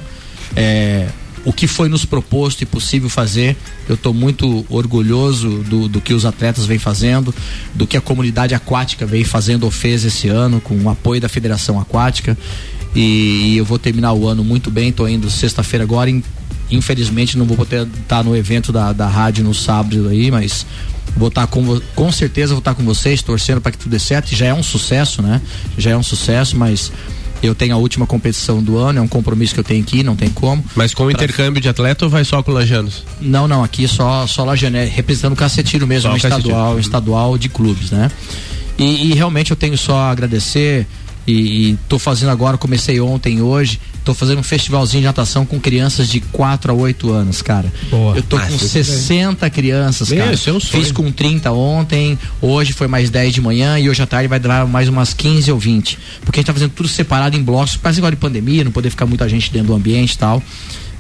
É, 0.56 1.08
o 1.46 1.54
que 1.54 1.68
foi 1.68 1.88
nos 1.88 2.04
proposto 2.06 2.62
e 2.62 2.66
possível 2.66 3.08
fazer, 3.10 3.56
eu 3.88 3.94
estou 3.96 4.14
muito 4.14 4.66
orgulhoso 4.68 5.60
do, 5.70 5.88
do 5.88 6.02
que 6.02 6.14
os 6.14 6.26
atletas 6.26 6.66
vêm 6.66 6.80
fazendo, 6.80 7.34
do 7.74 7.86
que 7.86 7.96
a 7.96 8.02
comunidade 8.02 8.56
aquática 8.56 9.06
vem 9.06 9.24
fazendo 9.24 9.64
ou 9.64 9.72
fez 9.72 10.04
esse 10.04 10.28
ano, 10.28 10.60
com 10.60 10.76
o 10.76 10.90
apoio 10.90 11.22
da 11.22 11.30
Federação 11.30 11.80
Aquática. 11.80 12.36
E, 12.96 13.54
e 13.54 13.58
eu 13.58 13.66
vou 13.66 13.78
terminar 13.78 14.14
o 14.14 14.28
ano 14.28 14.44
muito 14.44 14.72
bem, 14.72 14.90
estou 14.90 15.08
indo 15.08 15.30
sexta-feira 15.30 15.84
agora. 15.84 16.10
in- 16.10 16.24
Infelizmente 16.72 17.38
não 17.38 17.46
vou 17.46 17.56
poder 17.56 17.88
estar 18.02 18.24
no 18.24 18.36
evento 18.36 18.72
da, 18.72 18.92
da 18.92 19.08
rádio 19.08 19.44
no 19.44 19.54
sábado 19.54 20.08
aí, 20.10 20.32
mas 20.32 20.66
vou 21.16 21.28
estar 21.28 21.46
com 21.46 21.64
vo- 21.64 21.82
com 21.94 22.12
certeza 22.12 22.54
vou 22.54 22.60
estar 22.60 22.74
com 22.74 22.84
vocês 22.84 23.22
torcendo 23.22 23.62
para 23.62 23.72
que 23.72 23.78
tudo 23.78 23.92
dê 23.92 24.00
certo. 24.00 24.34
Já 24.36 24.48
é 24.48 24.54
um 24.54 24.64
sucesso, 24.64 25.22
né? 25.22 25.40
Já 25.78 25.92
é 25.92 25.98
um 25.98 26.02
sucesso, 26.02 26.58
mas 26.58 26.92
Eu 27.44 27.54
tenho 27.54 27.76
a 27.76 27.78
última 27.78 28.08
competição 28.08 28.62
do 28.62 28.78
ano, 28.78 29.00
é 29.00 29.02
um 29.02 29.08
compromisso 29.08 29.54
que 29.54 29.60
eu 29.60 29.64
tenho 29.64 29.84
aqui, 29.84 30.04
não 30.04 30.16
tem 30.16 30.30
como. 30.30 30.64
Mas 30.76 30.94
com 30.94 31.04
o 31.06 31.12
intercâmbio 31.12 31.62
de 31.62 31.70
atleta 31.70 32.06
ou 32.06 32.10
vai 32.10 32.24
só 32.24 32.42
com 32.42 32.52
Lajanos? 32.52 33.04
Não, 33.22 33.48
não, 33.48 33.64
aqui 33.64 33.88
só 33.88 34.26
só 34.26 34.44
Lajane, 34.44 34.78
é 34.78 34.86
representando 34.86 35.34
o 35.34 35.36
Cacetiro 35.36 35.86
mesmo, 35.86 36.10
Só 36.10 36.14
um 36.14 36.18
estadual, 36.18 36.80
estadual 36.80 37.38
de 37.38 37.50
clubes, 37.50 37.92
né? 37.92 38.10
E, 38.78 39.12
e 39.12 39.14
realmente 39.14 39.52
eu 39.52 39.58
tenho 39.58 39.78
só 39.78 39.98
a 39.98 40.12
agradecer 40.12 40.88
e, 41.28 41.72
e 41.72 41.78
tô 41.90 41.98
fazendo 42.00 42.30
agora, 42.30 42.58
comecei 42.58 43.00
ontem 43.00 43.38
e 43.38 43.42
hoje, 43.42 43.80
tô 44.04 44.14
fazendo 44.14 44.40
um 44.40 44.44
festivalzinho 44.44 45.02
de 45.02 45.08
natação 45.08 45.46
com 45.46 45.60
crianças 45.60 46.08
de 46.08 46.20
4 46.20 46.72
a 46.72 46.76
8 46.76 47.12
anos, 47.12 47.42
cara. 47.42 47.72
Boa. 47.90 48.16
Eu 48.16 48.22
tô 48.24 48.38
Ah, 48.38 48.42
com 48.42 48.56
isso 48.56 48.66
é 48.78 48.84
60 48.84 49.50
crianças, 49.50 50.10
Meu, 50.10 50.20
cara. 50.20 50.34
isso 50.34 50.50
é 50.50 50.54
um 50.54 50.60
sonho. 50.60 50.84
Fiz 50.84 50.92
com 50.92 51.12
30 51.12 51.52
ontem, 51.52 52.18
hoje 52.42 52.74
foi 52.74 52.88
mais 52.88 53.10
10 53.10 53.34
de 53.34 53.42
manhã 53.42 53.80
e 53.80 53.90
hoje 53.90 54.02
à 54.02 54.06
tarde 54.06 54.28
vai 54.28 54.40
dar 54.40 54.68
mais 54.68 54.88
umas 54.88 55.14
15 55.14 55.52
ou 55.52 55.58
20. 55.58 55.98
Porque 56.24 56.40
a 56.40 56.42
gente 56.42 56.48
tá 56.48 56.54
fazendo 56.54 56.72
tudo 56.72 56.88
separado 56.88 57.36
em 57.36 57.42
blocos, 57.44 57.76
parece 57.78 58.00
agora 58.00 58.16
de 58.16 58.22
pandemia, 58.22 58.64
não 58.64 58.72
poder 58.72 58.90
ficar 58.92 59.06
muita 59.06 59.28
gente 59.28 59.52
dentro 59.52 59.70
do 59.70 59.74
ambiente 59.76 60.14
e 60.14 60.18
tal. 60.18 60.42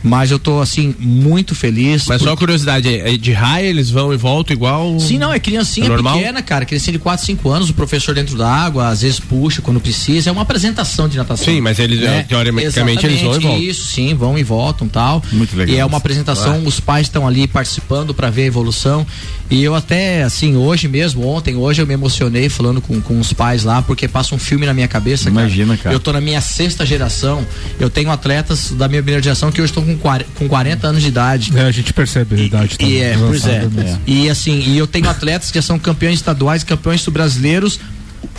Mas 0.05 0.29
eu 0.31 0.37
tô 0.39 0.61
assim 0.61 0.93
muito 0.99 1.55
feliz. 1.55 2.05
Mas 2.05 2.21
só 2.21 2.29
porque- 2.29 2.39
curiosidade, 2.41 2.87
é 2.95 3.17
de 3.17 3.31
raia 3.31 3.65
eles 3.67 3.89
vão 3.89 4.13
e 4.13 4.17
voltam 4.17 4.55
igual? 4.55 4.99
Sim, 4.99 5.17
não, 5.17 5.33
é 5.33 5.39
criancinha 5.39 5.87
É 5.87 5.89
normal? 5.89 6.17
pequena, 6.17 6.41
cara. 6.41 6.63
Criancinha 6.65 6.93
de 6.93 6.99
4, 6.99 7.25
5 7.25 7.49
anos, 7.49 7.69
o 7.69 7.73
professor 7.73 8.13
dentro 8.13 8.37
da 8.37 8.47
água, 8.49 8.87
às 8.87 9.01
vezes 9.01 9.19
puxa 9.19 9.61
quando 9.61 9.79
precisa. 9.79 10.29
É 10.29 10.31
uma 10.31 10.43
apresentação 10.43 11.09
de 11.09 11.17
natação. 11.17 11.45
Sim, 11.45 11.59
mas 11.59 11.79
eles, 11.79 11.99
né? 11.99 12.23
teoricamente, 12.29 13.05
eles 13.05 13.21
vão 13.21 13.35
e 13.35 13.39
voltam. 13.39 13.57
Isso, 13.59 13.87
sim, 13.87 14.13
vão 14.13 14.37
e 14.37 14.43
voltam 14.43 14.87
tal. 14.87 15.23
Muito 15.31 15.55
legal 15.57 15.75
E 15.75 15.79
é 15.79 15.85
uma 15.85 15.97
apresentação, 15.97 16.63
os 16.65 16.79
pais 16.79 17.07
estão 17.07 17.27
ali 17.27 17.47
participando 17.47 18.13
para 18.13 18.29
ver 18.29 18.43
a 18.43 18.45
evolução. 18.45 19.05
E 19.49 19.63
eu 19.63 19.75
até, 19.75 20.23
assim, 20.23 20.55
hoje 20.55 20.87
mesmo, 20.87 21.27
ontem, 21.27 21.55
hoje 21.55 21.81
eu 21.81 21.85
me 21.87 21.93
emocionei 21.93 22.49
falando 22.49 22.81
com, 22.81 22.99
com 23.01 23.19
os 23.19 23.31
pais 23.31 23.63
lá, 23.63 23.81
porque 23.81 24.07
passa 24.07 24.33
um 24.33 24.39
filme 24.39 24.65
na 24.65 24.73
minha 24.73 24.87
cabeça. 24.87 25.29
Imagina, 25.29 25.77
cara. 25.77 25.95
Eu 25.95 25.99
tô 25.99 26.11
na 26.11 26.19
minha 26.21 26.41
sexta 26.41 26.85
geração, 26.85 27.45
eu 27.79 27.89
tenho 27.89 28.09
atletas 28.11 28.71
da 28.71 28.87
minha 28.87 29.01
primeira 29.01 29.21
geração 29.21 29.51
que 29.51 29.61
hoje 29.61 29.71
estão 29.71 29.83
com 29.83 29.94
40, 29.95 30.29
com 30.35 30.47
40 30.47 30.87
anos 30.87 31.01
de 31.01 31.07
idade. 31.07 31.51
É, 31.55 31.61
a 31.61 31.71
gente 31.71 31.93
percebe 31.93 32.35
a 32.35 32.43
idade 32.43 32.77
E 32.79 32.97
é, 32.97 33.13
tá 33.13 33.19
pois 33.19 33.45
é. 33.45 33.67
E 34.05 34.29
assim, 34.29 34.63
e 34.67 34.77
eu 34.77 34.87
tenho 34.87 35.09
atletas 35.09 35.51
que 35.51 35.61
são 35.61 35.77
campeões 35.79 36.15
estaduais, 36.15 36.63
campeões 36.63 37.05
brasileiros, 37.07 37.79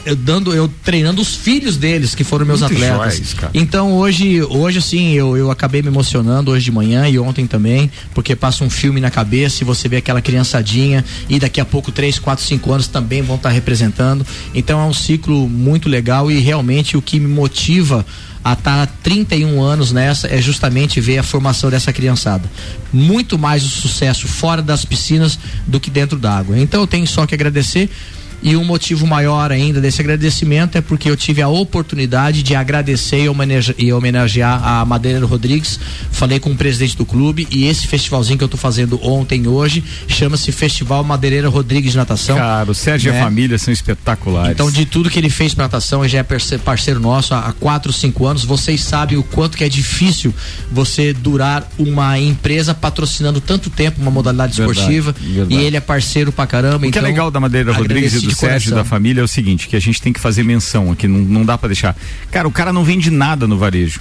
eu 0.05 0.15
dando, 0.15 0.55
eu 0.55 0.71
treinando 0.85 1.21
os 1.21 1.35
filhos 1.35 1.77
deles, 1.77 2.15
que 2.15 2.23
foram 2.23 2.47
meus 2.47 2.61
Muito 2.61 2.75
atletas. 2.75 3.35
cara. 3.35 3.51
Então 3.53 3.93
hoje, 3.93 4.41
hoje 4.43 4.79
assim, 4.79 5.13
eu, 5.13 5.37
eu 5.37 5.51
acabei 5.51 5.83
me 5.83 5.89
emocionando 5.89 6.53
hoje 6.53 6.65
de 6.65 6.73
manhã 6.73 7.09
e 7.09 7.19
ontem 7.19 7.47
também, 7.47 7.91
porque 8.15 8.37
passa 8.37 8.63
um 8.63 8.71
filme 8.71 9.01
na 9.01 9.11
cabeça 9.11 9.63
e 9.63 9.67
você 9.67 9.89
vê 9.89 9.97
aquela 9.97 10.23
criançadinha 10.23 11.05
e 11.29 11.39
daqui 11.41 11.61
a 11.61 11.65
pouco 11.65 11.91
3, 11.91 12.19
4, 12.21 12.45
5 12.45 12.73
anos 12.73 12.87
também 12.87 13.21
vão 13.21 13.37
estar 13.37 13.51
representando. 13.51 14.25
Então 14.55 14.81
é 14.81 14.85
um 14.85 14.95
ciclo 14.95 15.49
muito 15.49 15.89
legal 15.89 16.31
e 16.31 16.39
realmente 16.39 16.97
o 16.97 17.03
que 17.03 17.19
me 17.19 17.29
motiva 17.29 18.07
a 18.47 18.53
estar 18.53 18.81
há 18.81 18.87
31 18.87 19.61
anos 19.61 19.91
nessa 19.91 20.29
é 20.29 20.41
justamente 20.41 21.01
ver 21.01 21.19
a 21.19 21.23
formação 21.25 21.69
dessa 21.69 21.93
criançada. 21.93 22.49
Muito 22.93 23.37
mais 23.37 23.65
o 23.65 23.69
sucesso 23.69 24.29
fora 24.29 24.63
das 24.63 24.85
piscinas 24.85 25.37
do 25.67 25.81
que 25.81 25.91
dentro 25.91 26.17
d'água. 26.17 26.57
Então 26.57 26.81
eu 26.81 26.87
tenho 26.87 27.09
só 27.09 27.27
que 27.27 27.35
agradecer. 27.35 27.91
E 28.43 28.55
um 28.57 28.65
motivo 28.65 29.07
maior 29.07 29.51
ainda 29.51 29.81
desse 29.81 30.01
agradecimento 30.01 30.77
é 30.77 30.81
porque 30.81 31.11
eu 31.11 31.17
tive 31.17 31.43
a 31.43 31.49
oportunidade 31.49 32.43
de 32.43 32.55
agradecer 32.55 33.25
e 33.25 33.29
homenage- 33.29 33.75
e 33.79 33.93
homenagear 33.93 34.63
a 34.65 34.85
Madeira 34.85 35.25
Rodrigues. 35.27 35.81
Falei 36.13 36.39
com 36.39 36.51
o 36.51 36.57
presidente 36.57 36.97
do 36.97 37.05
clube 37.05 37.49
e 37.51 37.67
esse 37.67 37.87
festivalzinho 37.87 38.39
que 38.39 38.45
eu 38.45 38.49
tô 38.49 38.57
fazendo 38.57 39.01
ontem 39.03 39.43
e 39.45 39.49
hoje 39.49 39.83
chama-se 40.07 40.53
Festival 40.53 41.03
Madeireira 41.03 41.49
Rodrigues 41.49 41.93
de 41.93 41.97
Natação. 41.99 42.37
Cara, 42.37 42.71
o 42.71 42.75
Sérgio 42.75 43.11
e 43.11 43.13
né? 43.13 43.21
a 43.21 43.25
família 43.25 43.59
são 43.59 43.73
espetaculares. 43.73 44.53
Então, 44.53 44.71
de 44.71 44.85
tudo 44.87 45.11
que 45.11 45.19
ele 45.19 45.31
fez 45.31 45.55
pra 45.55 45.65
natação, 45.65 46.03
ele 46.05 46.09
já 46.13 46.19
é 46.19 46.23
parce- 46.23 46.59
parceiro 46.59 47.01
nosso 47.01 47.35
há 47.35 47.53
4, 47.59 47.93
5 47.93 48.27
anos. 48.27 48.45
Vocês 48.45 48.83
sabem 48.83 49.19
o 49.19 49.23
quanto 49.23 49.57
que 49.57 49.65
é 49.65 49.69
difícil 49.69 50.33
você 50.71 51.13
durar 51.13 51.69
uma 51.79 52.19
empresa 52.19 52.75
patrocinando 52.75 53.41
tanto 53.41 53.71
tempo 53.71 54.01
uma 54.01 54.11
modalidade 54.11 54.57
Verdade, 54.57 54.79
esportiva. 54.79 55.15
verdade. 55.19 55.55
E 55.55 55.65
ele 55.65 55.77
é 55.77 55.81
parceiro 55.81 56.31
pra 56.33 56.47
caramba. 56.47 56.77
O 56.79 56.81
que 56.81 56.89
então, 56.89 57.03
é 57.03 57.07
legal 57.07 57.31
da 57.31 57.41
Madeira 57.41 57.73
Rodrigues 57.73 58.15
e 58.15 58.26
do 58.31 58.35
Sérgio 58.37 58.71
coração. 58.71 58.77
da 58.77 58.85
família 58.85 59.21
é 59.21 59.25
o 59.25 59.29
seguinte, 59.29 59.69
que 59.69 59.77
a 59.77 59.81
gente 59.81 60.01
tem 60.03 60.13
que 60.13 60.21
fazer 60.21 60.43
menção 60.43 60.91
aqui, 60.93 61.07
não, 61.09 61.19
não 61.21 61.45
dá 61.45 61.57
pra 61.59 61.69
deixar. 61.69 61.97
Cara, 62.31 62.47
o 62.47 62.51
cara 62.53 62.73
não 62.73 62.85
vende 62.85 63.11
nada 63.11 63.47
no 63.47 63.57
varejo. 63.59 64.01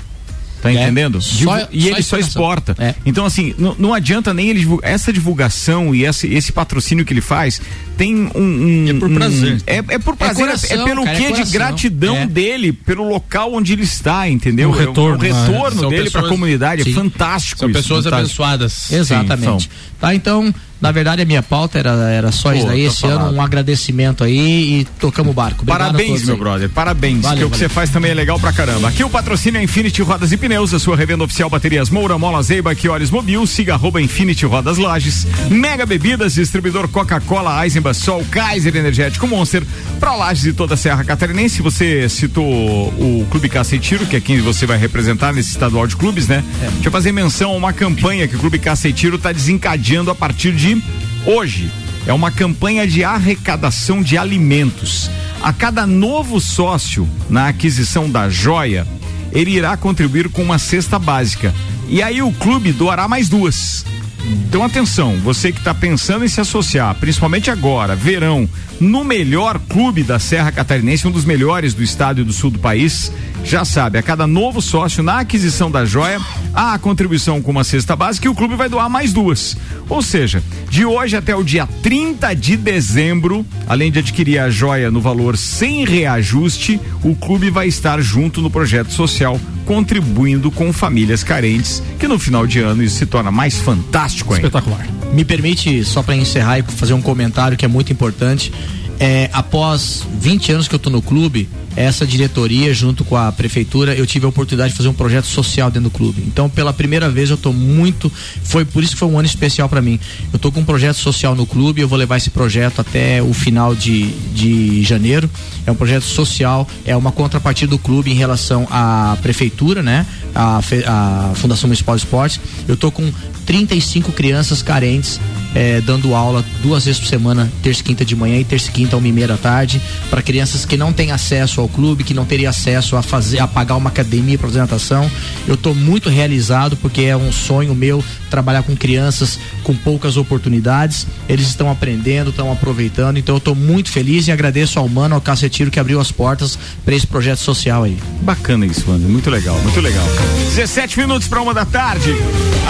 Tá 0.61 0.71
É, 0.71 0.81
entendendo? 0.83 1.21
só- 1.21 1.35
Divu- 1.35 1.67
e 1.71 1.81
só 1.83 1.87
ele 1.89 2.03
só 2.03 2.17
exporta. 2.17 2.75
É. 2.79 2.95
Então, 3.05 3.23
assim, 3.25 3.53
não, 3.57 3.75
não 3.77 3.93
adianta 3.93 4.33
nem 4.33 4.49
ele 4.49 4.59
divulgar. 4.61 4.89
Essa 4.91 5.13
divulgação 5.13 5.93
e 5.93 6.03
esse, 6.05 6.27
esse 6.33 6.51
patrocínio 6.51 7.05
que 7.05 7.13
ele 7.13 7.21
faz 7.21 7.61
tem 7.97 8.15
um. 8.15 8.29
um- 8.35 8.89
É 8.89 8.93
por 8.93 9.09
um- 9.09 9.15
prazer. 9.15 9.61
é, 9.65 9.77
é 9.77 9.99
por 9.99 10.15
prazer, 10.15 10.43
é- 10.43 10.47
coração, 10.47 10.81
é, 10.81 10.83
pelo 10.85 11.03
cara, 11.03 11.17
é 11.17 11.21
quê 11.21 11.31
de 11.43 11.51
gratidão 11.51 12.15
É. 12.17 12.25
dele, 12.27 12.71
pelo 12.73 13.07
local 13.07 13.53
onde 13.53 13.73
ele 13.73 13.83
está, 13.83 14.27
entendeu? 14.29 14.69
Um 14.71 14.75
É 14.75 14.79
retorno, 14.79 15.17
o 15.17 15.21
né? 15.21 15.27
retorno 15.31 15.79
São 15.81 15.89
dele 15.89 16.09
pra 16.09 16.21
pessoas- 16.21 16.29
comunidade. 16.31 16.83
Sim. 16.83 16.91
É 16.91 16.93
fantástico. 16.93 17.59
São 17.59 17.69
isso, 17.69 17.79
pessoas 17.79 18.03
fantástico. 18.05 18.43
abençoadas. 18.43 18.91
Exatamente. 18.91 19.63
Sim, 19.63 19.69
tá, 19.99 20.13
então, 20.15 20.53
na 20.81 20.91
verdade, 20.91 21.21
a 21.21 21.25
minha 21.25 21.41
pauta 21.41 21.79
era, 21.79 21.91
era 22.11 22.31
só 22.31 22.49
Pô, 22.51 22.55
isso 22.57 22.67
tá 22.67 22.77
Esse 22.77 23.01
falado. 23.01 23.27
ano, 23.27 23.37
um 23.37 23.41
agradecimento 23.41 24.23
aí 24.23 24.81
e 24.81 24.85
tocamos 24.99 25.31
o 25.31 25.33
barco. 25.33 25.61
Obrigado 25.61 25.81
a 25.81 25.85
Parabéns, 25.85 26.23
meu 26.25 26.35
aí. 26.35 26.39
brother. 26.39 26.69
Parabéns. 26.69 27.21
Valeu, 27.21 27.37
que 27.37 27.45
o 27.45 27.49
que 27.51 27.57
você 27.57 27.69
faz 27.69 27.89
também 27.89 28.11
é 28.11 28.13
legal 28.13 28.39
pra 28.39 28.51
caramba. 28.51 28.89
Aqui 28.89 29.03
o 29.03 29.09
patrocínio 29.09 29.59
é 29.59 29.63
Infinity 29.63 30.01
Rodas 30.01 30.31
e 30.31 30.37
Pneus, 30.37 30.73
a 30.73 30.79
sua 30.79 30.95
revenda 30.95 31.23
oficial 31.23 31.49
baterias 31.49 31.89
Moura, 31.89 32.17
Mola, 32.17 32.41
Zeiba, 32.43 32.75
que 32.75 32.87
Olhos 32.89 33.09
Mobil. 33.09 33.45
Siga 33.47 33.73
arroba 33.73 34.01
Infinity 34.01 34.45
Rodas 34.45 34.77
Lages. 34.77 35.25
Mega 35.49 35.85
Bebidas, 35.85 36.33
distribuidor 36.35 36.87
Coca-Cola, 36.87 37.57
Eisenbach, 37.85 37.93
Sol, 37.93 38.25
Kaiser 38.31 38.75
Energético 38.75 39.27
Monster. 39.27 39.63
Pra 39.99 40.15
Lages 40.15 40.45
e 40.45 40.53
toda 40.53 40.73
a 40.73 40.77
Serra 40.77 41.03
Catarinense, 41.03 41.61
você 41.61 42.07
citou 42.09 42.45
o 42.45 43.27
Clube 43.29 43.49
Caça 43.49 43.75
e 43.75 43.79
Tiro, 43.79 44.05
que 44.05 44.15
é 44.15 44.21
quem 44.21 44.39
você 44.41 44.65
vai 44.65 44.77
representar 44.77 45.33
nesse 45.33 45.49
estadual 45.49 45.85
de 45.85 45.95
clubes, 45.95 46.27
né? 46.27 46.43
Deixa 46.73 46.87
eu 46.87 46.91
fazer 46.91 47.11
menção 47.11 47.51
a 47.51 47.55
uma 47.55 47.73
campanha 47.73 48.27
que 48.27 48.35
o 48.35 48.39
Clube 48.39 48.59
Caça 48.59 48.87
e 48.87 48.93
Tiro 48.93 49.17
tá 49.17 49.31
desencadeando 49.31 50.09
a 50.09 50.15
partir 50.15 50.53
de 50.53 50.81
hoje. 51.25 51.69
É 52.07 52.13
uma 52.13 52.31
campanha 52.31 52.87
de 52.87 53.03
arrecadação 53.03 54.01
de 54.01 54.17
alimentos. 54.17 55.09
A 55.41 55.51
cada 55.51 55.85
novo 55.85 56.39
sócio 56.39 57.07
na 57.29 57.47
aquisição 57.47 58.09
da 58.09 58.29
joia, 58.29 58.87
ele 59.31 59.51
irá 59.51 59.75
contribuir 59.75 60.29
com 60.29 60.43
uma 60.43 60.57
cesta 60.57 60.97
básica. 60.97 61.53
E 61.87 62.01
aí 62.01 62.21
o 62.21 62.31
clube 62.31 62.71
doará 62.71 63.07
mais 63.07 63.29
duas. 63.29 63.85
Então 64.25 64.63
atenção, 64.63 65.17
você 65.17 65.51
que 65.51 65.59
está 65.59 65.73
pensando 65.73 66.25
em 66.25 66.27
se 66.27 66.41
associar, 66.41 66.95
principalmente 66.95 67.51
agora, 67.51 67.95
verão, 67.95 68.49
no 68.79 69.03
melhor 69.03 69.59
clube 69.69 70.03
da 70.03 70.19
Serra 70.19 70.51
Catarinense, 70.51 71.07
um 71.07 71.11
dos 71.11 71.25
melhores 71.25 71.73
do 71.73 71.83
estado 71.83 72.21
e 72.21 72.23
do 72.23 72.33
sul 72.33 72.51
do 72.51 72.59
país, 72.59 73.11
já 73.43 73.63
sabe, 73.63 73.97
a 73.97 74.03
cada 74.03 74.25
novo 74.25 74.61
sócio 74.61 75.03
na 75.03 75.19
aquisição 75.19 75.69
da 75.69 75.85
joia, 75.85 76.19
há 76.53 76.73
a 76.73 76.79
contribuição 76.79 77.41
com 77.41 77.51
uma 77.51 77.63
cesta 77.63 77.95
básica 77.95 78.27
e 78.27 78.29
o 78.29 78.35
clube 78.35 78.55
vai 78.55 78.67
doar 78.67 78.89
mais 78.89 79.13
duas. 79.13 79.55
Ou 79.87 80.01
seja, 80.01 80.43
de 80.69 80.83
hoje 80.83 81.15
até 81.15 81.35
o 81.35 81.43
dia 81.43 81.67
30 81.83 82.33
de 82.33 82.57
dezembro, 82.57 83.45
além 83.67 83.91
de 83.91 83.99
adquirir 83.99 84.39
a 84.39 84.49
joia 84.49 84.89
no 84.89 84.99
valor 84.99 85.37
sem 85.37 85.85
reajuste, 85.85 86.79
o 87.03 87.15
clube 87.15 87.49
vai 87.49 87.67
estar 87.67 88.01
junto 88.01 88.41
no 88.41 88.49
projeto 88.49 88.91
social, 88.91 89.39
contribuindo 89.65 90.49
com 90.49 90.73
famílias 90.73 91.23
carentes, 91.23 91.83
que 91.99 92.07
no 92.07 92.17
final 92.17 92.47
de 92.47 92.59
ano 92.59 92.83
isso 92.83 92.97
se 92.97 93.05
torna 93.05 93.31
mais 93.31 93.59
fantástico 93.59 94.33
ainda. 94.33 94.47
Espetacular. 94.47 94.87
Me 95.13 95.23
permite, 95.23 95.83
só 95.85 96.03
para 96.03 96.15
encerrar 96.15 96.59
e 96.59 96.63
fazer 96.63 96.93
um 96.93 97.01
comentário 97.01 97.57
que 97.57 97.63
é 97.63 97.67
muito 97.67 97.93
importante. 97.93 98.51
É, 98.99 99.29
após 99.33 100.03
20 100.19 100.51
anos 100.53 100.67
que 100.67 100.75
eu 100.75 100.79
tô 100.79 100.89
no 100.89 101.01
clube, 101.01 101.49
essa 101.75 102.05
diretoria, 102.05 102.73
junto 102.73 103.03
com 103.03 103.17
a 103.17 103.31
prefeitura, 103.31 103.93
eu 103.93 104.05
tive 104.05 104.25
a 104.25 104.29
oportunidade 104.29 104.71
de 104.71 104.77
fazer 104.77 104.87
um 104.87 104.93
projeto 104.93 105.25
social 105.25 105.69
dentro 105.69 105.89
do 105.89 105.91
clube. 105.91 106.23
Então, 106.25 106.49
pela 106.49 106.71
primeira 106.71 107.09
vez, 107.09 107.29
eu 107.29 107.35
tô 107.35 107.51
muito. 107.51 108.09
Foi 108.43 108.63
por 108.63 108.81
isso 108.81 108.93
que 108.93 108.99
foi 108.99 109.07
um 109.09 109.19
ano 109.19 109.25
especial 109.25 109.67
para 109.67 109.81
mim. 109.81 109.99
Eu 110.31 110.39
tô 110.39 110.51
com 110.51 110.61
um 110.61 110.65
projeto 110.65 110.95
social 110.95 111.35
no 111.35 111.45
clube, 111.45 111.81
eu 111.81 111.87
vou 111.87 111.97
levar 111.97 112.15
esse 112.15 112.29
projeto 112.29 112.79
até 112.79 113.21
o 113.21 113.33
final 113.33 113.75
de, 113.75 114.07
de 114.33 114.83
janeiro. 114.83 115.29
É 115.65 115.71
um 115.71 115.75
projeto 115.75 116.03
social, 116.03 116.67
é 116.85 116.95
uma 116.95 117.11
contrapartida 117.11 117.71
do 117.71 117.77
clube 117.77 118.09
em 118.09 118.15
relação 118.15 118.65
à 118.71 119.17
prefeitura, 119.21 119.83
né? 119.83 120.05
A, 120.33 120.59
a 120.87 121.31
Fundação 121.35 121.67
Municipal 121.67 121.95
de 121.95 122.03
Esportes. 122.03 122.39
Eu 122.67 122.77
tô 122.77 122.89
com 122.91 123.11
35 123.45 124.11
crianças 124.11 124.61
carentes 124.61 125.19
eh, 125.55 125.81
dando 125.85 126.13
aula 126.13 126.43
duas 126.61 126.83
vezes 126.83 126.99
por 126.99 127.07
semana, 127.07 127.49
terça 127.63 127.79
e 127.79 127.83
quinta 127.83 128.03
de 128.03 128.13
manhã 128.13 128.37
e 128.37 128.43
terça 128.43 128.69
e 128.69 128.71
quinta, 128.73 128.97
uma 128.97 129.07
e 129.07 129.11
meia 129.11 129.29
da 129.29 129.37
tarde, 129.37 129.81
para 130.09 130.21
crianças 130.21 130.65
que 130.65 130.75
não 130.75 130.91
têm 130.91 131.11
acesso 131.11 131.61
ao 131.61 131.69
clube, 131.69 132.03
que 132.03 132.13
não 132.13 132.25
teriam 132.25 132.49
acesso 132.49 132.97
a 132.97 133.01
fazer, 133.01 133.39
a 133.39 133.47
pagar 133.47 133.77
uma 133.77 133.89
academia 133.89 134.37
para 134.37 134.49
fazer 134.49 134.59
natação. 134.59 135.09
Eu 135.47 135.53
estou 135.53 135.73
muito 135.73 136.09
realizado 136.09 136.75
porque 136.75 137.03
é 137.03 137.15
um 137.15 137.31
sonho 137.31 137.73
meu 137.73 138.03
trabalhar 138.29 138.63
com 138.63 138.75
crianças 138.75 139.39
com 139.63 139.73
poucas 139.73 140.17
oportunidades. 140.17 141.07
Eles 141.29 141.47
estão 141.47 141.71
aprendendo, 141.71 142.31
estão 142.31 142.51
aproveitando. 142.51 143.17
Então 143.17 143.35
eu 143.35 143.39
estou 143.39 143.55
muito 143.55 143.89
feliz 143.89 144.27
e 144.27 144.31
agradeço 144.31 144.77
ao 144.77 144.89
Mano, 144.89 145.15
ao 145.15 145.21
Cacetiro 145.21 145.71
que 145.71 145.79
abriu 145.79 146.01
as 146.01 146.11
portas 146.11 146.59
para 146.83 146.93
esse 146.93 147.07
projeto 147.07 147.39
social 147.39 147.83
aí. 147.83 147.97
Bacana 148.21 148.65
isso, 148.65 148.83
mano. 148.87 149.07
Muito 149.07 149.29
legal, 149.29 149.57
muito 149.61 149.79
legal. 149.79 150.05
17 150.53 150.99
minutos 150.99 151.29
para 151.29 151.41
uma 151.41 151.53
da 151.53 151.63
tarde. 151.63 152.13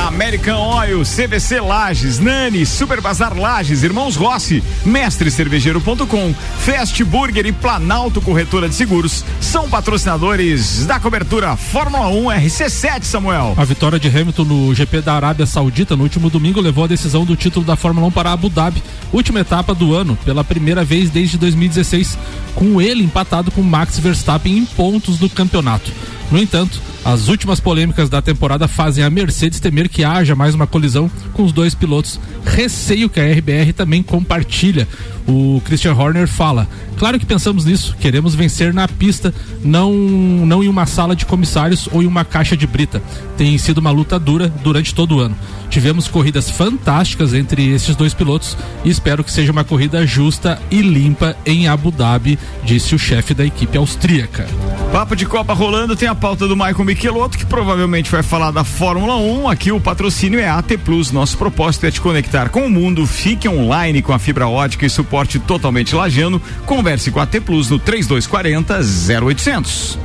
American 0.08 0.56
Oil, 0.66 1.04
CVC 1.04 1.60
Lages, 1.60 2.18
Nani, 2.18 2.66
Super 2.66 3.00
Bazar 3.00 3.38
Lages, 3.38 3.84
Irmãos 3.84 4.16
Rossi, 4.16 4.64
Mestrecervejeiro.com, 4.84 6.34
Fast 6.60 7.04
Burger 7.04 7.46
e 7.46 7.52
Planalto 7.52 8.20
Corretora 8.20 8.68
de 8.68 8.74
Seguros 8.74 9.24
são 9.40 9.70
patrocinadores 9.70 10.88
da 10.88 11.00
cobertura 11.00 11.56
Fórmula 11.56 12.08
1 12.08 12.26
RC7, 12.42 13.04
Samuel. 13.04 13.54
A 13.56 13.64
vitória 13.64 14.00
de 14.00 14.08
Hamilton 14.08 14.44
no 14.44 14.74
GP 14.74 15.02
da 15.02 15.14
Arábia 15.14 15.46
Saudita 15.46 15.96
no 15.96 16.02
último 16.02 16.32
domingo 16.32 16.60
levou 16.60 16.86
a 16.86 16.88
decisão 16.88 17.24
do 17.24 17.36
título 17.36 17.64
da 17.64 17.76
Fórmula 17.76 18.08
1 18.08 18.12
para 18.12 18.32
Abu 18.32 18.50
Dhabi, 18.50 18.82
última 19.14 19.42
etapa 19.42 19.76
do 19.76 19.94
ano, 19.94 20.18
pela 20.26 20.44
primeira 20.44 20.84
vez 20.84 21.12
desde 21.12 21.38
2016, 21.38 22.18
com 22.56 22.82
ele 22.82 23.04
empatado 23.04 23.52
com 23.52 23.62
Max 23.62 24.00
Verstappen 24.00 24.58
em 24.58 24.66
pontos 24.66 25.20
do 25.20 25.30
campeonato. 25.30 25.92
No 26.32 26.40
entanto, 26.40 26.82
as 27.06 27.28
últimas 27.28 27.60
polêmicas 27.60 28.10
da 28.10 28.20
temporada 28.20 28.68
fazem 28.68 29.04
a 29.04 29.12
Mercedes 29.12 29.60
temer 29.60 29.88
que 29.88 30.04
haja 30.04 30.36
mais 30.36 30.56
uma 30.56 30.66
colisão 30.66 31.08
com 31.34 31.44
os 31.44 31.52
dois 31.52 31.76
pilotos, 31.76 32.20
receio 32.44 33.08
que 33.08 33.20
a 33.20 33.32
RBR 33.32 33.74
também 33.74 34.02
compartilha. 34.02 34.88
O 35.28 35.62
Christian 35.66 35.94
Horner 35.94 36.28
fala: 36.28 36.68
Claro 36.98 37.20
que 37.20 37.26
pensamos 37.26 37.66
nisso, 37.66 37.96
queremos 38.00 38.36
vencer 38.36 38.74
na 38.74 38.88
pista, 38.88 39.34
não, 39.64 39.92
não 39.94 40.64
em 40.64 40.68
uma 40.68 40.86
sala 40.86 41.16
de 41.16 41.26
comissários 41.26 41.90
ou 41.92 42.04
em 42.04 42.08
uma 42.08 42.24
caixa 42.24 42.56
de 42.56 42.68
brita. 42.68 43.02
Tem 43.38 43.58
sido 43.58 43.80
uma 43.80 43.92
luta 43.92 44.20
dura 44.20 44.48
durante 44.64 44.94
todo 44.94 45.16
o 45.16 45.20
ano. 45.20 45.36
Tivemos 45.70 46.08
corridas 46.08 46.50
fantásticas 46.50 47.34
entre 47.34 47.70
esses 47.72 47.96
dois 47.96 48.14
pilotos 48.14 48.56
e 48.84 48.90
espero 48.90 49.24
que 49.24 49.32
seja 49.32 49.52
uma 49.52 49.64
corrida 49.64 50.06
justa 50.06 50.62
e 50.70 50.82
limpa 50.82 51.36
em 51.46 51.68
Abu 51.68 51.92
Dhabi, 51.92 52.40
disse 52.64 52.94
o 52.94 53.00
chefe 53.00 53.34
da 53.34 53.46
equipe 53.46 53.78
austríaca. 53.78 54.48
Papo 54.92 55.16
de 55.16 55.26
Copa 55.26 55.54
rolando, 55.54 55.96
tem 55.96 56.08
a 56.08 56.16
pauta 56.16 56.48
do 56.48 56.56
Michael 56.56 56.86
Michelotto, 56.86 57.38
que 57.38 57.46
provavelmente 57.46 58.10
vai 58.10 58.24
falar 58.24 58.52
da 58.52 58.64
Fórmula 58.64 59.18
1. 59.18 59.50
Aqui 59.50 59.72
o 59.72 59.82
patrocínio 59.82 60.40
é 60.40 60.48
AT 60.48 60.78
Plus. 60.86 61.12
Nosso 61.12 61.38
propósito 61.38 61.86
é 61.86 61.92
te 61.92 62.00
conectar 62.00 62.48
com 62.50 62.66
o 62.66 62.70
mundo. 62.70 63.06
Fique 63.06 63.50
online 63.50 64.02
com 64.02 64.14
a 64.14 64.20
fibra 64.20 64.48
ótica 64.48 64.86
e 64.86 64.90
suporte 64.90 65.15
totalmente 65.40 65.96
lajano. 65.96 66.42
Converse 66.66 67.12
com 67.12 67.20
a 67.20 67.24
AT 67.24 67.40
Plus 67.42 67.70
no 67.70 67.80
3240 67.80 68.80
0800. 69.24 69.98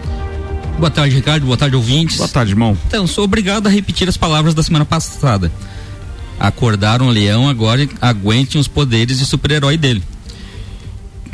Boa 0.78 0.90
tarde, 0.90 1.14
Ricardo. 1.14 1.44
Boa 1.44 1.56
tarde, 1.56 1.76
ouvintes. 1.76 2.16
Boa 2.16 2.28
tarde, 2.28 2.52
irmão. 2.52 2.76
Então, 2.86 3.06
sou 3.06 3.24
obrigado 3.24 3.66
a 3.66 3.70
repetir 3.70 4.08
as 4.08 4.16
palavras 4.16 4.54
da 4.54 4.62
semana 4.62 4.84
passada. 4.84 5.50
Acordaram 6.38 7.08
o 7.08 7.10
leão, 7.10 7.48
agora 7.48 7.86
aguentem 8.00 8.60
os 8.60 8.66
poderes 8.66 9.18
de 9.18 9.26
super-herói 9.26 9.76
dele. 9.76 10.02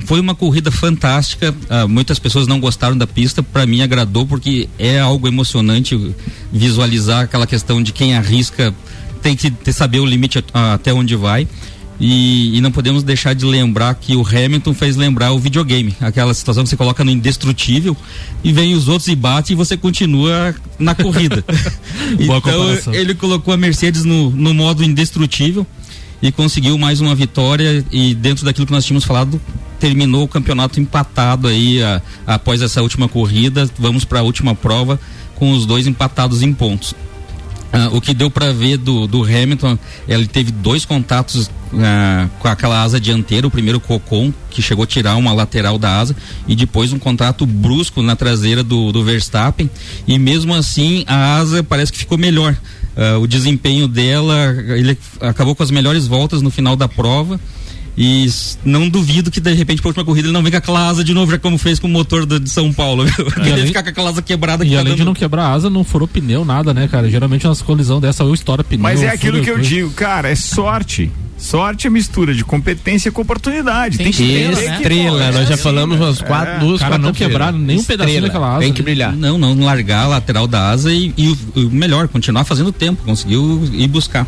Foi 0.04 0.20
uma 0.20 0.34
corrida 0.34 0.70
fantástica. 0.70 1.54
ah, 1.70 1.86
muitas 1.86 2.18
pessoas 2.18 2.46
não 2.46 2.58
gostaram 2.58 2.96
da 2.96 3.06
pista. 3.06 3.42
Para 3.42 3.66
mim, 3.66 3.82
agradou 3.82 4.26
porque 4.26 4.68
é 4.78 4.98
algo 4.98 5.28
emocionante 5.28 6.14
visualizar 6.52 7.24
aquela 7.24 7.46
questão 7.46 7.82
de 7.82 7.92
quem 7.92 8.16
arrisca 8.16 8.74
tem 9.22 9.34
que 9.34 9.72
saber 9.72 9.98
o 9.98 10.06
limite 10.06 10.44
até 10.52 10.92
onde 10.92 11.16
vai. 11.16 11.48
E, 11.98 12.56
e 12.56 12.60
não 12.60 12.70
podemos 12.70 13.02
deixar 13.02 13.34
de 13.34 13.44
lembrar 13.46 13.94
que 13.94 14.14
o 14.14 14.20
Hamilton 14.26 14.74
fez 14.74 14.96
lembrar 14.96 15.32
o 15.32 15.38
videogame, 15.38 15.96
aquela 16.00 16.34
situação 16.34 16.62
que 16.62 16.68
você 16.68 16.76
coloca 16.76 17.02
no 17.02 17.10
indestrutível 17.10 17.96
e 18.44 18.52
vem 18.52 18.74
os 18.74 18.86
outros 18.86 19.08
e 19.08 19.16
bate 19.16 19.52
e 19.54 19.56
você 19.56 19.76
continua 19.78 20.54
na 20.78 20.94
corrida. 20.94 21.42
Boa 22.26 22.38
então 22.38 22.94
ele 22.94 23.14
colocou 23.14 23.54
a 23.54 23.56
Mercedes 23.56 24.04
no, 24.04 24.30
no 24.30 24.52
modo 24.52 24.84
indestrutível 24.84 25.66
e 26.20 26.30
conseguiu 26.30 26.76
mais 26.76 27.00
uma 27.00 27.14
vitória 27.14 27.84
e 27.90 28.14
dentro 28.14 28.44
daquilo 28.44 28.66
que 28.66 28.72
nós 28.72 28.84
tínhamos 28.84 29.04
falado 29.04 29.40
terminou 29.80 30.24
o 30.24 30.28
campeonato 30.28 30.80
empatado 30.80 31.48
aí 31.48 31.82
a- 31.82 32.02
após 32.26 32.60
essa 32.62 32.82
última 32.82 33.08
corrida. 33.08 33.68
Vamos 33.78 34.04
para 34.04 34.20
a 34.20 34.22
última 34.22 34.54
prova 34.54 35.00
com 35.34 35.52
os 35.52 35.64
dois 35.66 35.86
empatados 35.86 36.42
em 36.42 36.52
pontos 36.52 36.94
ah, 37.76 37.90
o 37.92 38.00
que 38.00 38.14
deu 38.14 38.30
para 38.30 38.52
ver 38.52 38.78
do, 38.78 39.06
do 39.06 39.22
Hamilton, 39.22 39.78
ele 40.08 40.26
teve 40.26 40.50
dois 40.50 40.86
contatos 40.86 41.50
ah, 41.74 42.26
com 42.38 42.48
aquela 42.48 42.82
asa 42.82 42.98
dianteira, 42.98 43.46
o 43.46 43.50
primeiro 43.50 43.78
com 43.78 43.92
o 43.92 43.96
Ocon, 43.98 44.32
que 44.48 44.62
chegou 44.62 44.84
a 44.84 44.86
tirar 44.86 45.16
uma 45.16 45.32
lateral 45.34 45.78
da 45.78 46.00
asa, 46.00 46.16
e 46.48 46.56
depois 46.56 46.92
um 46.92 46.98
contato 46.98 47.44
brusco 47.44 48.00
na 48.00 48.16
traseira 48.16 48.62
do, 48.62 48.92
do 48.92 49.04
Verstappen, 49.04 49.68
e 50.06 50.18
mesmo 50.18 50.54
assim 50.54 51.04
a 51.06 51.36
asa 51.36 51.62
parece 51.62 51.92
que 51.92 51.98
ficou 51.98 52.16
melhor. 52.16 52.56
Ah, 52.96 53.18
o 53.18 53.26
desempenho 53.26 53.86
dela, 53.86 54.56
ele 54.74 54.96
acabou 55.20 55.54
com 55.54 55.62
as 55.62 55.70
melhores 55.70 56.06
voltas 56.06 56.40
no 56.40 56.50
final 56.50 56.76
da 56.76 56.88
prova. 56.88 57.38
E 57.98 58.28
não 58.64 58.88
duvido 58.90 59.30
que 59.30 59.40
de 59.40 59.52
repente 59.54 59.80
para 59.80 59.88
última 59.88 60.04
corrida 60.04 60.26
ele 60.28 60.32
não 60.34 60.42
venha 60.42 60.52
com 60.52 60.56
aquela 60.58 60.86
asa 60.88 61.02
de 61.02 61.14
novo, 61.14 61.30
já 61.32 61.38
como 61.38 61.56
fez 61.56 61.78
com 61.78 61.86
o 61.86 61.90
motor 61.90 62.26
do- 62.26 62.38
de 62.38 62.50
São 62.50 62.70
Paulo. 62.72 63.04
viu? 63.06 63.26
Ele 63.38 63.52
além- 63.52 63.66
ficar 63.68 63.82
com 63.82 63.88
aquela 63.88 64.10
asa 64.10 64.20
quebrada 64.20 64.64
que 64.64 64.70
E 64.70 64.74
tá 64.74 64.80
além 64.80 64.92
de 64.92 64.98
dando- 64.98 65.06
não 65.06 65.14
quebrar 65.14 65.44
a 65.46 65.52
asa, 65.52 65.70
não 65.70 65.82
furou 65.82 66.06
pneu, 66.06 66.44
nada, 66.44 66.74
né, 66.74 66.86
cara? 66.88 67.08
Geralmente 67.10 67.46
umas 67.46 67.62
colisão 67.62 67.98
dessa 68.00 68.22
ou 68.22 68.34
estoura 68.34 68.62
pneu. 68.62 68.82
Mas 68.82 69.02
é 69.02 69.08
aquilo 69.08 69.40
que 69.42 69.48
eu 69.50 69.54
coisa. 69.54 69.68
digo, 69.68 69.90
cara, 69.92 70.28
é 70.28 70.34
sorte. 70.34 71.10
Sorte 71.38 71.86
é 71.86 71.90
mistura 71.90 72.34
de 72.34 72.42
competência 72.44 73.12
com 73.12 73.20
oportunidade. 73.20 73.98
Tem, 73.98 74.10
que 74.10 74.18
ter, 74.26 74.54
tem 74.56 74.66
que- 74.68 74.72
Estrela, 74.72 75.22
é 75.24 75.32
nós 75.32 75.48
já 75.48 75.54
assim, 75.54 75.62
falamos 75.62 75.98
umas 76.00 76.20
é. 76.20 76.24
quatro, 76.24 76.60
duas, 76.66 76.80
Cara, 76.80 76.96
não 76.98 77.12
quebrar 77.12 77.52
nenhum 77.52 77.82
pedacinho 77.84 78.14
Estrela, 78.16 78.26
daquela 78.28 78.50
asa, 78.52 78.60
Tem 78.60 78.72
que 78.72 78.80
né? 78.80 78.84
brilhar. 78.84 79.12
Não, 79.14 79.36
não 79.36 79.58
largar 79.64 80.04
a 80.04 80.08
lateral 80.08 80.46
da 80.46 80.70
asa 80.70 80.90
e, 80.92 81.12
e 81.16 81.28
o, 81.28 81.38
o 81.66 81.70
melhor, 81.70 82.08
continuar 82.08 82.44
fazendo 82.44 82.72
tempo, 82.72 83.02
conseguiu 83.04 83.68
ir 83.72 83.86
buscar. 83.88 84.26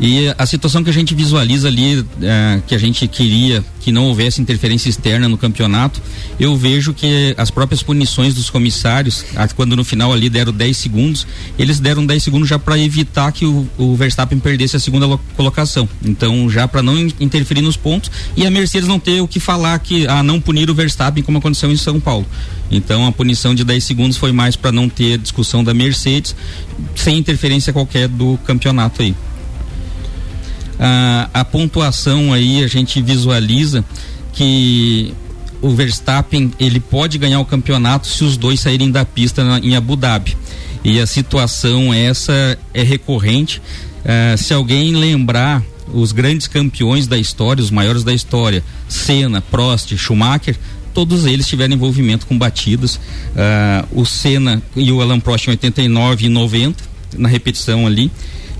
E 0.00 0.32
a 0.38 0.46
situação 0.46 0.84
que 0.84 0.90
a 0.90 0.92
gente 0.92 1.12
visualiza 1.12 1.66
ali, 1.66 2.04
eh, 2.22 2.60
que 2.68 2.74
a 2.74 2.78
gente 2.78 3.08
queria 3.08 3.64
que 3.80 3.90
não 3.90 4.04
houvesse 4.04 4.40
interferência 4.40 4.88
externa 4.88 5.28
no 5.28 5.36
campeonato, 5.36 6.00
eu 6.38 6.56
vejo 6.56 6.94
que 6.94 7.34
as 7.36 7.50
próprias 7.50 7.82
punições 7.82 8.32
dos 8.34 8.48
comissários, 8.48 9.24
quando 9.56 9.74
no 9.74 9.82
final 9.84 10.12
ali 10.12 10.30
deram 10.30 10.52
10 10.52 10.76
segundos, 10.76 11.26
eles 11.58 11.80
deram 11.80 12.06
10 12.06 12.22
segundos 12.22 12.48
já 12.48 12.60
para 12.60 12.78
evitar 12.78 13.32
que 13.32 13.44
o, 13.44 13.66
o 13.76 13.96
Verstappen 13.96 14.38
perdesse 14.38 14.76
a 14.76 14.80
segunda 14.80 15.04
lo- 15.04 15.20
colocação. 15.36 15.88
Então, 16.04 16.48
já 16.48 16.68
para 16.68 16.80
não 16.80 16.96
in- 16.96 17.12
interferir 17.18 17.62
nos 17.62 17.76
pontos 17.76 18.08
e 18.36 18.46
a 18.46 18.50
Mercedes 18.52 18.86
não 18.88 19.00
ter 19.00 19.20
o 19.20 19.26
que 19.26 19.40
falar 19.40 19.76
que 19.80 20.06
ah, 20.06 20.22
não 20.22 20.40
punir 20.40 20.70
o 20.70 20.74
Verstappen 20.76 21.24
como 21.24 21.38
aconteceu 21.38 21.72
em 21.72 21.76
São 21.76 21.98
Paulo. 21.98 22.24
Então, 22.70 23.04
a 23.04 23.10
punição 23.10 23.52
de 23.52 23.64
10 23.64 23.82
segundos 23.82 24.16
foi 24.16 24.30
mais 24.30 24.54
para 24.54 24.70
não 24.70 24.88
ter 24.88 25.18
discussão 25.18 25.64
da 25.64 25.74
Mercedes, 25.74 26.36
sem 26.94 27.18
interferência 27.18 27.72
qualquer 27.72 28.06
do 28.06 28.38
campeonato 28.46 29.02
aí. 29.02 29.12
Ah, 30.78 31.28
a 31.34 31.44
pontuação 31.44 32.32
aí 32.32 32.62
a 32.62 32.68
gente 32.68 33.00
visualiza 33.02 33.84
que 34.32 35.12
o 35.60 35.70
Verstappen 35.70 36.52
ele 36.60 36.78
pode 36.78 37.18
ganhar 37.18 37.40
o 37.40 37.44
campeonato 37.44 38.06
se 38.06 38.22
os 38.22 38.36
dois 38.36 38.60
saírem 38.60 38.90
da 38.90 39.04
pista 39.04 39.42
na- 39.44 39.58
em 39.58 39.74
Abu 39.74 39.96
Dhabi. 39.96 40.36
E 40.84 41.00
a 41.00 41.06
situação 41.06 41.92
essa 41.92 42.56
é 42.72 42.82
recorrente. 42.82 43.60
Ah, 44.04 44.36
se 44.36 44.54
alguém 44.54 44.94
lembrar 44.94 45.62
os 45.92 46.12
grandes 46.12 46.46
campeões 46.46 47.06
da 47.06 47.16
história 47.18 47.62
os 47.62 47.70
maiores 47.70 48.04
da 48.04 48.12
história 48.12 48.62
Senna 48.88 49.40
Prost 49.40 49.96
Schumacher 49.96 50.54
todos 50.92 51.24
eles 51.24 51.46
tiveram 51.46 51.74
envolvimento 51.74 52.26
com 52.26 52.36
batidas. 52.38 53.00
Ah, 53.36 53.84
o 53.92 54.04
Senna 54.04 54.62
e 54.76 54.90
o 54.92 55.00
Alan 55.00 55.18
Prost 55.20 55.46
em 55.48 55.50
89 55.50 56.26
e 56.26 56.28
90 56.28 56.82
na 57.16 57.28
repetição 57.28 57.86
ali 57.86 58.10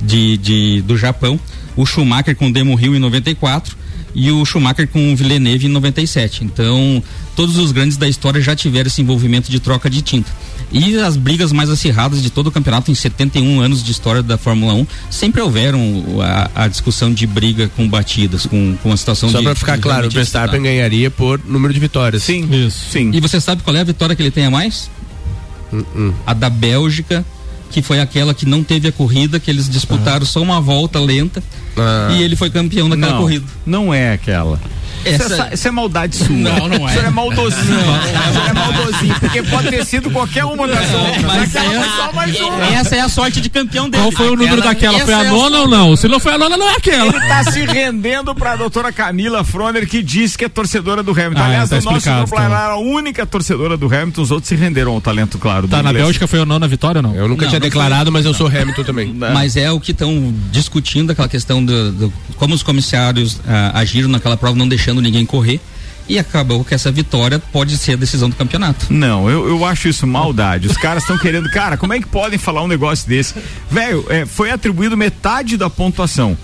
de, 0.01 0.37
de- 0.39 0.83
do 0.83 0.97
Japão, 0.97 1.39
o 1.79 1.87
Schumacher 1.87 2.35
com 2.35 2.49
o 2.49 2.53
Demo 2.53 2.79
Hill 2.79 2.97
em 2.97 2.99
94 2.99 3.77
e 4.13 4.33
o 4.33 4.45
Schumacher 4.45 4.89
com 4.89 5.13
o 5.13 5.17
Villeneuve 5.17 5.67
em 5.67 5.69
97. 5.69 6.45
Então, 6.45 7.01
todos 7.37 7.57
os 7.57 7.71
grandes 7.71 7.97
da 7.97 8.09
história 8.09 8.41
já 8.41 8.57
tiveram 8.57 8.89
esse 8.89 9.01
envolvimento 9.01 9.49
de 9.49 9.61
troca 9.61 9.89
de 9.89 10.03
tinta. 10.03 10.29
E 10.73 10.99
as 10.99 11.17
brigas 11.17 11.53
mais 11.53 11.71
acirradas 11.71 12.21
de 12.21 12.31
todo 12.31 12.49
o 12.49 12.51
campeonato 12.51 12.91
em 12.91 12.95
71 12.97 13.61
anos 13.61 13.85
de 13.85 13.93
história 13.93 14.23
da 14.23 14.37
Fórmula 14.37 14.75
1 14.75 14.87
sempre 15.09 15.41
houveram 15.41 15.81
a, 16.21 16.65
a 16.65 16.69
discussão 16.69 17.13
de 17.15 17.27
briga 17.29 17.71
com 17.77 17.89
batidas, 17.89 18.45
com, 18.45 18.77
com 18.83 18.93
a 18.93 18.97
situação 18.97 19.31
Só 19.31 19.39
de 19.39 19.45
pra 19.45 19.55
ficar 19.55 19.77
de 19.77 19.83
claro, 19.83 20.09
o 20.09 20.11
Verstappen 20.11 20.61
ganharia 20.61 21.13
por 21.13 21.41
número 21.47 21.73
de 21.73 21.79
vitórias. 21.79 22.25
Sim. 22.25 22.49
Isso. 22.67 22.91
Sim. 22.91 23.13
E 23.15 23.21
você 23.21 23.41
sabe 23.41 23.63
qual 23.63 23.77
é 23.77 23.81
a 23.81 23.85
vitória 23.85 24.17
que 24.17 24.23
ele 24.23 24.33
tem 24.33 24.47
a 24.47 24.51
mais? 24.51 24.91
A 26.27 26.35
da 26.35 26.51
Bélgica, 26.51 27.25
que 27.71 27.83
foi 27.83 28.01
aquela 28.01 28.33
que 28.35 28.47
não 28.47 28.63
teve 28.65 28.89
a 28.89 28.93
corrida, 28.93 29.39
que 29.39 29.51
eles 29.51 29.69
disputaram 29.69 30.25
só 30.25 30.41
uma 30.41 30.61
volta 30.61 30.99
lenta 30.99 31.43
Ah. 31.77 32.09
e 32.13 32.23
ele 32.23 32.35
foi 32.37 32.51
campeão 32.51 32.89
daquela 32.89 33.13
não, 33.13 33.21
corrida. 33.21 33.47
Não 33.67 33.95
é 33.95 34.13
aquela. 34.13 34.61
Essa- 35.05 35.25
Isso, 35.35 35.43
é, 35.43 35.55
isso 35.55 35.69
é 35.69 35.71
maldade 35.71 36.17
sua. 36.17 36.29
Não, 36.37 36.69
não 36.69 36.89
é. 36.89 36.93
Isso 36.95 37.05
é 37.07 37.11
maldosinho. 37.11 37.79
Isso 37.79 38.51
é 38.51 38.53
maldosinho. 38.53 39.15
Porque 39.21 39.43
pode 39.45 39.69
ter 39.71 39.85
sido 39.85 40.11
qualquer 40.11 40.45
uma 40.45 40.67
das 40.69 40.93
outras. 40.95 41.23
Mas 41.23 41.57
Aquela 41.57 41.75
é- 41.75 41.89
só 41.97 42.13
mais 42.13 42.41
uma. 42.41 42.65
Essa 42.67 42.97
é 42.97 43.01
a 43.01 43.09
sorte 43.09 43.41
de 43.41 43.49
campeão 43.49 43.89
dele. 43.89 44.03
Qual 44.03 44.13
foi 44.13 44.27
o 44.29 44.37
número 44.37 44.55
Aquela- 44.61 44.67
daquela? 44.75 44.99
Foi 45.01 45.15
a 45.15 45.25
é 45.25 45.31
nona 45.31 45.59
ou 45.61 45.69
não? 45.69 45.97
Se 45.97 46.09
não 46.09 46.21
foi 46.21 46.33
a 46.35 46.39
nona, 46.39 46.57
não 46.57 46.69
é 46.69 46.75
aquela. 46.77 47.07
Ele 47.17 47.27
tá 47.29 47.45
se 47.45 47.65
rendendo 47.65 48.35
pra 48.35 48.57
doutora 48.57 48.93
Camila 48.93 49.45
Froner, 49.45 49.89
que 49.89 50.03
disse 50.03 50.37
que 50.37 50.45
é 50.45 50.49
torcedora 50.49 51.03
do 51.03 51.13
Hamilton. 51.13 51.41
Ah, 51.41 51.47
Aliás, 51.47 51.71
tá 51.71 51.77
o 51.77 51.79
nosso 51.83 51.97
explicado, 51.99 52.19
grupo 52.27 52.37
tá. 52.37 52.43
era 52.45 52.59
a 52.73 52.77
única 52.77 53.25
torcedora 53.27 53.77
do 53.77 53.87
Hamilton, 53.87 54.23
os 54.23 54.31
outros 54.31 54.49
se 54.49 54.55
renderam 54.57 54.93
ao 54.93 55.01
talento, 55.01 55.39
claro. 55.39 55.67
do 55.67 55.71
Tá, 55.71 55.83
na. 55.83 55.93
Bélgica 55.93 56.27
foi 56.27 56.41
a 56.41 56.45
nona 56.47 56.69
vitória 56.69 56.99
ou 57.01 57.03
não? 57.03 57.15
Eu 57.15 57.29
nunca 57.29 57.43
Não, 57.43 57.49
tinha 57.51 57.59
não 57.61 57.67
declarado, 57.67 58.13
mas 58.13 58.25
eu 58.27 58.35
sou 58.35 58.47
Hamilton 58.47 58.85
também. 58.85 59.13
Mas 59.15 59.57
é 59.57 59.71
o 59.71 59.81
que 59.81 59.91
estão 59.93 60.33
discutindo 60.51 61.11
aquela 61.11 61.29
questão 61.29 61.65
do, 61.65 61.93
do- 61.93 62.13
como 62.37 62.55
os 62.55 62.63
comissários 62.63 63.41
ah, 63.49 63.73
agiram 63.75 64.09
naquela 64.09 64.37
prova, 64.37 64.57
não 64.57 64.69
deixando 64.89 65.03
ninguém 65.03 65.27
correr. 65.27 65.61
E 66.09 66.19
acabou 66.19 66.65
que 66.65 66.75
essa 66.75 66.91
vitória 66.91 67.39
pode 67.39 67.77
ser 67.77 67.93
a 67.93 67.97
decisão 67.97 68.31
do 68.31 68.37
campeonato. 68.37 68.87
Não, 68.91 69.29
eu, 69.29 69.47
eu 69.47 69.65
acho 69.67 69.89
isso 69.89 70.07
maldade. 70.07 70.67
Os 70.67 70.77
caras 70.79 71.03
estão 71.03 71.19
querendo. 71.19 71.51
Cara, 71.51 71.77
como 71.77 71.93
é 71.93 72.01
que 72.01 72.07
podem 72.07 72.39
falar 72.39 72.63
um 72.63 72.67
negócio 72.67 73.07
desse? 73.07 73.35
Velho, 73.71 74.07
é, 74.09 74.25
foi 74.25 74.51
atribuído 74.51 74.97
metade 74.97 75.59
da 75.59 75.69
pontuação. 75.69 76.37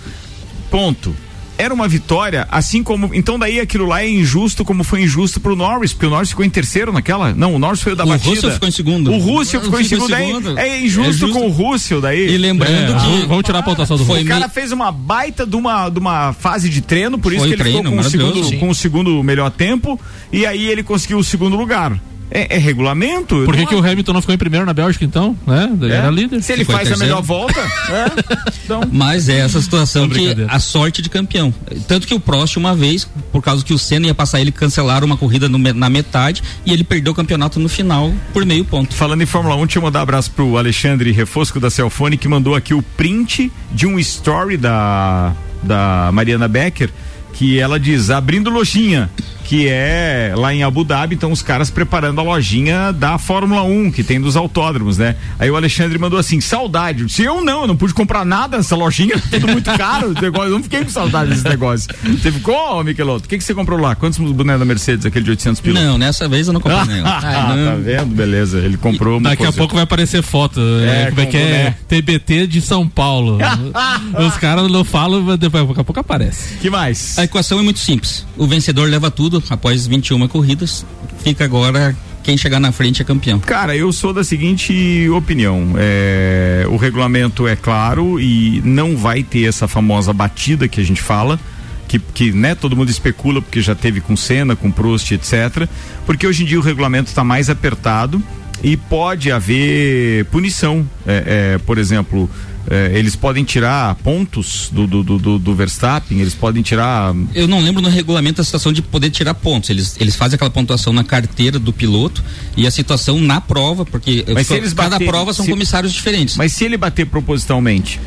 Ponto. 0.69 1.15
Era 1.57 1.73
uma 1.73 1.87
vitória, 1.87 2.47
assim 2.51 2.83
como. 2.83 3.09
Então 3.13 3.37
daí 3.39 3.59
aquilo 3.59 3.85
lá 3.87 4.01
é 4.03 4.09
injusto, 4.09 4.65
como 4.65 4.83
foi 4.83 5.03
injusto 5.03 5.39
pro 5.39 5.55
Norris, 5.55 5.93
porque 5.93 6.05
o 6.05 6.09
Norris 6.09 6.29
ficou 6.29 6.43
em 6.45 6.49
terceiro 6.49 6.91
naquela. 6.91 7.33
Não, 7.33 7.55
o 7.55 7.59
Norris 7.59 7.81
foi 7.81 7.93
o 7.93 7.95
da 7.95 8.03
O 8.03 8.07
batida. 8.07 8.29
Russell 8.31 8.51
ficou 8.51 8.67
em 8.67 8.71
segundo. 8.71 9.11
O 9.11 9.17
Russell 9.17 9.61
ficou 9.61 9.79
em 9.79 9.83
Ficou 9.85 10.05
em 10.05 10.09
segundo. 10.09 10.09
daí 10.11 10.27
segundo. 10.27 10.59
é 10.59 10.81
injusto, 10.83 11.25
É 11.25 11.29
com 11.31 11.47
o 11.47 11.49
Russell 11.51 12.01
daí. 12.01 12.29
E 12.33 12.37
lembrando 12.37 12.93
É. 12.93 13.19
que- 13.21 13.25
Vamos 13.27 13.43
tirar 13.43 13.59
a 13.59 13.63
pontuação 13.63 13.97
do 13.97 14.03
O 14.03 14.05
Russell. 14.05 14.25
cara 14.25 14.49
fez 14.49 14.71
uma 14.71 14.91
baita 14.91 15.45
de 15.45 15.55
uma, 15.55 15.89
de 15.89 15.99
uma 15.99 16.33
fase 16.33 16.69
de 16.69 16.81
treino, 16.81 17.17
por 17.17 17.31
isso 17.31 17.41
Foi 17.41 17.49
que 17.49 17.53
ele 17.55 17.61
treino, 17.63 17.77
ficou 17.89 17.93
com 17.95 17.99
o, 17.99 18.09
segundo, 18.09 18.59
com 18.59 18.69
o 18.69 18.75
segundo 18.75 19.23
melhor 19.23 19.49
tempo 19.51 19.99
e 20.31 20.45
aí 20.45 20.67
ele 20.67 20.83
conseguiu 20.83 21.17
o 21.19 21.23
segundo 21.23 21.55
lugar. 21.55 21.97
É, 22.29 22.55
é 22.55 22.57
regulamento? 22.57 23.43
Por 23.45 23.53
que, 23.53 23.61
Não 23.61 23.67
que 23.67 23.75
o 23.75 23.79
Hamilton 23.79 24.13
não 24.13 24.21
ficou 24.21 24.33
em 24.33 24.37
primeiro 24.37 24.65
na 24.65 24.73
Bélgica, 24.73 25.05
então? 25.05 25.37
Né? 25.45 25.69
Ele 25.79 25.93
é. 25.93 25.95
era 25.95 26.09
líder. 26.09 26.41
Se 26.41 26.53
ele 26.53 26.65
faz 26.65 26.91
a 26.91 26.97
melhor 26.97 27.21
volta, 27.21 27.59
é. 27.89 28.51
Então, 28.63 28.81
Mas 28.91 29.29
é 29.29 29.39
essa 29.39 29.61
situação 29.61 30.09
que 30.09 30.35
a 30.47 30.59
sorte 30.59 31.01
de 31.01 31.09
campeão. 31.09 31.53
Tanto 31.87 32.07
que 32.07 32.13
o 32.13 32.19
Prost, 32.19 32.57
uma 32.57 32.75
vez, 32.75 33.07
por 33.31 33.41
causa 33.41 33.63
que 33.63 33.73
o 33.73 33.79
Senna 33.79 34.07
ia 34.07 34.15
passar 34.15 34.41
ele, 34.41 34.51
cancelaram 34.51 35.05
uma 35.05 35.17
corrida 35.17 35.47
no 35.47 35.57
na 35.57 35.89
metade 35.89 36.43
e 36.65 36.71
ele 36.71 36.83
perdeu 36.83 37.13
o 37.13 37.15
campeonato 37.15 37.59
no 37.59 37.69
final 37.69 38.13
por 38.33 38.45
meio 38.45 38.65
ponto. 38.65 38.93
Falando 38.93 39.21
em 39.21 39.25
Fórmula 39.25 39.55
1, 39.55 39.59
deixa 39.65 39.79
eu 39.79 39.83
mandar 39.83 39.99
um 39.99 40.03
abraço 40.03 40.31
pro 40.31 40.57
Alexandre 40.57 41.11
Refosco 41.11 41.59
da 41.59 41.69
Celfone, 41.69 42.17
que 42.17 42.27
mandou 42.27 42.55
aqui 42.55 42.73
o 42.73 42.81
print 42.81 43.51
de 43.71 43.87
um 43.87 43.99
story 43.99 44.57
da, 44.57 45.33
da 45.63 46.09
Mariana 46.11 46.47
Becker, 46.47 46.89
que 47.33 47.59
ela 47.59 47.79
diz, 47.79 48.09
abrindo 48.09 48.49
lojinha, 48.49 49.09
que 49.45 49.67
é 49.67 50.33
lá 50.35 50.53
em 50.53 50.63
Abu 50.63 50.83
Dhabi, 50.83 51.13
então 51.15 51.31
os 51.31 51.43
caras 51.43 51.69
preparando 51.69 52.19
a 52.19 52.23
lojinha 52.23 52.91
da 52.91 53.17
Fórmula 53.19 53.61
1, 53.61 53.91
que 53.91 54.03
tem 54.03 54.19
dos 54.19 54.35
autódromos, 54.35 54.97
né? 54.97 55.15
Aí 55.37 55.49
o 55.51 55.55
Alexandre 55.55 55.99
mandou 55.99 56.17
assim, 56.17 56.41
saudade. 56.41 57.01
Eu 57.01 57.05
disse, 57.05 57.21
eu 57.23 57.43
não, 57.43 57.61
eu 57.61 57.67
não 57.67 57.77
pude 57.77 57.93
comprar 57.93 58.25
nada 58.25 58.57
nessa 58.57 58.75
lojinha, 58.75 59.21
tudo 59.29 59.47
muito 59.47 59.71
caro, 59.77 60.13
negócio, 60.19 60.49
eu 60.49 60.55
não 60.55 60.63
fiquei 60.63 60.83
com 60.83 60.89
saudade 60.89 61.29
desse 61.29 61.47
negócio. 61.47 61.93
Você 62.03 62.31
ficou, 62.31 62.83
Michelotto? 62.83 63.25
O 63.25 63.29
que, 63.29 63.37
que 63.37 63.43
você 63.43 63.53
comprou 63.53 63.79
lá? 63.79 63.93
Quantos 63.95 64.17
bonés 64.17 64.57
da 64.57 64.65
Mercedes, 64.65 65.05
aquele 65.05 65.23
de 65.23 65.31
800 65.31 65.61
pilas? 65.61 65.83
Não, 65.83 65.97
nessa 65.97 66.27
vez 66.27 66.47
eu 66.47 66.53
não 66.53 66.59
comprei 66.59 66.83
nenhum. 66.95 67.05
Ah, 67.05 67.21
tá 67.21 67.75
vendo? 67.79 68.15
Beleza, 68.15 68.57
ele 68.57 68.77
comprou 68.77 69.19
Daqui 69.19 69.43
a 69.43 69.45
coisa. 69.45 69.57
pouco 69.57 69.75
vai 69.75 69.83
aparecer 69.83 70.23
foto. 70.23 70.59
É, 70.59 71.03
É, 71.03 71.09
como 71.09 71.21
é 71.21 71.25
que 71.27 71.37
é? 71.37 71.75
TBT 71.87 72.47
de 72.47 72.61
São 72.61 72.87
Paulo. 72.87 73.37
Os 74.27 74.37
caras 74.37 74.71
não 74.71 74.83
falam, 74.83 75.21
mas 75.21 75.37
daqui 75.37 75.57
a 75.57 75.83
pouco 75.83 75.99
aparece. 75.99 76.55
que 76.57 76.69
mais? 76.69 77.17
A 77.19 77.23
equação 77.23 77.59
é 77.59 77.61
muito 77.61 77.79
simples. 77.79 78.25
O 78.37 78.47
vencedor 78.47 78.89
leva 78.89 79.11
tudo 79.11 79.34
após 79.49 79.87
21 79.87 80.27
corridas. 80.27 80.85
Fica 81.23 81.45
agora 81.45 81.95
quem 82.25 82.35
chegar 82.35 82.59
na 82.59 82.71
frente 82.71 83.03
é 83.03 83.05
campeão. 83.05 83.39
Cara, 83.39 83.75
eu 83.77 83.93
sou 83.93 84.11
da 84.11 84.23
seguinte 84.23 85.07
opinião. 85.09 85.75
É, 85.77 86.65
o 86.69 86.75
regulamento 86.75 87.47
é 87.47 87.55
claro 87.55 88.19
e 88.19 88.61
não 88.65 88.97
vai 88.97 89.21
ter 89.21 89.47
essa 89.47 89.67
famosa 89.67 90.11
batida 90.11 90.67
que 90.67 90.81
a 90.81 90.83
gente 90.83 91.01
fala. 91.01 91.39
Que, 91.87 91.99
que 91.99 92.31
né, 92.31 92.55
todo 92.55 92.75
mundo 92.75 92.89
especula 92.89 93.39
porque 93.39 93.61
já 93.61 93.75
teve 93.75 94.01
com 94.01 94.17
Senna, 94.17 94.55
com 94.55 94.71
Prost, 94.71 95.11
etc. 95.11 95.69
Porque 96.03 96.25
hoje 96.25 96.41
em 96.41 96.47
dia 96.47 96.57
o 96.57 96.63
regulamento 96.63 97.09
está 97.09 97.23
mais 97.23 97.47
apertado 97.47 98.21
e 98.63 98.75
pode 98.75 99.31
haver 99.31 100.25
punição. 100.25 100.83
É, 101.05 101.53
é, 101.53 101.57
por 101.59 101.77
exemplo, 101.77 102.27
é, 102.69 102.91
eles 102.97 103.15
podem 103.15 103.43
tirar 103.43 103.93
pontos 103.95 104.69
do, 104.71 104.87
do, 104.87 105.03
do, 105.03 105.39
do- 105.39 105.55
Verstappen, 105.55 106.19
eles 106.19 106.33
podem 106.33 106.63
tirar. 106.63 107.13
Eu 107.33 107.47
não 107.47 107.59
lembro 107.61 107.81
no 107.81 107.89
regulamento 107.89 108.41
a 108.41 108.43
situação 108.43 108.73
de 108.73 108.81
poder 108.81 109.09
tirar 109.11 109.33
pontos. 109.35 109.69
Eles, 109.69 109.95
eles 109.99 110.15
fazem 110.15 110.35
aquela 110.35 110.49
pontuação 110.49 110.91
na 110.91 111.03
carteira 111.03 111.57
do 111.59 111.71
piloto 111.71 112.23
e 112.57 112.65
a 112.65 112.71
situação 112.71 113.19
na 113.19 113.39
prova, 113.39 113.85
porque 113.85 114.25
Mas 114.33 114.47
se 114.47 114.53
eles 114.55 114.73
cada 114.73 114.89
baterem- 114.91 115.07
prova 115.11 115.33
são 115.33 115.45
se- 115.45 115.51
comissários 115.51 115.93
diferentes. 115.93 116.35
Mas 116.37 116.53
se 116.53 116.65
ele 116.65 116.77
bater 116.77 117.05
propositalmente. 117.05 117.99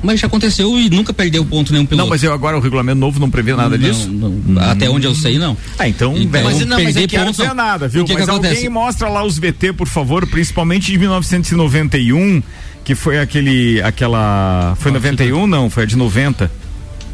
Mas 0.00 0.20
já 0.20 0.28
aconteceu 0.28 0.78
e 0.78 0.88
nunca 0.88 1.12
perdeu 1.12 1.44
ponto 1.44 1.72
nenhum 1.72 1.84
piloto. 1.84 2.04
Não, 2.04 2.08
mas 2.08 2.22
eu 2.22 2.32
agora 2.32 2.56
o 2.56 2.60
regulamento 2.60 3.00
novo 3.00 3.18
não 3.18 3.28
prevê 3.28 3.56
nada 3.56 3.76
Não, 3.76 3.88
disso? 3.90 4.08
não. 4.08 4.62
Até 4.62 4.88
onde 4.88 5.08
eu 5.08 5.14
sei, 5.14 5.40
não. 5.40 5.56
Ah, 5.76 5.88
então, 5.88 6.16
Então, 6.16 6.44
mas 6.44 6.64
não, 6.64 6.80
mas 6.80 6.94
quero 6.94 7.24
pontos 7.24 7.36
dizer 7.36 7.44
não 7.46 7.50
é 7.50 7.54
nada, 7.54 7.88
viu? 7.88 8.04
que 8.04 8.12
mas 8.14 8.24
que 8.24 8.30
alguém 8.30 8.68
mostra 8.68 9.08
lá 9.08 9.24
os 9.24 9.36
VT, 9.40 9.72
por 9.72 9.88
favor, 9.88 10.24
principalmente 10.28 10.92
de 10.92 10.98
1991, 10.98 12.40
que 12.88 12.94
foi 12.94 13.18
aquele, 13.18 13.82
aquela, 13.82 14.74
foi 14.80 14.90
91 14.90 15.46
não, 15.46 15.68
foi 15.68 15.82
a 15.82 15.86
de 15.86 15.94
90. 15.94 16.50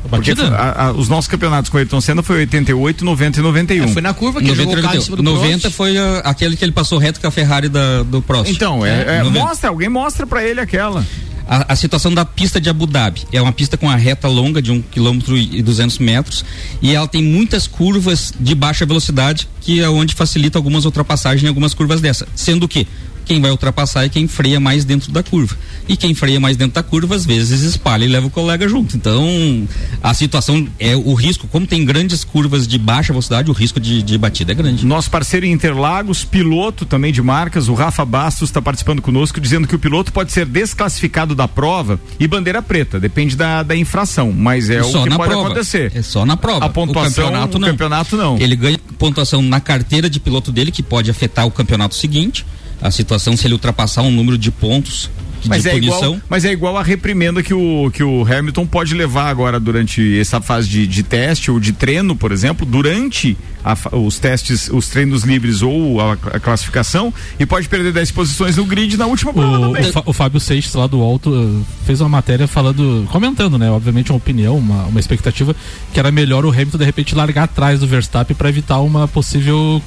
Porque 0.09 0.33
batida? 0.37 0.55
a- 0.57 0.87
a- 0.87 0.93
os 0.93 1.09
nossos 1.09 1.27
campeonatos 1.27 1.68
com 1.68 1.77
o 1.77 1.81
Ayrton 1.81 2.01
Senna 2.01 2.22
foi 2.22 2.37
88, 2.37 3.05
90 3.05 3.41
e 3.41 3.43
91. 3.43 3.85
É, 3.85 3.89
foi 3.89 4.01
na 4.01 4.14
curva 4.14 4.39
que 4.41 4.47
ele 4.47 4.55
90, 4.64 4.70
jogou 4.70 4.79
o 4.79 4.83
carro 4.87 4.97
em 4.97 5.01
cima 5.01 5.16
do 5.16 5.22
90 5.25 5.61
Prost. 5.62 5.77
foi 5.77 5.99
ah, 5.99 6.18
aquele 6.27 6.57
que 6.57 6.64
ele 6.64 6.70
passou 6.70 6.97
reto 6.97 7.20
com 7.20 7.27
a 7.27 7.31
Ferrari 7.33 7.68
da- 7.68 8.05
do 8.05 8.22
Prost. 8.22 8.53
Então, 8.53 8.87
é, 8.87 9.16
é, 9.16 9.22
90. 9.25 9.45
mostra, 9.47 9.68
alguém 9.70 9.89
mostra 9.89 10.25
pra 10.29 10.45
ele 10.45 10.61
aquela. 10.61 11.05
A, 11.49 11.72
a 11.72 11.77
situação 11.77 12.14
da 12.14 12.25
pista 12.25 12.61
de 12.61 12.70
Abu 12.70 12.87
Dhabi 12.87 13.22
é 13.33 13.43
uma 13.43 13.53
pista 13.53 13.77
com 13.77 13.87
uma 13.87 13.97
reta 13.97 14.29
longa 14.29 14.62
de 14.62 14.70
1 14.70 14.81
km 14.81 15.18
e 15.51 15.61
200 15.61 15.99
metros 15.99 16.45
e 16.81 16.95
ela 16.95 17.09
tem 17.09 17.20
muitas 17.20 17.66
curvas 17.66 18.33
de 18.39 18.55
baixa 18.55 18.87
velocidade 18.87 19.49
que 19.61 19.81
é 19.81 19.89
onde 19.89 20.14
facilita 20.14 20.57
algumas 20.57 20.85
ultrapassagens 20.85 21.43
em 21.43 21.49
algumas 21.49 21.75
curvas 21.75 22.01
dessa. 22.01 22.29
Sendo 22.37 22.68
que 22.68 22.87
quem 23.25 23.41
vai 23.41 23.51
ultrapassar 23.51 24.05
é 24.05 24.09
quem 24.09 24.29
freia 24.29 24.61
mais 24.61 24.85
dentro 24.85 25.11
da 25.11 25.22
curva. 25.22 25.57
E 25.89 25.97
quem 25.97 26.14
freia 26.14 26.41
mais 26.41 26.57
dentro 26.57 26.75
da 26.75 26.83
curva, 26.83 27.14
às 27.14 27.27
vezes 27.27 27.62
espalha 27.62 28.05
e 28.05 28.09
leva 28.09 28.27
o 28.27 28.31
colega 28.31 28.68
junto. 28.68 28.97
Então, 28.97 29.66
a 30.03 30.14
situação 30.14 30.66
é 30.79 30.97
o 30.97 31.14
risco, 31.14 31.47
como 31.49 31.66
tem 31.66 31.85
grandes 31.85 32.25
curvas 32.25 32.66
de 32.66 32.79
baixa 32.79 33.12
velocidade, 33.12 33.51
o 33.51 33.55
risco 33.55 33.81
de, 33.81 34.03
de 34.03 34.16
batida 34.16 34.53
é 34.53 34.55
grande. 34.55 34.87
Nosso 34.87 35.11
parceiro 35.11 35.47
em 35.47 35.53
Interlagos, 35.53 36.25
piloto 36.25 36.85
também 36.85 37.12
de 37.12 37.22
marcas, 37.22 37.68
o 37.68 37.75
Rafa 37.75 38.05
Bastos 38.05 38.49
está 38.49 38.61
participando 38.61 39.03
conosco, 39.03 39.41
dizendo 39.41 39.66
que 39.66 39.75
o 39.75 39.79
piloto 39.79 40.12
pode 40.12 40.33
ser 40.33 40.47
desclassificado 40.47 41.35
da 41.35 41.47
prova 41.47 42.01
e 42.18 42.27
bandeira 42.27 42.62
preta, 42.62 42.99
depende 42.99 43.37
da, 43.37 43.62
da 43.62 43.77
infração, 43.77 44.33
mas 44.33 44.70
é 44.70 44.83
só 44.83 45.01
o 45.01 45.05
que 45.05 45.11
pode 45.11 45.31
prova. 45.31 45.47
acontecer. 45.47 45.93
É 45.95 46.03
só 46.03 46.25
na 46.25 46.37
prova. 46.37 46.64
A 46.64 46.68
pontuação, 46.68 47.25
o 47.25 47.27
campeonato 47.27 47.57
o 47.57 47.61
não. 47.61 47.68
campeonato 47.68 48.16
não. 48.16 48.39
Ele 48.39 48.57
ganha 48.57 48.79
pontuação 48.99 49.43
na 49.43 49.61
carteira 49.61 50.09
de 50.09 50.20
piloto 50.20 50.51
dele, 50.51 50.70
que 50.70 50.83
pode 50.83 51.11
afetar 51.11 51.47
o 51.47 51.51
campeonato 51.51 51.95
seguinte. 51.95 52.45
A 52.85 52.91
situação 52.91 53.35
se 53.35 53.47
ele 53.47 53.55
ultrapassar 53.55 54.03
um 54.03 54.11
número 54.11 54.37
de 54.37 54.51
pontos 54.51 55.11
Mas 55.47 55.62
de 55.62 55.70
é, 55.70 55.72
punição. 55.72 55.99
igual, 55.99 56.20
mas 56.28 56.45
é 56.45 56.53
igual 56.53 56.76
a 56.76 56.82
reprimenda 56.82 57.43
que 57.43 57.55
o, 57.55 57.91
que 57.91 58.05
o 58.05 58.22
Hamilton 58.30 58.66
pode 58.66 58.95
levar 58.95 59.30
agora 59.30 59.59
durante 59.59 60.20
essa 60.20 60.39
fase 60.39 60.68
de, 60.68 60.87
de 60.87 61.03
teste 61.03 61.51
ou 61.51 61.59
de 61.59 61.72
treino, 61.72 62.14
por 62.14 62.30
exemplo, 62.30 62.66
durante 62.66 63.39
a 63.64 63.74
os 63.97 64.18
testes, 64.18 64.68
os 64.68 64.89
treinos 64.89 65.22
livres 65.22 65.62
ou 65.62 65.99
a, 65.99 66.12
a 66.12 66.39
classificação, 66.39 67.12
e 67.41 67.47
pode 67.47 67.70
perder 67.70 67.91
10 67.91 68.11
posições 68.11 68.57
no 68.59 68.66
grid 68.66 68.99
na 68.99 69.07
última 69.07 69.32
prova 69.32 69.68
O, 69.68 69.72
o, 69.72 70.03
o 70.05 70.12
Fábio 70.12 70.39
Seixas 70.39 70.74
lá 70.74 70.87
do 70.87 71.01
Alto 71.01 71.35
eh, 71.35 71.64
fez 71.87 72.03
uma 72.03 72.11
matéria 72.11 72.47
falando, 72.47 73.09
comentando, 73.11 73.59
né? 73.59 73.70
Obviamente 73.70 74.12
uma 74.12 74.18
opinião, 74.18 74.59
uma, 74.59 74.85
uma 74.85 75.01
expectativa 75.01 75.57
que 75.91 75.99
era 75.99 76.11
melhor 76.12 76.45
o 76.45 76.51
Hamilton 76.51 76.76
de 76.76 76.85
repente 76.85 77.14
largar 77.14 77.45
atrás 77.45 77.80
do 77.80 77.87
Verstappen 77.87 78.37
para 78.37 78.51
evitar 78.51 78.80
uma 78.80 79.09
possível 79.09 79.82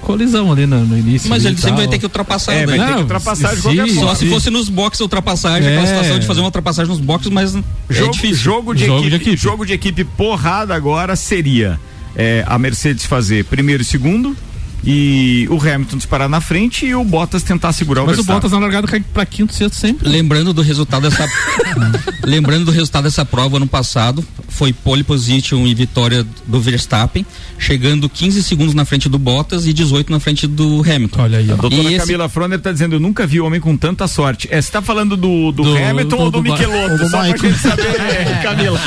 colisão 0.00 0.50
ali 0.52 0.66
no, 0.66 0.84
no 0.84 0.98
início. 0.98 1.28
Mas 1.30 1.44
ele 1.44 1.54
sempre 1.56 1.68
tal. 1.70 1.76
vai 1.78 1.88
ter 1.88 1.98
que 1.98 2.04
ultrapassar. 2.06 2.52
É, 2.54 2.60
né? 2.60 2.66
vai 2.66 2.78
ter 2.78 2.84
que 2.86 2.90
Não, 2.92 3.00
ultrapassar 3.02 3.54
de 3.54 3.62
qualquer 3.62 3.86
forma. 3.88 4.08
Só 4.08 4.14
se 4.14 4.28
fosse 4.28 4.50
nos 4.50 4.68
boxes 4.68 5.00
a 5.00 5.04
ultrapassagem, 5.04 5.68
É. 5.68 5.72
aquela 5.72 5.86
situação 5.86 6.18
de 6.18 6.26
fazer 6.26 6.40
uma 6.40 6.46
ultrapassagem 6.46 6.90
nos 6.90 7.00
boxes, 7.00 7.30
mas 7.30 7.54
é 7.54 7.62
Jogo, 7.90 8.12
difícil. 8.12 8.36
jogo, 8.36 8.74
de, 8.74 8.86
Jogo 8.86 9.00
de 9.02 9.06
equipe, 9.08 9.22
equipe. 9.30 9.36
jogo 9.42 9.66
de 9.66 9.72
equipe 9.72 10.04
porrada 10.04 10.74
agora 10.74 11.14
seria 11.16 11.78
é, 12.16 12.44
a 12.46 12.58
Mercedes 12.58 13.04
fazer 13.04 13.44
primeiro 13.44 13.82
e 13.82 13.86
segundo 13.86 14.36
e 14.84 15.46
o 15.50 15.56
Hamilton 15.56 15.96
disparar 15.96 16.28
na 16.28 16.40
frente 16.40 16.86
e 16.86 16.94
o 16.94 17.04
Bottas 17.04 17.42
tentar 17.42 17.72
segurar 17.72 18.02
o 18.02 18.06
Mas 18.06 18.18
o. 18.18 18.24
Bottas 18.24 18.52
na 18.52 18.58
largada 18.58 18.86
cai 18.86 19.00
pra 19.00 19.26
quinto, 19.26 19.54
sexto 19.54 19.74
sempre. 19.76 20.08
Lembrando 20.08 20.52
do 20.52 20.62
resultado 20.62 21.08
dessa 21.08 21.28
lembrando 22.24 22.64
do 22.66 22.70
resultado 22.70 23.04
dessa 23.04 23.24
prova 23.24 23.56
ano 23.56 23.66
passado, 23.66 24.24
foi 24.48 24.72
pole 24.72 25.02
position 25.02 25.66
e 25.66 25.74
vitória 25.74 26.24
do 26.46 26.60
Verstappen, 26.60 27.24
chegando 27.58 28.08
15 28.08 28.42
segundos 28.42 28.74
na 28.74 28.84
frente 28.84 29.08
do 29.08 29.18
Bottas 29.18 29.66
e 29.66 29.72
18 29.72 30.10
na 30.12 30.20
frente 30.20 30.46
do 30.46 30.80
Hamilton. 30.82 31.22
Olha 31.22 31.38
aí, 31.38 31.50
ó. 31.50 31.54
A 31.54 31.56
doutora 31.56 31.82
E 31.82 31.86
esse- 31.94 31.98
Camila 32.06 32.28
Froner 32.28 32.60
tá 32.60 32.72
dizendo, 32.72 32.94
eu 32.96 33.00
nunca 33.00 33.26
vi 33.26 33.40
homem 33.40 33.60
com 33.60 33.76
tanta 33.76 34.06
sorte. 34.06 34.48
É, 34.50 34.60
você 34.60 34.70
tá 34.70 34.82
falando 34.82 35.16
do, 35.16 35.52
do, 35.52 35.62
Do- 35.62 35.76
Hamilton 35.76 36.16
do- 36.16 36.22
ou 36.22 36.30
do, 36.30 36.42
Michelotto? 36.42 36.92
ou 36.92 36.98
do 36.98 37.08
Só 37.08 37.18
pra 37.18 37.22
Michael. 37.32 37.52
gente 37.52 37.58
saber, 37.62 37.84
Camila. 38.42 38.78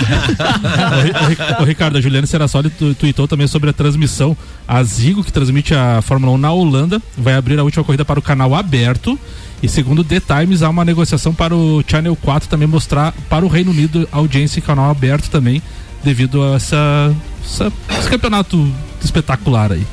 o, 1.59 1.59
o 1.59 1.63
o 1.63 1.65
Ricardo, 1.65 1.97
a 1.97 2.01
Juliana 2.01 2.27
Serassoli 2.27 2.69
tu, 2.69 2.93
tweetou 2.95 3.27
também 3.27 3.47
sobre 3.47 3.69
a 3.69 3.73
transmissão. 3.73 4.35
A 4.67 4.81
Zigo, 4.83 5.23
que 5.23 5.31
transmite 5.31 5.73
a 5.73 5.82
Fórmula 6.03 6.31
1 6.33 6.37
na 6.37 6.51
Holanda, 6.51 7.01
vai 7.17 7.33
abrir 7.35 7.59
a 7.59 7.63
última 7.63 7.83
corrida 7.83 8.03
para 8.05 8.19
o 8.19 8.21
canal 8.21 8.53
aberto. 8.55 9.17
E 9.61 9.67
segundo 9.69 10.03
The 10.03 10.19
Times, 10.19 10.61
há 10.61 10.69
uma 10.69 10.83
negociação 10.83 11.33
para 11.33 11.55
o 11.55 11.81
Channel 11.87 12.15
4 12.17 12.49
também 12.49 12.67
mostrar 12.67 13.13
para 13.29 13.45
o 13.45 13.47
Reino 13.47 13.71
Unido 13.71 14.07
audiência 14.11 14.59
em 14.59 14.63
canal 14.63 14.89
aberto 14.91 15.29
também, 15.29 15.61
devido 16.03 16.43
a 16.43 16.55
essa, 16.55 17.15
essa- 17.45 17.71
esse 17.97 18.09
campeonato 18.09 18.69
espetacular 19.03 19.71
aí. 19.71 19.83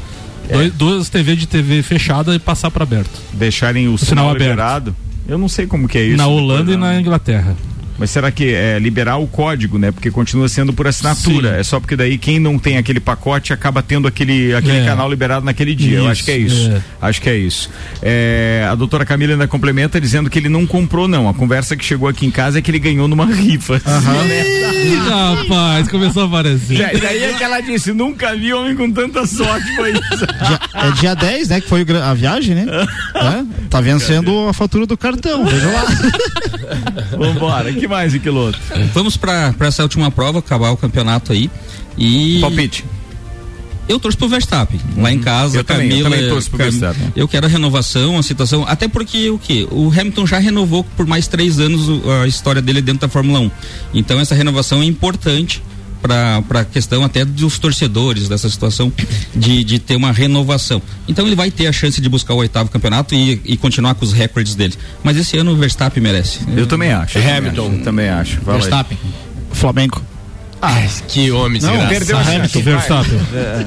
Dois- 0.51 0.73
duas 0.73 1.09
TV 1.09 1.37
de 1.37 1.47
TV 1.47 1.83
fechada 1.85 2.35
e 2.35 2.39
passar 2.41 2.71
para 2.73 2.83
aberto. 2.83 3.21
Deixarem 3.33 3.87
o, 3.87 3.97
sinal 3.97 4.09
sinal 4.09 4.31
aberto. 4.31 4.43
liberado. 4.51 4.97
Eu 5.29 5.39
não 5.39 5.49
sei 5.49 5.67
como 5.69 5.87
que 5.87 5.97
é 5.99 6.03
isso. 6.03 6.17
na 6.17 6.27
Holanda 6.27 6.73
e 6.73 6.77
na 6.77 6.99
Inglaterra. 7.01 7.55
Mas 8.01 8.11
será 8.11 8.31
que 8.33 8.53
é 8.55 8.79
liberar 8.79 9.19
o 9.19 9.27
código, 9.27 9.79
né? 9.79 9.93
Porque 9.93 10.11
continua 10.11 10.49
sendo 10.49 10.73
por 10.73 10.87
assinatura. 10.89 11.53
Sim. 11.53 11.61
É 11.61 11.63
só 11.63 11.79
porque 11.79 11.95
daí 11.95 12.17
quem 12.17 12.39
não 12.41 12.59
tem 12.59 12.79
aquele 12.79 12.99
pacote 12.99 13.53
acaba 13.53 13.83
tendo 13.83 14.09
aquele, 14.09 14.55
aquele 14.55 14.79
É. 14.79 14.87
canal 14.87 15.09
liberado 15.11 15.45
naquele 15.45 15.75
dia. 15.75 15.99
Eu 15.99 16.03
Isso, 16.05 16.11
acho 16.13 16.25
que 16.25 16.31
é 16.31 16.39
isso. 16.39 16.71
é. 16.73 16.81
Acho 17.03 17.21
que 17.21 17.29
é 17.29 17.37
isso. 17.37 17.71
É, 18.03 18.67
a 18.71 18.75
doutora 18.75 19.05
Camila 19.05 19.35
ainda 19.35 19.47
complementa 19.47 20.01
dizendo 20.01 20.31
que 20.31 20.39
ele 20.39 20.49
não 20.49 20.67
comprou, 20.67 21.07
não. 21.07 21.29
A 21.29 21.35
conversa 21.35 21.77
que 21.77 21.85
chegou 21.85 22.09
aqui 22.09 22.25
em 22.25 22.31
casa 22.31 22.59
é 22.59 22.63
que 22.63 22.71
ele 22.71 22.79
ganhou 22.79 23.07
numa 23.07 23.27
rifa. 23.27 23.77
Ih, 23.77 24.97
rapaz, 25.07 25.89
começou 25.89 26.23
a 26.23 26.27
aparecer. 26.27 26.77
Já- 26.79 26.91
Daí 26.93 27.23
é 27.25 27.33
que 27.35 27.45
ela 27.45 27.61
disse, 27.61 27.93
nunca 27.93 28.35
vi 28.35 28.53
homem 28.55 28.75
com 28.75 28.91
tanta 28.91 29.27
sorte, 29.27 29.77
foi 29.77 29.93
isso. 29.93 30.25
É 30.75 30.91
dia 31.01 31.15
10, 31.15 31.49
né? 31.49 31.61
Que 31.61 31.69
foi 31.69 31.85
a 32.03 32.15
viagem, 32.15 32.55
né? 32.55 32.67
É, 33.21 33.45
tá 33.69 33.83
vencendo 33.83 34.49
a 34.49 34.53
fatura 34.55 34.87
do 34.87 34.97
cartão, 34.97 35.45
veja 35.45 35.67
lá. 35.67 35.85
Vambora, 37.19 37.71
que 37.73 37.87
mais, 37.91 38.15
Iquiloto? 38.15 38.59
Vamos 38.95 39.17
pra 39.19 39.53
pra 39.53 39.67
essa 39.69 39.83
última 39.83 40.11
prova, 40.11 40.39
acabar 40.39 40.71
o 40.71 40.77
campeonato 40.77 41.33
aí. 41.33 41.51
E. 41.99 42.39
Palpite. 42.41 42.85
Eu 43.89 43.99
torço 43.99 44.17
pro 44.17 44.29
Verstappen. 44.29 44.81
Lá 44.97 45.13
em 45.13 45.19
casa, 45.19 45.59
Eu 45.59 45.65
também, 45.65 45.87
eu 45.89 46.05
Camila. 46.05 46.11
também 46.11 46.29
torço 46.31 46.49
pro 46.49 46.59
Cam- 46.59 46.65
Verstappen. 46.71 47.13
Eu 47.17 47.27
quero 47.27 47.47
a 47.47 47.49
renovação, 47.49 48.17
a 48.17 48.23
situação. 48.23 48.65
Até 48.69 48.87
porque 48.87 49.29
o 49.31 49.37
que? 49.39 49.67
O 49.71 49.89
Hamilton 49.91 50.27
já 50.29 50.39
renovou 50.39 50.85
por 50.97 51.07
mais 51.07 51.27
três 51.27 51.59
anos 51.59 51.89
a 52.23 52.27
história 52.29 52.63
dele 52.63 52.81
dentro 52.81 53.01
da 53.01 53.09
Fórmula 53.09 53.41
1. 53.41 53.51
Então 53.93 54.21
essa 54.21 54.33
renovação 54.35 54.81
é 54.81 54.85
importante 54.85 55.61
para 56.01 56.43
a 56.61 56.65
questão 56.65 57.05
até 57.05 57.25
dos 57.25 57.59
torcedores 57.59 58.29
dessa 58.29 58.49
situação 58.49 58.93
de, 59.35 59.63
de 59.65 59.79
ter 59.79 59.97
uma 59.97 60.13
renovação. 60.13 60.81
Então 61.07 61.27
ele 61.27 61.37
vai 61.37 61.51
ter 61.51 61.67
a 61.67 61.73
chance 61.73 62.01
de 62.01 62.09
buscar 62.09 62.35
o 62.35 62.39
oitavo 62.39 62.71
campeonato 62.71 63.15
e, 63.15 63.41
e 63.45 63.57
continuar 63.57 63.95
com 63.95 64.05
os 64.05 64.13
recordes 64.13 64.55
dele. 64.55 64.75
Mas 65.03 65.17
esse 65.17 65.37
ano 65.37 65.53
o 65.53 65.57
Verstappen 65.57 66.03
merece. 66.03 66.41
Eu 66.57 66.67
também 66.67 66.93
acho. 66.93 67.19
eu 67.19 67.23
também 67.23 67.37
Hamilton. 67.37 67.67
acho, 67.67 67.77
eu 67.77 67.85
também 67.85 68.09
acho. 68.09 68.41
Vai 68.41 68.55
lá. 68.55 68.61
Verstappen. 68.61 68.99
Flamengo. 69.53 70.03
Ah, 70.63 70.87
que 71.09 71.31
homem 71.31 71.61
Não, 71.61 71.71
desgraçado. 71.71 71.89
perdeu 71.89 72.19
a 72.19 72.25
chance. 72.25 72.37
Hamilton, 72.37 72.61
Verstappen. 72.61 73.21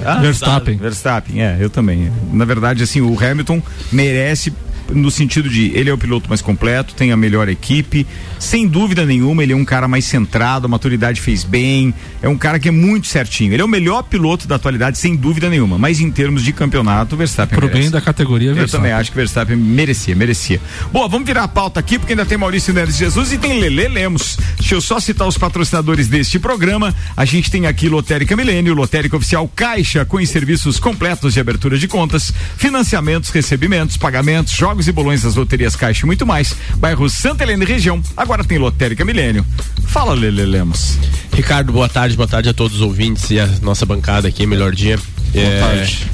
Ah, 0.05 0.19
Verstappen. 0.19 0.77
Verstappen, 0.77 1.41
é, 1.41 1.57
eu 1.59 1.69
também. 1.69 2.11
Na 2.31 2.45
verdade, 2.45 2.83
assim, 2.83 3.01
o 3.01 3.17
Hamilton 3.19 3.61
merece 3.91 4.53
no 4.91 5.09
sentido 5.09 5.49
de 5.49 5.71
ele 5.75 5.89
é 5.89 5.93
o 5.93 5.97
piloto 5.97 6.29
mais 6.29 6.41
completo, 6.41 6.93
tem 6.93 7.11
a 7.11 7.17
melhor 7.17 7.49
equipe, 7.49 8.05
sem 8.43 8.67
dúvida 8.67 9.05
nenhuma, 9.05 9.41
ele 9.43 9.53
é 9.53 9.55
um 9.55 9.65
cara 9.65 9.87
mais 9.87 10.05
centrado, 10.05 10.65
a 10.65 10.69
maturidade 10.69 11.19
fez 11.21 11.43
bem, 11.43 11.93
é 12.21 12.27
um 12.27 12.37
cara 12.37 12.59
que 12.59 12.67
é 12.67 12.71
muito 12.71 13.07
certinho. 13.07 13.53
Ele 13.53 13.61
é 13.61 13.65
o 13.65 13.67
melhor 13.67 14.03
piloto 14.03 14.47
da 14.47 14.55
atualidade, 14.55 14.97
sem 14.97 15.15
dúvida 15.15 15.49
nenhuma, 15.49 15.77
mas 15.77 15.99
em 15.99 16.11
termos 16.11 16.43
de 16.43 16.51
campeonato, 16.51 17.15
o 17.15 17.17
Verstappen 17.17 17.57
Pro 17.57 17.67
merece. 17.67 17.83
bem 17.83 17.91
da 17.91 18.01
categoria, 18.01 18.49
Eu 18.49 18.55
Verstappen. 18.55 18.89
também 18.89 18.99
acho 18.99 19.11
que 19.11 19.17
o 19.17 19.19
Verstappen 19.21 19.55
merecia, 19.55 20.15
merecia. 20.15 20.59
Boa, 20.91 21.07
vamos 21.07 21.25
virar 21.25 21.43
a 21.43 21.47
pauta 21.47 21.79
aqui, 21.79 21.97
porque 21.97 22.13
ainda 22.13 22.25
tem 22.25 22.37
Maurício 22.37 22.73
Neves 22.73 22.97
Jesus 22.97 23.31
e 23.31 23.37
tem 23.37 23.59
Lele 23.59 23.87
Lemos. 23.87 24.37
Deixa 24.57 24.75
eu 24.75 24.81
só 24.81 24.99
citar 24.99 25.27
os 25.27 25.37
patrocinadores 25.37 26.07
deste 26.07 26.39
programa. 26.39 26.93
A 27.15 27.25
gente 27.25 27.49
tem 27.51 27.67
aqui 27.67 27.87
Lotérica 27.87 28.35
Milênio, 28.35 28.73
Lotérica 28.73 29.15
Oficial 29.17 29.47
Caixa, 29.55 30.03
com 30.05 30.17
os 30.17 30.29
serviços 30.29 30.79
completos 30.79 31.33
de 31.33 31.39
abertura 31.39 31.77
de 31.77 31.87
contas, 31.87 32.33
financiamentos, 32.57 33.29
recebimentos, 33.29 33.97
pagamentos, 33.97 34.53
jogos 34.53 34.87
e 34.87 34.91
bolões 34.91 35.21
das 35.21 35.35
loterias 35.35 35.75
Caixa 35.75 36.05
e 36.05 36.07
muito 36.07 36.25
mais. 36.25 36.55
Bairro 36.77 37.09
Santa 37.09 37.43
Helena 37.43 37.63
e 37.63 37.67
região. 37.67 38.01
Agora 38.17 38.32
tem 38.41 38.57
Lotérica 38.57 39.03
Milênio. 39.03 39.45
Fala, 39.87 40.13
Lele 40.13 40.45
Lemos. 40.45 40.97
Ricardo, 41.33 41.73
boa 41.73 41.89
tarde, 41.89 42.15
boa 42.15 42.27
tarde 42.27 42.47
a 42.47 42.53
todos 42.53 42.77
os 42.77 42.81
ouvintes 42.81 43.29
e 43.31 43.39
a 43.39 43.47
nossa 43.61 43.85
bancada 43.85 44.29
aqui, 44.29 44.45
melhor 44.45 44.71
dia. 44.71 44.97
Boa 45.33 45.59
tarde. 45.59 46.07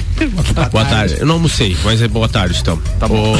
Boa 0.71 0.85
tarde. 0.85 1.15
Eu 1.19 1.25
não 1.25 1.35
almocei, 1.35 1.77
mas 1.83 2.01
é 2.01 2.07
boa 2.07 2.27
tarde, 2.27 2.59
então. 2.59 2.77
Tá 2.99 3.07
bom. 3.07 3.35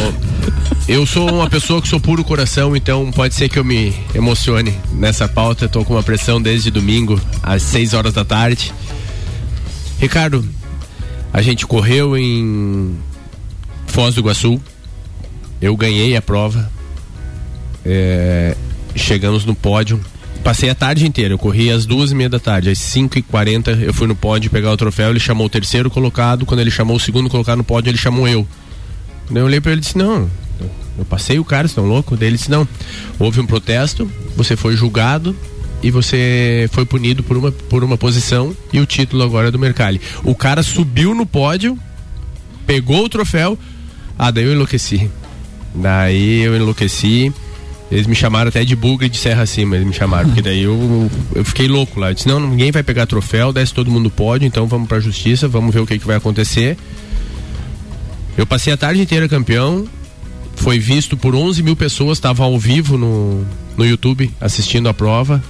eu 0.88 1.06
sou 1.06 1.30
uma 1.30 1.50
pessoa 1.50 1.82
que 1.82 1.88
sou 1.88 2.00
puro 2.00 2.24
coração, 2.24 2.76
então 2.76 3.12
pode 3.12 3.34
ser 3.34 3.50
que 3.50 3.58
eu 3.58 3.66
me 3.66 3.94
emocione 4.14 4.74
nessa 4.94 5.28
pauta. 5.28 5.66
Eu 5.66 5.70
tô 5.70 5.84
com 5.84 5.94
uma 5.94 6.04
pressão 6.04 6.42
desde 6.42 6.70
domingo, 6.70 7.20
às 7.42 7.64
6 7.64 7.94
horas 7.94 8.14
da 8.14 8.24
tarde. 8.24 8.74
Ricardo, 10.00 10.48
a 11.34 11.42
gente 11.42 11.66
correu 11.66 12.18
em 12.18 12.98
Foz 13.88 14.16
do 14.16 14.22
Iguaçu. 14.22 14.62
Eu 15.62 15.76
ganhei 15.76 16.16
a 16.16 16.22
prova. 16.22 16.70
É, 17.86 18.56
chegamos 18.96 19.46
no 19.46 19.56
pódio. 19.56 20.00
Passei 20.44 20.70
a 20.70 20.76
tarde 20.76 21.06
inteira, 21.06 21.34
eu 21.34 21.38
corri 21.38 21.70
às 21.70 21.86
duas 21.86 22.12
e 22.12 22.16
meia 22.16 22.30
da 22.30 22.40
tarde, 22.40 22.70
às 22.70 22.80
5 22.80 23.20
e 23.20 23.22
40 23.22 23.72
eu 23.72 23.94
fui 23.94 24.08
no 24.08 24.16
pódio 24.16 24.50
pegar 24.50 24.72
o 24.72 24.78
troféu, 24.78 25.10
ele 25.10 25.20
chamou 25.20 25.48
o 25.48 25.50
terceiro 25.50 25.90
colocado, 25.90 26.46
quando 26.46 26.62
ele 26.62 26.72
chamou 26.72 26.96
o 26.96 27.00
segundo 27.00 27.30
colocado 27.30 27.58
no 27.58 27.64
pódio, 27.64 27.90
ele 27.90 27.98
chamou 27.98 28.28
eu. 28.28 28.48
Quando 29.28 29.38
eu 29.38 29.46
olhei 29.46 29.60
pra 29.60 29.72
ele 29.74 29.80
e 29.80 29.84
disse, 29.84 29.98
não, 29.98 30.30
eu 30.98 31.06
passei 31.06 31.40
o 31.40 31.46
cara, 31.46 31.68
vocês 31.68 31.72
estão 31.72 31.86
loucos? 31.86 32.18
Daí 32.18 32.30
ele 32.30 32.38
disse, 32.38 32.50
não, 32.50 32.68
houve 33.20 33.42
um 33.42 33.46
protesto, 33.46 34.10
você 34.36 34.56
foi 34.56 34.78
julgado 34.78 35.36
e 35.84 35.92
você 35.92 36.70
foi 36.72 36.86
punido 36.86 37.22
por 37.22 37.38
uma, 37.38 37.52
por 37.52 37.84
uma 37.84 37.98
posição 37.98 38.56
e 38.72 38.80
o 38.80 38.86
título 38.86 39.24
agora 39.24 39.50
é 39.50 39.52
do 39.52 39.60
Mercalli. 39.60 40.00
O 40.24 40.34
cara 40.34 40.64
subiu 40.64 41.14
no 41.14 41.26
pódio, 41.26 41.78
pegou 42.66 43.04
o 43.04 43.10
troféu, 43.10 43.58
ah, 44.18 44.32
daí 44.32 44.46
eu 44.46 44.54
enlouqueci. 44.54 45.10
Daí 45.74 46.42
eu 46.42 46.56
enlouqueci. 46.56 47.32
Eles 47.92 48.06
me 48.06 48.14
chamaram 48.14 48.50
até 48.50 48.64
de 48.64 48.76
bugre 48.76 49.10
de 49.10 49.18
serra 49.18 49.44
acima, 49.44 49.76
eles 49.76 49.88
me 49.88 49.94
chamaram, 49.94 50.28
porque 50.28 50.44
daí 50.44 50.62
eu, 50.62 51.10
eu 51.34 51.44
fiquei 51.44 51.68
louco 51.68 52.00
lá. 52.00 52.12
Eu 52.12 52.14
disse, 52.14 52.28
não, 52.28 52.40
ninguém 52.40 52.72
vai 52.72 52.84
pegar 52.84 53.08
troféu, 53.08 53.52
desce 53.52 53.74
todo 53.74 53.90
mundo 53.90 54.12
pode, 54.12 54.46
então 54.46 54.68
vamos 54.68 54.88
pra 54.88 55.00
justiça, 55.00 55.48
vamos 55.48 55.74
ver 55.74 55.80
o 55.80 55.88
que, 55.88 55.98
que 55.98 56.06
vai 56.06 56.18
acontecer. 56.18 56.78
Eu 58.38 58.46
passei 58.46 58.72
a 58.72 58.78
tarde 58.78 59.02
inteira 59.02 59.28
campeão, 59.28 59.88
foi 60.56 60.78
visto 60.78 61.18
por 61.18 61.34
11 61.34 61.64
mil 61.64 61.76
pessoas, 61.76 62.18
estava 62.18 62.44
ao 62.44 62.60
vivo 62.60 62.98
no, 62.98 63.44
no 63.76 63.86
YouTube 63.86 64.32
assistindo 64.40 64.88
a 64.88 64.94
prova. 64.94 65.44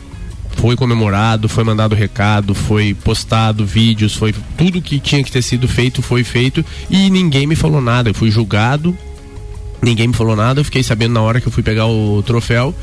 Foi 0.52 0.76
comemorado, 0.76 1.48
foi 1.48 1.64
mandado 1.64 1.96
recado, 1.96 2.54
foi 2.54 2.94
postado 2.94 3.66
vídeos, 3.66 4.16
foi 4.16 4.34
tudo 4.58 4.82
que 4.82 5.00
tinha 5.00 5.24
que 5.24 5.32
ter 5.32 5.42
sido 5.42 5.68
feito 5.68 6.02
foi 6.02 6.24
feito 6.24 6.66
e 6.90 7.10
ninguém 7.10 7.48
me 7.48 7.56
falou 7.56 7.82
nada. 7.82 8.10
Eu 8.10 8.14
fui 8.14 8.30
julgado, 8.32 8.98
ninguém 9.82 10.08
me 10.08 10.14
falou 10.14 10.36
nada. 10.36 10.60
Eu 10.60 10.66
fiquei 10.66 10.84
sabendo 10.84 11.14
na 11.14 11.22
hora 11.22 11.42
que 11.42 11.48
eu 11.48 11.52
fui 11.52 11.64
pegar 11.64 11.88
o 11.88 12.22
troféu. 12.24 12.76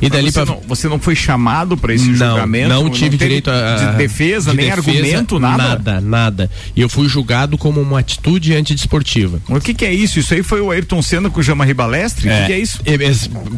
E 0.00 0.10
dali 0.10 0.30
você, 0.30 0.44
pra... 0.44 0.54
não, 0.54 0.60
você 0.66 0.88
não 0.88 0.98
foi 0.98 1.14
chamado 1.14 1.76
para 1.76 1.94
esse 1.94 2.08
não, 2.08 2.30
julgamento? 2.32 2.68
Não 2.68 2.90
tive 2.90 3.10
teve 3.10 3.16
direito 3.16 3.50
a, 3.50 3.92
de 3.92 3.96
defesa, 3.96 4.50
de 4.50 4.56
nem 4.56 4.66
defesa, 4.68 4.90
argumento, 4.90 5.38
nada? 5.38 5.68
Nada, 5.68 6.00
nada. 6.00 6.50
E 6.74 6.80
eu 6.80 6.88
fui 6.88 7.08
julgado 7.08 7.56
como 7.56 7.80
uma 7.80 8.00
atitude 8.00 8.54
antidesportiva. 8.54 9.40
O 9.48 9.58
que, 9.60 9.72
que 9.72 9.84
é 9.84 9.94
isso? 9.94 10.18
Isso 10.18 10.34
aí 10.34 10.42
foi 10.42 10.60
o 10.60 10.70
Ayrton 10.70 11.00
Senna 11.00 11.30
com 11.30 11.40
o 11.40 11.42
Jama 11.42 11.64
Ribalestre? 11.64 12.28
O 12.28 12.30
que, 12.30 12.46
que 12.46 12.52
é 12.52 12.58
isso? 12.58 12.80
É, 12.84 12.94
é, 12.94 13.12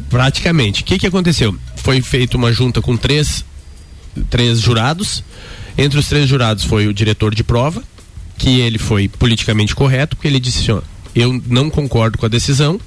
praticamente. 0.09 0.83
O 0.83 0.85
que, 0.85 0.99
que 0.99 1.07
aconteceu? 1.07 1.57
Foi 1.77 2.01
feita 2.01 2.37
uma 2.37 2.53
junta 2.53 2.81
com 2.81 2.97
três, 2.97 3.45
três 4.31 4.61
jurados. 4.61 5.25
Entre 5.77 5.99
os 5.99 6.09
três 6.09 6.29
jurados 6.29 6.65
foi 6.65 6.87
o 6.87 6.95
diretor 6.95 7.35
de 7.35 7.43
prova, 7.43 7.83
que 8.37 8.61
ele 8.61 8.79
foi 8.79 9.09
politicamente 9.09 9.75
correto, 9.75 10.17
porque 10.17 10.29
ele 10.29 10.41
disse 10.41 10.71
assim, 10.71 10.81
eu 11.21 11.43
não 11.47 11.69
concordo 11.69 12.17
com 12.19 12.27
a 12.27 12.29
decisão 12.29 12.81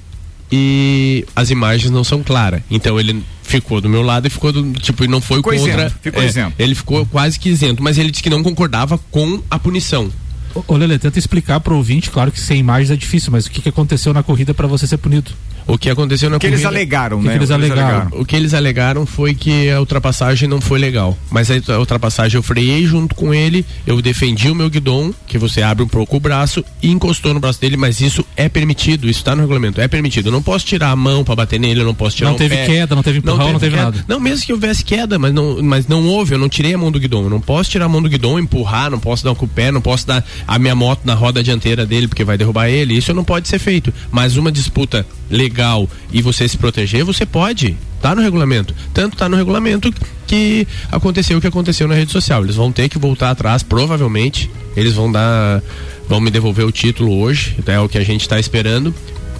e 0.50 1.24
as 1.34 1.50
imagens 1.50 1.90
não 1.90 2.04
são 2.04 2.22
claras. 2.22 2.62
Então 2.70 2.98
ele 2.98 3.22
ficou 3.42 3.80
do 3.80 3.88
meu 3.88 4.02
lado 4.02 4.26
e 4.26 4.30
ficou 4.30 4.52
do, 4.52 4.72
tipo, 4.74 5.04
e 5.04 5.08
não 5.08 5.20
foi 5.20 5.38
Ficou 5.38 5.54
contra. 5.54 5.72
isento, 5.72 5.98
ficou 6.00 6.22
é, 6.22 6.26
isento. 6.26 6.54
Ele 6.58 6.74
ficou 6.74 7.06
quase 7.06 7.38
que 7.38 7.48
isento, 7.48 7.82
mas 7.82 7.98
ele 7.98 8.10
disse 8.10 8.22
que 8.22 8.30
não 8.30 8.42
concordava 8.42 8.98
com 9.10 9.42
a 9.50 9.58
punição. 9.58 10.10
Ô, 10.54 10.76
Lele, 10.76 10.98
tenta 10.98 11.18
explicar 11.18 11.60
pro 11.60 11.76
ouvinte, 11.76 12.10
claro 12.10 12.30
que 12.30 12.38
sem 12.38 12.58
imagens 12.58 12.90
é 12.90 12.96
difícil, 12.96 13.32
mas 13.32 13.46
o 13.46 13.50
que, 13.50 13.62
que 13.62 13.68
aconteceu 13.70 14.12
na 14.12 14.22
corrida 14.22 14.52
para 14.52 14.66
você 14.66 14.86
ser 14.86 14.98
punido? 14.98 15.30
O 15.66 15.78
que 15.78 15.88
aconteceu 15.90 16.28
na 16.30 16.36
O 16.36 16.40
que 16.40 16.46
eles 16.46 16.60
corrida- 16.62 16.68
alegaram, 16.78 17.18
O 17.18 17.20
que 17.20 17.26
né? 17.28 17.32
que 17.32 17.38
eles 17.38 17.50
O 17.50 17.54
alegaram? 17.54 18.08
O 18.12 18.24
que 18.24 18.36
eles 18.36 18.54
alegaram 18.54 19.06
foi 19.06 19.34
que 19.34 19.70
a 19.70 19.78
ultrapassagem 19.80 20.48
não 20.48 20.60
foi 20.60 20.78
legal. 20.78 21.16
Mas 21.30 21.48
a 21.50 21.78
ultrapassagem 21.78 22.36
eu 22.36 22.42
freiei 22.42 22.84
junto 22.86 23.14
com 23.14 23.32
ele, 23.32 23.64
eu 23.86 24.00
defendi 24.02 24.50
o 24.50 24.54
meu 24.54 24.68
guidon, 24.68 25.12
que 25.26 25.38
você 25.38 25.62
abre 25.62 25.82
um 25.84 25.88
pouco 25.88 26.16
o 26.16 26.20
braço 26.20 26.64
e 26.82 26.90
encostou 26.90 27.32
no 27.32 27.40
braço 27.40 27.60
dele, 27.60 27.76
mas 27.76 28.00
isso 28.00 28.24
é 28.36 28.48
permitido, 28.48 29.08
isso 29.08 29.20
está 29.20 29.34
no 29.34 29.42
regulamento, 29.42 29.80
é 29.80 29.88
permitido. 29.88 30.26
Eu 30.26 30.32
não 30.32 30.42
posso 30.42 30.66
tirar 30.66 30.90
a 30.90 30.96
mão 30.96 31.22
para 31.24 31.36
bater 31.36 31.60
nele, 31.60 31.80
eu 31.80 31.84
não 31.86 31.94
posso 31.94 32.16
tirar 32.16 32.30
Não 32.30 32.34
o 32.36 32.38
teve 32.38 32.56
pé. 32.56 32.66
queda, 32.66 32.94
não 32.94 33.02
teve 33.02 33.18
empurrão, 33.18 33.52
não 33.52 33.60
teve 33.60 33.76
queda. 33.76 33.84
nada. 33.90 34.04
Não, 34.08 34.18
mesmo 34.20 34.44
que 34.46 34.52
houvesse 34.52 34.84
queda, 34.84 35.18
mas 35.18 35.32
não, 35.32 35.62
mas 35.62 35.86
não 35.86 36.04
houve, 36.06 36.34
eu 36.34 36.38
não 36.38 36.48
tirei 36.48 36.74
a 36.74 36.78
mão 36.78 36.90
do 36.90 36.98
guidon. 36.98 37.24
Eu 37.24 37.30
não 37.30 37.40
posso 37.40 37.70
tirar 37.70 37.84
a 37.86 37.88
mão 37.88 38.02
do 38.02 38.08
guidon, 38.08 38.38
empurrar, 38.38 38.90
não 38.90 38.98
posso 38.98 39.24
dar 39.24 39.34
com 39.34 39.44
o 39.44 39.48
pé, 39.48 39.70
não 39.70 39.80
posso 39.80 40.06
dar 40.06 40.24
a 40.46 40.58
minha 40.58 40.74
moto 40.74 41.00
na 41.04 41.14
roda 41.14 41.42
dianteira 41.42 41.86
dele, 41.86 42.08
porque 42.08 42.24
vai 42.24 42.36
derrubar 42.36 42.68
ele. 42.68 42.96
Isso 42.96 43.14
não 43.14 43.24
pode 43.24 43.46
ser 43.48 43.58
feito. 43.58 43.92
Mas 44.10 44.36
uma 44.36 44.50
disputa 44.50 45.06
legal 45.30 45.51
e 46.12 46.22
você 46.22 46.48
se 46.48 46.56
proteger, 46.56 47.04
você 47.04 47.24
pode. 47.26 47.76
Tá 48.00 48.14
no 48.14 48.22
regulamento. 48.22 48.74
Tanto 48.92 49.16
tá 49.16 49.28
no 49.28 49.36
regulamento 49.36 49.92
que 50.26 50.66
aconteceu 50.90 51.38
o 51.38 51.40
que 51.40 51.46
aconteceu 51.46 51.86
na 51.86 51.94
rede 51.94 52.10
social. 52.10 52.42
Eles 52.42 52.56
vão 52.56 52.72
ter 52.72 52.88
que 52.88 52.98
voltar 52.98 53.30
atrás, 53.30 53.62
provavelmente. 53.62 54.50
Eles 54.76 54.94
vão 54.94 55.10
dar. 55.10 55.62
vão 56.08 56.20
me 56.20 56.30
devolver 56.30 56.64
o 56.66 56.72
título 56.72 57.20
hoje, 57.20 57.56
é 57.66 57.78
o 57.78 57.88
que 57.88 57.98
a 57.98 58.04
gente 58.04 58.22
está 58.22 58.40
esperando. 58.40 58.94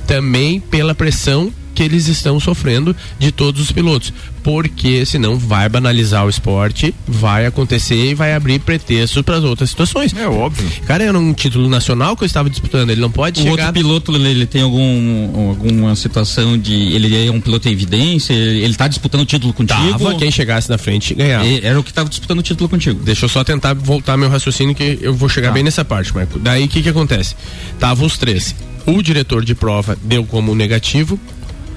Também 0.07 0.61
pela 0.61 0.95
pressão 0.95 1.53
que 1.75 1.83
eles 1.83 2.07
estão 2.09 2.39
sofrendo 2.41 2.95
de 3.19 3.31
todos 3.33 3.61
os 3.61 3.73
pilotos. 3.73 4.13
Porque 4.43 5.07
senão 5.07 5.39
vai 5.39 5.69
banalizar 5.69 6.27
o 6.27 6.29
esporte, 6.29 6.93
vai 7.07 7.47
acontecer 7.47 8.11
e 8.11 8.15
vai 8.15 8.35
abrir 8.35 8.59
pretextos 8.59 9.23
para 9.23 9.39
outras 9.39 9.71
situações. 9.71 10.13
É 10.17 10.27
óbvio. 10.27 10.69
Cara, 10.85 11.05
era 11.05 11.17
um 11.17 11.33
título 11.33 11.69
nacional 11.69 12.17
que 12.17 12.25
eu 12.25 12.27
estava 12.27 12.51
disputando, 12.51 12.91
ele 12.91 13.01
não 13.01 13.11
pode 13.11 13.41
O 13.41 13.45
chegar 13.45 13.67
outro 13.69 13.73
piloto, 13.73 14.17
ele, 14.17 14.45
tem 14.47 14.63
algum, 14.63 15.49
alguma 15.51 15.95
situação 15.95 16.59
de. 16.59 16.75
Ele 16.75 17.27
é 17.27 17.31
um 17.31 17.41
piloto 17.41 17.69
em 17.69 17.73
evidência? 17.73 18.33
Ele, 18.33 18.65
ele 18.65 18.75
tá 18.75 18.89
disputando 18.89 19.21
o 19.21 19.25
título 19.27 19.53
contigo? 19.53 19.81
Tava, 19.93 20.15
quem 20.17 20.31
chegasse 20.31 20.69
na 20.69 20.77
frente 20.77 21.15
ganhava. 21.15 21.47
E- 21.47 21.61
Era 21.65 21.79
o 21.79 21.85
que 21.85 21.93
tava 21.93 22.09
disputando 22.09 22.41
o 22.41 22.43
título 22.43 22.69
contigo. 22.69 23.01
Deixa 23.05 23.25
eu 23.27 23.29
só 23.29 23.45
tentar 23.45 23.75
voltar 23.75 24.17
meu 24.17 24.29
raciocínio 24.29 24.75
que 24.75 24.99
eu 25.01 25.15
vou 25.15 25.29
chegar 25.29 25.49
Tá. 25.49 25.55
bem 25.55 25.63
nessa 25.63 25.85
parte, 25.85 26.13
Marco. 26.13 26.39
Daí 26.41 26.65
o 26.65 26.69
que 26.69 26.83
que 26.83 26.89
acontece? 26.89 27.37
Tava 27.79 28.05
os 28.05 28.19
três. 28.19 28.55
O 28.87 29.01
diretor 29.03 29.45
de 29.45 29.55
prova 29.55 29.97
deu 30.03 30.25
como 30.25 30.53
negativo. 30.55 31.19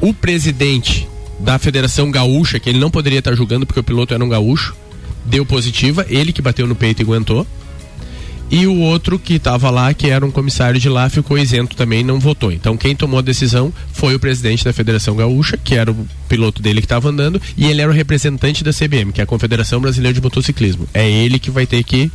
O 0.01 0.13
presidente 0.13 1.07
da 1.39 1.59
Federação 1.59 2.09
Gaúcha, 2.11 2.59
que 2.59 2.69
ele 2.69 2.79
não 2.79 2.91
poderia 2.91 3.19
estar 3.19 3.35
julgando 3.35 3.65
porque 3.65 3.79
o 3.79 3.83
piloto 3.83 4.13
era 4.13 4.23
um 4.23 4.29
gaúcho, 4.29 4.75
deu 5.25 5.45
positiva, 5.45 6.05
ele 6.09 6.31
que 6.31 6.41
bateu 6.41 6.67
no 6.67 6.75
peito 6.75 7.01
e 7.01 7.03
aguentou. 7.03 7.45
E 8.49 8.67
o 8.67 8.79
outro 8.79 9.17
que 9.17 9.33
estava 9.33 9.71
lá, 9.71 9.91
que 9.93 10.09
era 10.09 10.23
um 10.23 10.29
comissário 10.29 10.79
de 10.79 10.87
lá, 10.87 11.09
ficou 11.09 11.37
isento 11.37 11.75
também, 11.75 12.03
não 12.03 12.19
votou. 12.19 12.51
Então 12.51 12.77
quem 12.77 12.95
tomou 12.95 13.17
a 13.17 13.21
decisão 13.21 13.73
foi 13.91 14.13
o 14.13 14.19
presidente 14.19 14.63
da 14.63 14.71
Federação 14.71 15.15
Gaúcha, 15.15 15.57
que 15.57 15.73
era 15.75 15.91
o 15.91 16.07
piloto 16.29 16.61
dele 16.61 16.79
que 16.79 16.85
estava 16.85 17.09
andando, 17.09 17.41
e 17.57 17.65
ele 17.65 17.81
era 17.81 17.89
o 17.89 17.93
representante 17.93 18.63
da 18.63 18.71
CBM, 18.71 19.11
que 19.11 19.19
é 19.19 19.23
a 19.23 19.27
Confederação 19.27 19.81
Brasileira 19.81 20.13
de 20.13 20.21
Motociclismo. 20.21 20.87
É 20.93 21.09
ele 21.09 21.39
que 21.39 21.49
vai 21.49 21.65
ter 21.65 21.83
que 21.83 22.11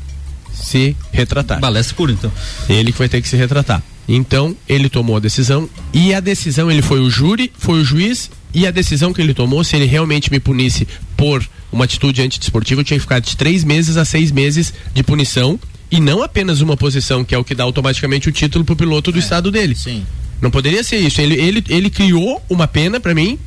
se 0.52 0.96
retratar. 1.12 1.58
Balestre 1.58 1.94
puro, 1.96 2.12
então. 2.12 2.30
Ele 2.68 2.92
que 2.92 2.98
vai 2.98 3.08
ter 3.08 3.20
que 3.20 3.28
se 3.28 3.36
retratar. 3.36 3.82
Então, 4.12 4.56
ele 4.68 4.88
tomou 4.88 5.16
a 5.16 5.20
decisão 5.20 5.70
e 5.94 6.12
a 6.12 6.18
decisão, 6.18 6.68
ele 6.68 6.82
foi 6.82 6.98
o 6.98 7.08
júri, 7.08 7.52
foi 7.56 7.80
o 7.80 7.84
juiz 7.84 8.28
e 8.52 8.66
a 8.66 8.72
decisão 8.72 9.12
que 9.12 9.22
ele 9.22 9.32
tomou, 9.32 9.62
se 9.62 9.76
ele 9.76 9.84
realmente 9.84 10.32
me 10.32 10.40
punisse 10.40 10.86
por 11.16 11.48
uma 11.70 11.84
atitude 11.84 12.20
antidesportiva, 12.20 12.80
eu 12.80 12.84
tinha 12.84 12.98
que 12.98 13.02
ficar 13.02 13.20
de 13.20 13.36
três 13.36 13.62
meses 13.62 13.96
a 13.96 14.04
seis 14.04 14.32
meses 14.32 14.74
de 14.92 15.02
punição 15.04 15.60
e 15.88 16.00
não 16.00 16.24
apenas 16.24 16.60
uma 16.60 16.76
posição, 16.76 17.24
que 17.24 17.36
é 17.36 17.38
o 17.38 17.44
que 17.44 17.54
dá 17.54 17.62
automaticamente 17.62 18.28
o 18.28 18.32
título 18.32 18.64
pro 18.64 18.74
piloto 18.74 19.12
do 19.12 19.18
estado 19.20 19.48
dele. 19.48 19.76
Sim. 19.76 20.04
Não 20.42 20.50
poderia 20.50 20.82
ser 20.82 20.96
isso. 20.96 21.20
Ele, 21.20 21.34
ele, 21.34 21.64
ele 21.68 21.88
criou 21.88 22.42
uma 22.50 22.66
pena 22.66 22.98
pra 22.98 23.14
mim, 23.14 23.38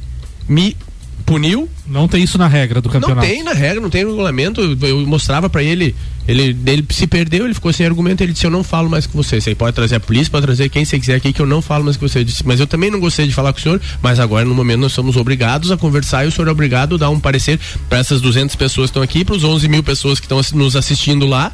me 0.48 0.78
puniu. 1.26 1.70
Não 1.88 2.08
tem 2.08 2.24
isso 2.24 2.38
na 2.38 2.48
regra 2.48 2.82
do 2.82 2.90
campeonato. 2.90 3.28
Não 3.28 3.34
tem 3.34 3.44
na 3.44 3.54
regra, 3.54 3.82
não 3.82 3.90
tem 3.90 4.06
regulamento. 4.06 4.62
Eu, 4.62 5.06
mostrava 5.06 5.50
pra 5.50 5.64
ele, 5.64 5.96
ele, 6.28 6.56
ele 6.66 6.86
se 6.90 7.08
perdeu, 7.08 7.46
ele 7.46 7.54
ficou 7.54 7.74
sem 7.74 7.86
argumento. 7.86 8.22
Ele 8.22 8.34
disse: 8.34 8.46
Eu 8.46 8.52
não 8.52 8.64
falo 8.64 8.90
mais 8.90 9.06
com 9.06 9.22
você. 9.22 9.40
Você 9.42 9.56
pode 9.56 9.76
trazer 9.76 9.96
a 9.96 10.00
polícia, 10.00 10.32
pode 10.32 10.46
trazer 10.46 10.70
quem 10.70 10.86
você 10.86 11.00
quiser 11.00 11.16
aqui, 11.16 11.34
que 11.34 11.42
eu 11.42 11.46
não 11.46 11.62
falo 11.62 11.84
mais 11.84 11.98
com 11.98 12.08
você. 12.08 12.20
Eu 12.20 12.24
disse: 12.24 12.46
Mas 12.46 12.60
eu 12.60 12.68
também 12.68 12.92
não 12.92 13.00
gostei 13.00 13.28
de 13.28 13.34
falar 13.34 13.52
com 13.54 13.60
o 13.60 13.62
senhor. 13.62 13.82
Mas 14.02 14.20
agora, 14.20 14.46
no 14.46 14.54
momento, 14.56 14.82
nós 14.82 14.94
somos 14.94 15.18
obrigados 15.18 15.72
a 15.72 15.78
conversar 15.78 16.26
e 16.26 16.28
o 16.28 16.32
senhor 16.32 16.48
é 16.48 16.52
obrigado 16.52 16.96
a 16.96 16.98
dar 16.98 17.10
um 17.10 17.20
parecer 17.20 17.60
para 17.90 18.00
essas 18.00 18.22
200 18.22 18.56
pessoas 18.56 18.90
que 18.90 18.92
estão 18.92 19.04
aqui, 19.04 19.26
para 19.26 19.36
os 19.36 19.44
11 19.44 19.68
mil 19.68 19.84
pessoas 19.84 20.20
que 20.20 20.26
estão 20.26 20.42
nos 20.54 20.76
assistindo 20.76 21.26
lá 21.26 21.52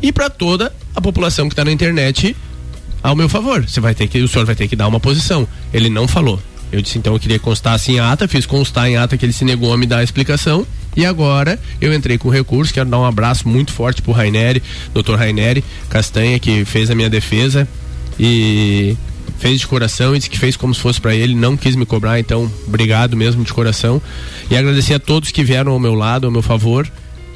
e 0.00 0.12
para 0.12 0.28
toda 0.28 0.74
a 0.94 1.00
população 1.00 1.48
que 1.48 1.52
está 1.52 1.64
na 1.64 1.72
internet 1.72 2.36
ao 3.02 3.16
meu 3.16 3.28
favor. 3.28 3.66
Você 3.66 3.80
vai 3.80 3.94
ter 3.94 4.06
que, 4.08 4.20
o 4.20 4.28
senhor 4.28 4.44
vai 4.44 4.54
ter 4.54 4.68
que 4.68 4.76
dar 4.76 4.88
uma 4.88 5.00
posição. 5.00 5.46
Ele 5.72 5.88
não 5.88 6.06
falou. 6.06 6.40
Eu 6.72 6.80
disse, 6.80 6.98
então 6.98 7.12
eu 7.12 7.20
queria 7.20 7.38
constar 7.38 7.74
assim 7.74 7.96
em 7.96 8.00
ata, 8.00 8.26
fiz 8.26 8.46
constar 8.46 8.88
em 8.88 8.96
ata 8.96 9.16
que 9.16 9.26
ele 9.26 9.32
se 9.32 9.44
negou 9.44 9.72
a 9.72 9.76
me 9.76 9.86
dar 9.86 9.98
a 9.98 10.02
explicação. 10.02 10.66
E 10.96 11.06
agora 11.06 11.58
eu 11.80 11.92
entrei 11.92 12.18
com 12.18 12.28
recurso, 12.28 12.72
quero 12.72 12.88
dar 12.88 12.98
um 12.98 13.04
abraço 13.04 13.46
muito 13.48 13.72
forte 13.72 14.02
pro 14.02 14.12
Raineri, 14.12 14.62
doutor 14.92 15.18
Raineri 15.18 15.62
Castanha, 15.88 16.38
que 16.38 16.64
fez 16.64 16.90
a 16.90 16.94
minha 16.94 17.08
defesa 17.08 17.68
e 18.18 18.96
fez 19.38 19.60
de 19.60 19.66
coração 19.66 20.14
e 20.14 20.18
disse 20.18 20.30
que 20.30 20.38
fez 20.38 20.56
como 20.56 20.74
se 20.74 20.80
fosse 20.80 21.00
para 21.00 21.14
ele, 21.14 21.34
não 21.34 21.56
quis 21.56 21.74
me 21.74 21.84
cobrar, 21.84 22.20
então 22.20 22.50
obrigado 22.66 23.16
mesmo 23.16 23.42
de 23.42 23.52
coração. 23.52 24.00
E 24.50 24.56
agradecer 24.56 24.94
a 24.94 25.00
todos 25.00 25.30
que 25.30 25.42
vieram 25.42 25.72
ao 25.72 25.80
meu 25.80 25.94
lado, 25.94 26.26
ao 26.26 26.30
meu 26.30 26.42
favor, 26.42 26.90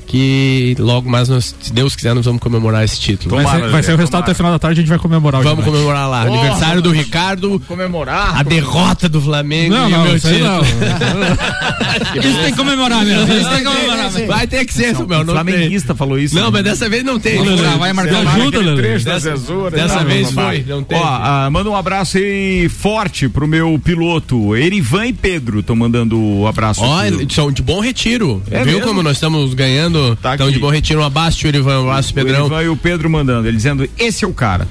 que 0.07 0.77
logo 0.79 1.11
mais, 1.11 1.29
nós, 1.29 1.55
se 1.61 1.73
Deus 1.73 1.97
quiser, 1.97 2.15
nós 2.15 2.25
vamos 2.25 2.41
comemorar 2.41 2.85
esse 2.85 2.99
título. 3.01 3.37
Vai 3.37 3.45
ser, 3.47 3.69
vai 3.69 3.83
ser 3.83 3.93
o 3.93 3.97
resultado 3.97 4.23
até 4.23 4.33
o 4.33 4.35
final 4.35 4.53
da 4.53 4.59
tarde, 4.59 4.81
a 4.81 4.83
gente 4.83 4.89
vai 4.89 4.99
comemorar 4.99 5.41
o 5.41 5.45
Vamos 5.45 5.65
comemorar 5.65 6.09
lá. 6.09 6.25
Porra, 6.25 6.41
Aniversário 6.41 6.83
do 6.83 6.91
Ricardo. 6.91 7.61
Comemorar. 7.67 8.39
A 8.39 8.43
derrota 8.43 9.09
do 9.09 9.21
Flamengo. 9.21 9.75
Não, 9.75 9.89
e 9.89 9.93
o 9.93 9.97
não, 9.97 10.05
meu 10.05 10.17
isso 10.17 10.29
título. 10.29 10.63
Isso 11.97 12.39
tem 12.39 12.51
que 12.51 12.57
comemorar 12.57 13.05
mesmo. 13.05 13.33
Isso 13.33 13.49
tem 13.49 13.59
que 13.59 13.65
comemorar 13.65 14.13
mesmo. 14.13 14.27
Vai 14.27 14.47
ter 14.47 14.65
que 14.65 14.75
ser, 14.75 14.93
Não, 14.93 15.07
meu. 15.07 15.21
o 15.21 15.25
flamenguista 15.25 15.95
falou 15.95 16.19
isso. 16.19 16.35
Não, 16.35 16.45
né? 16.45 16.51
mas 16.53 16.65
dessa 16.65 16.89
vez 16.89 17.05
não 17.05 17.19
tem. 17.19 17.41
Lelê, 17.41 17.63
Vai 17.79 17.93
marcar 17.93 18.27
ajuda, 18.27 18.59
Lelê. 18.59 18.99
Dessa- 18.99 19.31
dessa 19.71 20.01
não, 20.01 20.05
vez 20.05 20.33
não 20.33 20.45
foi, 20.45 20.65
não 20.67 20.83
tem. 20.85 20.99
Ó, 20.99 21.05
ah, 21.05 21.49
manda 21.51 21.71
um 21.71 21.77
abraço 21.77 22.19
aí 22.19 22.69
forte 22.69 23.29
pro 23.29 23.47
meu 23.47 23.81
piloto, 23.83 24.55
Erivan 24.57 25.07
e 25.07 25.13
Pedro. 25.13 25.63
Tô 25.63 25.75
mandando 25.75 26.19
um 26.19 26.47
abraço. 26.47 26.83
Ó, 26.83 27.03
eles 27.05 27.33
são 27.33 27.51
de 27.51 27.63
bom 27.63 27.81
retiro. 27.81 28.43
É 28.51 28.65
Viu 28.65 28.81
como 28.81 29.03
nós 29.03 29.17
estamos 29.17 29.55
ganhando? 29.55 29.96
Tá 30.21 30.33
Estão 30.33 30.47
aqui. 30.47 30.55
de 30.55 30.61
bom 30.61 30.71
retiro. 30.71 31.01
Um 31.01 31.05
abraço, 31.05 31.47
Irivan. 31.47 31.81
Um 31.81 31.91
abraço, 31.91 32.11
O 32.11 32.15
Pedrão. 32.15 32.41
Erivan 32.47 32.63
e 32.63 32.69
o 32.69 32.77
Pedro 32.77 33.09
mandando, 33.11 33.49
ele 33.49 33.57
dizendo: 33.57 33.89
esse 33.99 34.25
é 34.25 34.29
o 34.29 34.33
cara. 34.35 34.67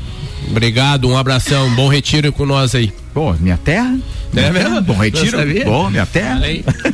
Obrigado, 0.50 1.08
um 1.10 1.18
abração. 1.18 1.70
Bom 1.76 1.88
retiro 1.88 2.32
com 2.32 2.46
nós 2.46 2.76
aí. 2.76 2.94
Pô, 3.14 3.34
minha 3.34 3.58
terra? 3.58 3.98
É 4.36 4.52
mesmo? 4.52 4.82
Bom 4.82 4.94
retiro. 4.98 5.38
Bom, 5.66 5.90
minha 5.90 6.06
terra. 6.06 6.42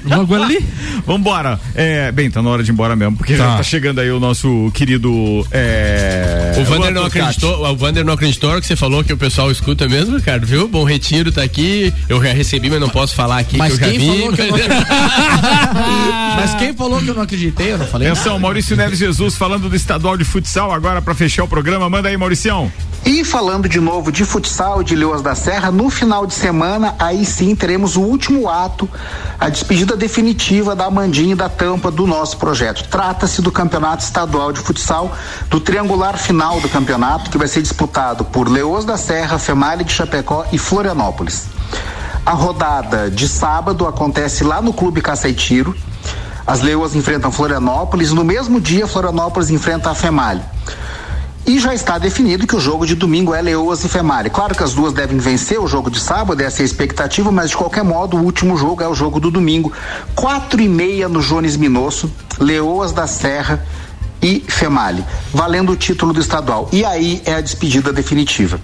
Logo 0.05 0.35
ali. 0.35 0.65
Vambora. 1.05 1.59
É, 1.75 2.11
bem, 2.11 2.29
tá 2.29 2.41
na 2.41 2.49
hora 2.49 2.63
de 2.63 2.69
ir 2.71 2.73
embora 2.73 2.95
mesmo, 2.95 3.17
porque 3.17 3.35
já 3.35 3.45
Tá. 3.51 3.57
tá 3.57 3.63
chegando 3.63 3.99
aí 3.99 4.11
o 4.11 4.19
nosso 4.19 4.71
querido. 4.73 5.45
É, 5.51 6.53
O 6.59 6.63
Vander 6.65 6.93
não 6.93 7.05
acreditou, 7.05 7.65
o 7.65 7.75
Vander 7.75 8.05
não 8.05 8.13
acreditou 8.13 8.59
que 8.61 8.67
você 8.67 8.75
falou 8.75 9.03
que 9.03 9.11
o 9.13 9.17
pessoal 9.17 9.51
escuta 9.51 9.87
mesmo, 9.87 10.17
Ricardo, 10.17 10.45
viu? 10.45 10.67
Bom 10.67 10.83
retiro 10.83 11.31
tá 11.31 11.41
aqui. 11.43 11.93
Eu 12.07 12.23
já 12.23 12.31
recebi, 12.33 12.69
mas 12.69 12.79
não 12.79 12.89
posso 12.89 13.15
falar 13.15 13.39
aqui 13.39 13.57
Mas 13.57 13.77
que 13.77 13.83
eu 13.83 13.87
já 13.87 13.91
quem 13.91 13.99
vi. 13.99 14.07
falou 14.19 14.33
que 14.33 14.41
eu 14.41 14.47
não 14.47 14.57
Mas 16.35 16.55
quem 16.55 16.73
falou 16.73 16.99
que 17.01 17.07
eu 17.07 17.13
não 17.15 17.21
acreditei? 17.23 17.73
Eu 17.73 17.77
não 17.77 17.87
falei 17.87 18.07
Atenção, 18.07 18.33
nada. 18.33 18.41
Maurício 18.41 18.75
Neves 18.75 18.99
Jesus 18.99 19.35
falando 19.35 19.69
do 19.69 19.75
estadual 19.75 20.17
de 20.17 20.23
futsal 20.23 20.71
agora 20.71 21.01
pra 21.01 21.13
fechar 21.13 21.43
o 21.43 21.47
programa. 21.47 21.89
Manda 21.89 22.09
aí, 22.09 22.17
Mauricião. 22.17 22.71
E 23.05 23.23
falando 23.25 23.67
de 23.67 23.79
novo 23.79 24.11
de 24.11 24.23
futsal 24.23 24.83
de 24.83 24.95
Leões 24.95 25.21
da 25.23 25.33
Serra, 25.33 25.71
no 25.71 25.89
final 25.89 26.27
de 26.27 26.33
semana, 26.35 26.93
aí 26.99 27.25
sim 27.31 27.55
teremos 27.55 27.95
o 27.95 28.01
último 28.01 28.49
ato, 28.49 28.87
a 29.39 29.49
despedida 29.49 29.95
definitiva 29.95 30.75
da 30.75 30.85
Amandinha 30.85 31.33
e 31.33 31.35
da 31.35 31.49
tampa 31.49 31.89
do 31.89 32.05
nosso 32.05 32.37
projeto. 32.37 32.87
Trata-se 32.89 33.41
do 33.41 33.51
Campeonato 33.51 34.03
Estadual 34.03 34.51
de 34.51 34.59
Futsal, 34.59 35.11
do 35.49 35.59
triangular 35.59 36.17
final 36.17 36.59
do 36.59 36.69
campeonato, 36.69 37.31
que 37.31 37.37
vai 37.37 37.47
ser 37.47 37.61
disputado 37.61 38.25
por 38.25 38.47
Leões 38.47 38.85
da 38.85 38.97
Serra, 38.97 39.39
Femalha 39.39 39.83
de 39.83 39.91
Chapecó 39.91 40.45
e 40.51 40.57
Florianópolis. 40.57 41.47
A 42.25 42.33
rodada 42.33 43.09
de 43.09 43.27
sábado 43.27 43.87
acontece 43.87 44.43
lá 44.43 44.61
no 44.61 44.73
Clube 44.73 45.01
Caça 45.01 45.27
e 45.27 45.33
Tiro. 45.33 45.75
As 46.45 46.61
Leoas 46.61 46.95
enfrentam 46.95 47.31
Florianópolis. 47.31 48.11
No 48.11 48.23
mesmo 48.23 48.59
dia, 48.61 48.85
Florianópolis 48.85 49.49
enfrenta 49.49 49.89
a 49.89 49.95
Femalha. 49.95 50.43
E 51.45 51.59
já 51.59 51.73
está 51.73 51.97
definido 51.97 52.45
que 52.45 52.55
o 52.55 52.59
jogo 52.59 52.85
de 52.85 52.95
domingo 52.95 53.33
é 53.33 53.41
Leoas 53.41 53.83
e 53.83 53.89
Femari. 53.89 54.29
Claro 54.29 54.55
que 54.55 54.63
as 54.63 54.73
duas 54.73 54.93
devem 54.93 55.17
vencer 55.17 55.59
o 55.59 55.67
jogo 55.67 55.89
de 55.89 55.99
sábado, 55.99 56.39
essa 56.41 56.61
é 56.61 56.63
a 56.63 56.65
expectativa, 56.65 57.31
mas 57.31 57.49
de 57.49 57.57
qualquer 57.57 57.83
modo 57.83 58.15
o 58.15 58.23
último 58.23 58.55
jogo 58.55 58.83
é 58.83 58.87
o 58.87 58.93
jogo 58.93 59.19
do 59.19 59.31
domingo. 59.31 59.73
Quatro 60.15 60.61
e 60.61 60.67
meia 60.67 61.09
no 61.09 61.19
Jones 61.19 61.57
Minosso, 61.57 62.11
Leoas 62.39 62.91
da 62.91 63.07
Serra 63.07 63.65
e 64.21 64.43
Female, 64.47 65.03
valendo 65.33 65.71
o 65.71 65.75
título 65.75 66.13
do 66.13 66.21
estadual. 66.21 66.69
E 66.71 66.85
aí 66.85 67.21
é 67.25 67.33
a 67.33 67.41
despedida 67.41 67.91
definitiva. 67.91 68.59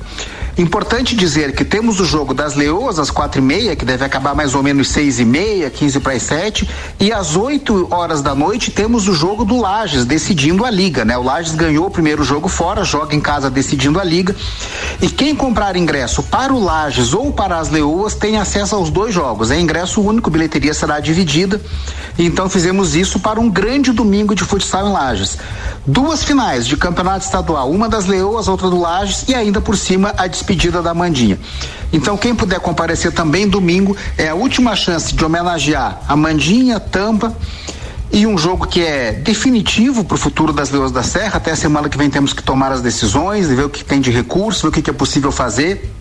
Importante 0.58 1.16
dizer 1.16 1.54
que 1.54 1.64
temos 1.64 2.00
o 2.00 2.06
jogo 2.06 2.34
das 2.34 2.56
Leoas 2.56 2.98
às 2.98 3.12
quatro 3.12 3.40
e 3.40 3.44
meia, 3.44 3.76
que 3.76 3.86
deve 3.86 4.04
acabar 4.04 4.34
mais 4.34 4.56
ou 4.56 4.64
menos 4.64 4.88
seis 4.88 5.20
e 5.20 5.26
meia, 5.26 5.70
quinze 5.70 6.00
para 6.00 6.14
as 6.14 6.24
sete, 6.24 6.68
e 7.00 7.12
às 7.12 7.36
oito 7.36 7.88
horas 7.92 8.24
da 8.24 8.34
noite 8.34 8.72
temos 8.72 9.08
o 9.08 9.14
jogo 9.14 9.46
do 9.46 9.56
Lages 9.56 10.04
decidindo 10.04 10.66
a 10.66 10.72
liga, 10.72 11.06
né? 11.06 11.16
O 11.16 11.22
Lages 11.22 11.54
ganhou 11.54 11.86
o 11.86 11.92
primeiro 11.92 12.24
jogo 12.24 12.48
fora, 12.48 12.84
joga 12.84 13.16
em 13.16 13.22
casa 13.22 13.52
decidindo 13.52 14.00
a 14.00 14.04
liga, 14.04 14.36
e 15.00 15.08
quem 15.10 15.36
comprar 15.36 15.76
ingresso 15.76 16.24
para 16.24 16.52
o 16.52 16.64
Lages 16.64 17.14
ou 17.14 17.32
para 17.32 17.60
as 17.60 17.70
Leoas 17.70 18.16
tem 18.16 18.38
acesso 18.38 18.76
aos 18.76 18.90
dois 18.90 19.14
jogos. 19.14 19.52
É 19.52 19.60
ingresso 19.60 20.02
único, 20.02 20.32
bilheteria 20.32 20.74
será 20.74 21.00
dividida. 21.00 21.62
Então 22.18 22.50
fizemos 22.50 22.96
isso 22.96 23.20
para 23.20 23.40
um 23.40 23.48
grande 23.48 23.92
domingo 23.92 24.34
de 24.34 24.44
futsal 24.44 24.88
em 24.88 24.92
Lages. 24.92 25.38
Duas 25.86 26.24
finais 26.24 26.66
de 26.66 26.76
campeonato 26.76 27.26
estadual, 27.26 27.70
uma 27.70 27.88
das 27.88 28.08
Leoas, 28.08 28.48
outra 28.48 28.70
do 28.70 28.80
Lages 28.80 29.26
e 29.28 29.36
ainda 29.36 29.62
por 29.62 29.78
cima 29.78 30.14
a 30.18 30.28
despedida 30.48 30.82
da 30.82 30.94
Mandinha. 30.94 31.38
Então 31.92 32.16
quem 32.18 32.34
puder 32.34 32.60
comparecer 32.60 33.12
também 33.12 33.48
domingo 33.48 33.96
é 34.18 34.30
a 34.30 34.36
última 34.36 34.76
chance 34.76 35.14
de 35.14 35.26
homenagear 35.26 36.02
a 36.08 36.16
Mandinha, 36.16 36.80
Tampa 36.80 37.36
e 38.12 38.26
um 38.26 38.38
jogo 38.38 38.66
que 38.66 38.82
é 38.82 39.12
definitivo 39.12 40.06
para 40.06 40.16
o 40.16 40.18
futuro 40.18 40.54
das 40.54 40.70
Leoas 40.70 40.92
da 40.92 41.04
Serra. 41.04 41.38
Até 41.38 41.52
a 41.52 41.56
semana 41.56 41.90
que 41.90 41.98
vem 41.98 42.10
temos 42.10 42.32
que 42.32 42.42
tomar 42.42 42.72
as 42.72 42.82
decisões, 42.82 43.48
ver 43.50 43.66
o 43.66 43.70
que 43.70 43.84
tem 43.84 44.00
de 44.00 44.10
recurso, 44.10 44.64
ver 44.64 44.68
o 44.70 44.72
que, 44.72 44.82
que 44.82 44.90
é 44.90 44.94
possível 44.94 45.32
fazer. 45.32 45.94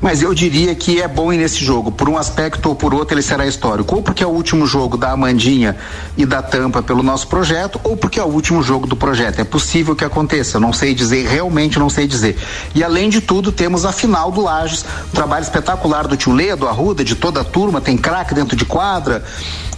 Mas 0.00 0.22
eu 0.22 0.34
diria 0.34 0.74
que 0.74 1.00
é 1.00 1.08
bom 1.08 1.32
ir 1.32 1.38
nesse 1.38 1.64
jogo. 1.64 1.90
Por 1.90 2.08
um 2.08 2.18
aspecto 2.18 2.68
ou 2.68 2.74
por 2.74 2.94
outro, 2.94 3.14
ele 3.14 3.22
será 3.22 3.46
histórico. 3.46 3.96
Ou 3.96 4.02
porque 4.02 4.22
é 4.22 4.26
o 4.26 4.30
último 4.30 4.66
jogo 4.66 4.96
da 4.96 5.10
Amandinha 5.10 5.76
e 6.16 6.26
da 6.26 6.42
Tampa 6.42 6.82
pelo 6.82 7.02
nosso 7.02 7.28
projeto, 7.28 7.80
ou 7.84 7.96
porque 7.96 8.20
é 8.20 8.24
o 8.24 8.28
último 8.28 8.62
jogo 8.62 8.86
do 8.86 8.96
projeto. 8.96 9.40
É 9.40 9.44
possível 9.44 9.94
que 9.96 10.04
aconteça, 10.04 10.60
não 10.60 10.72
sei 10.72 10.94
dizer, 10.94 11.26
realmente 11.26 11.78
não 11.78 11.88
sei 11.88 12.06
dizer. 12.06 12.36
E 12.74 12.82
além 12.82 13.08
de 13.08 13.20
tudo, 13.20 13.52
temos 13.52 13.84
a 13.84 13.92
final 13.92 14.30
do 14.30 14.42
Lages, 14.42 14.84
um 15.08 15.14
trabalho 15.14 15.42
espetacular 15.42 16.06
do 16.06 16.16
Tio 16.16 16.32
Lê, 16.32 16.54
do 16.54 16.68
Arruda, 16.68 17.04
de 17.04 17.14
toda 17.14 17.40
a 17.40 17.44
turma, 17.44 17.80
tem 17.80 17.96
craque 17.96 18.34
dentro 18.34 18.56
de 18.56 18.64
quadra. 18.64 19.24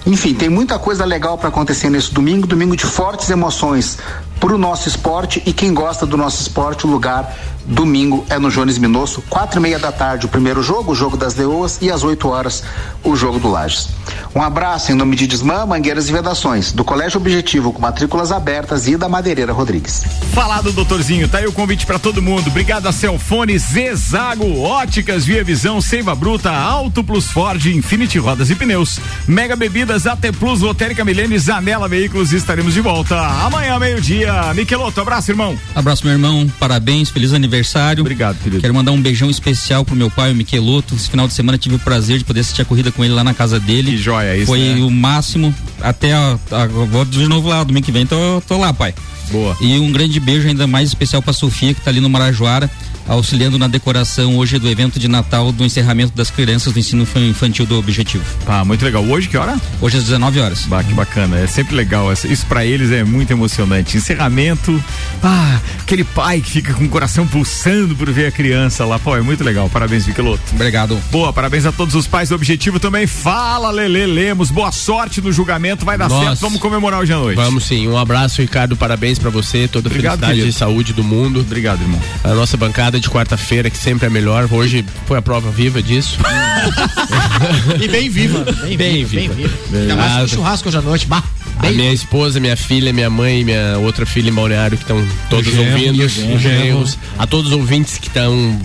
Enfim, 0.06 0.34
tem 0.34 0.48
muita 0.48 0.78
coisa 0.78 1.04
legal 1.04 1.36
para 1.36 1.48
acontecer 1.48 1.90
nesse 1.90 2.14
domingo, 2.14 2.46
domingo 2.46 2.76
de 2.76 2.84
fortes 2.86 3.28
emoções 3.28 3.98
para 4.40 4.54
o 4.54 4.58
nosso 4.58 4.88
esporte 4.88 5.42
e 5.46 5.52
quem 5.52 5.72
gosta 5.72 6.06
do 6.06 6.16
nosso 6.16 6.42
esporte, 6.42 6.86
o 6.86 6.90
lugar 6.90 7.34
domingo 7.66 8.24
é 8.30 8.38
no 8.38 8.50
Jones 8.50 8.78
Minosso, 8.78 9.22
quatro 9.28 9.58
e 9.58 9.62
meia 9.62 9.78
da 9.78 9.90
tarde 9.90 10.26
o 10.26 10.28
primeiro 10.28 10.62
jogo, 10.62 10.92
o 10.92 10.94
jogo 10.94 11.16
das 11.16 11.34
Leoas 11.34 11.78
e 11.80 11.90
às 11.90 12.04
8 12.04 12.28
horas 12.28 12.62
o 13.02 13.16
jogo 13.16 13.38
do 13.38 13.50
Lages. 13.50 13.88
Um 14.34 14.42
abraço 14.42 14.92
em 14.92 14.94
nome 14.94 15.16
de 15.16 15.26
Desmã, 15.26 15.66
Mangueiras 15.66 16.08
e 16.08 16.12
Vedações, 16.12 16.70
do 16.70 16.84
Colégio 16.84 17.18
Objetivo 17.18 17.72
com 17.72 17.80
matrículas 17.80 18.30
abertas 18.30 18.86
e 18.86 18.96
da 18.96 19.08
Madeireira 19.08 19.52
Rodrigues. 19.52 20.04
Falado, 20.32 20.70
doutorzinho, 20.72 21.28
tá 21.28 21.38
aí 21.38 21.46
o 21.46 21.52
convite 21.52 21.86
para 21.86 21.98
todo 21.98 22.22
mundo. 22.22 22.48
Obrigado 22.48 22.86
a 22.86 22.92
Celfone, 22.92 23.58
Zezago, 23.58 24.60
Óticas, 24.60 25.24
Via 25.24 25.42
Visão, 25.42 25.80
Seiva 25.80 26.14
Bruta, 26.14 26.52
Auto 26.52 27.02
Plus 27.02 27.30
Ford, 27.30 27.64
Infinity 27.66 28.18
Rodas 28.18 28.50
e 28.50 28.54
Pneus, 28.54 29.00
Mega 29.26 29.56
Bebidas, 29.56 30.06
AT 30.06 30.20
Plus, 30.38 30.60
Lotérica 30.60 31.04
Milênio, 31.04 31.38
Zanela 31.40 31.88
Veículos. 31.88 32.32
Estaremos 32.32 32.74
de 32.74 32.80
volta 32.80 33.16
amanhã, 33.44 33.78
meio-dia. 33.78 34.25
Miqueloto, 34.54 35.00
abraço, 35.00 35.30
irmão. 35.30 35.56
Abraço, 35.74 36.04
meu 36.04 36.12
irmão. 36.12 36.50
Parabéns, 36.58 37.10
feliz 37.10 37.32
aniversário. 37.32 38.00
Obrigado, 38.02 38.36
querido. 38.38 38.60
Quero 38.60 38.74
mandar 38.74 38.92
um 38.92 39.00
beijão 39.00 39.28
especial 39.30 39.84
pro 39.84 39.94
meu 39.96 40.10
pai, 40.10 40.32
o 40.32 40.34
Miqueloto. 40.34 40.94
Esse 40.94 41.08
final 41.10 41.26
de 41.28 41.34
semana 41.34 41.58
tive 41.58 41.74
o 41.76 41.78
prazer 41.78 42.18
de 42.18 42.24
poder 42.24 42.40
assistir 42.40 42.62
a 42.62 42.64
corrida 42.64 42.90
com 42.92 43.04
ele 43.04 43.14
lá 43.14 43.22
na 43.24 43.34
casa 43.34 43.58
dele. 43.60 43.92
Que 43.92 43.96
joia 43.98 44.36
isso, 44.36 44.46
Foi 44.46 44.58
né? 44.60 44.80
o 44.82 44.90
máximo. 44.90 45.54
Até 45.80 46.12
a, 46.14 46.38
a- 46.50 46.66
vou 46.66 47.04
de 47.04 47.26
novo 47.28 47.48
lá 47.48 47.62
domingo 47.64 47.84
que 47.84 47.92
vem, 47.92 48.06
tô, 48.06 48.40
tô 48.46 48.58
lá, 48.58 48.72
pai. 48.72 48.94
Boa. 49.30 49.56
E 49.60 49.78
um 49.78 49.90
grande 49.92 50.18
beijo 50.20 50.48
ainda 50.48 50.66
mais 50.66 50.88
especial 50.88 51.22
pra 51.22 51.32
Sofia, 51.32 51.74
que 51.74 51.80
tá 51.80 51.90
ali 51.90 52.00
no 52.00 52.08
Marajoara, 52.10 52.70
auxiliando 53.08 53.56
na 53.58 53.68
decoração 53.68 54.36
hoje 54.36 54.58
do 54.58 54.68
evento 54.68 54.98
de 54.98 55.06
Natal 55.06 55.52
do 55.52 55.64
encerramento 55.64 56.12
das 56.16 56.28
crianças 56.30 56.72
do 56.72 56.78
ensino 56.78 57.02
infan- 57.04 57.20
infantil 57.20 57.64
do 57.64 57.78
Objetivo. 57.78 58.24
Ah, 58.46 58.64
muito 58.64 58.84
legal. 58.84 59.04
Hoje 59.04 59.28
que 59.28 59.36
hora? 59.36 59.56
Hoje 59.80 59.96
às 59.98 60.04
19 60.04 60.40
horas. 60.40 60.62
Bah, 60.66 60.82
que 60.82 60.92
bacana. 60.92 61.38
É 61.38 61.46
sempre 61.46 61.76
legal. 61.76 62.12
Isso 62.12 62.44
pra 62.46 62.64
eles 62.66 62.90
é 62.90 63.04
muito 63.04 63.30
emocionante. 63.30 63.96
Encerramento. 63.96 64.82
Ah, 65.22 65.60
aquele 65.80 66.02
pai 66.02 66.40
que 66.40 66.50
fica 66.50 66.74
com 66.74 66.84
o 66.84 66.88
coração 66.88 67.26
pulsando 67.26 67.94
por 67.94 68.10
ver 68.10 68.26
a 68.26 68.32
criança 68.32 68.84
lá. 68.84 68.98
Pô, 68.98 69.16
é 69.16 69.20
muito 69.20 69.44
legal. 69.44 69.68
Parabéns, 69.70 70.04
Miqueloto. 70.06 70.42
Obrigado. 70.52 70.98
Boa, 71.12 71.32
parabéns 71.32 71.64
a 71.64 71.70
todos 71.72 71.94
os 71.94 72.08
pais 72.08 72.30
do 72.30 72.34
Objetivo 72.34 72.80
também. 72.80 73.06
Fala, 73.06 73.70
Lele 73.70 74.04
Lemos. 74.06 74.50
Boa 74.50 74.72
sorte 74.72 75.20
no 75.20 75.32
julgamento. 75.32 75.84
Vai 75.84 75.96
dar 75.96 76.08
Nossa. 76.08 76.24
certo. 76.30 76.40
Vamos 76.40 76.60
comemorar 76.60 76.98
hoje 77.00 77.12
à 77.12 77.16
noite. 77.18 77.36
Vamos 77.36 77.64
sim. 77.66 77.86
Um 77.86 77.96
abraço, 77.96 78.40
Ricardo. 78.42 78.76
Parabéns 78.76 79.15
pra 79.18 79.30
você. 79.30 79.66
Toda 79.68 79.88
a 79.88 79.90
Obrigado, 79.90 80.12
felicidade 80.20 80.32
querido. 80.40 80.48
e 80.48 80.52
saúde 80.58 80.92
do 80.92 81.02
mundo. 81.04 81.40
Obrigado, 81.40 81.80
irmão. 81.82 82.00
A 82.24 82.34
nossa 82.34 82.56
bancada 82.56 82.98
de 83.00 83.08
quarta-feira, 83.08 83.68
que 83.70 83.78
sempre 83.78 84.06
é 84.06 84.10
melhor. 84.10 84.48
Hoje 84.50 84.84
foi 85.06 85.18
a 85.18 85.22
prova 85.22 85.50
viva 85.50 85.82
disso. 85.82 86.18
E 87.80 87.88
bem 87.88 88.08
viva. 88.08 88.44
Bem, 88.64 88.76
Bem 88.76 89.04
viva, 89.04 89.20
bem 89.20 89.28
viva. 89.28 89.48
viva. 89.70 89.78
Ainda 89.82 89.96
mais 89.96 90.12
Ah, 90.12 90.20
com 90.20 90.28
churrasco 90.28 90.68
hoje 90.68 90.78
à 90.78 90.82
noite. 90.82 91.06
Bah, 91.06 91.22
A 91.58 91.62
bem 91.62 91.72
minha 91.76 91.92
esposa, 91.92 92.40
minha 92.40 92.56
filha, 92.56 92.92
minha 92.92 93.10
mãe, 93.10 93.44
minha 93.44 93.78
outra 93.78 94.06
filha 94.06 94.30
em 94.30 94.32
Balneário 94.32 94.76
que 94.76 94.82
estão 94.84 95.06
todos 95.30 95.56
ouvindo, 95.56 96.02
os 96.04 96.12
genros, 96.40 96.98
a 97.18 97.26
todos 97.26 97.52
os 97.52 97.56
ouvintes 97.58 97.98
que 97.98 98.08
estão 98.08 98.58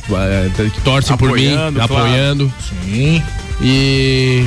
que 0.74 0.82
torcem 0.82 1.16
por 1.18 1.32
mim, 1.34 1.54
Apoiando, 1.54 1.80
claro. 1.80 1.94
apoiando. 1.96 2.54
Sim. 2.86 3.22
E 3.62 4.46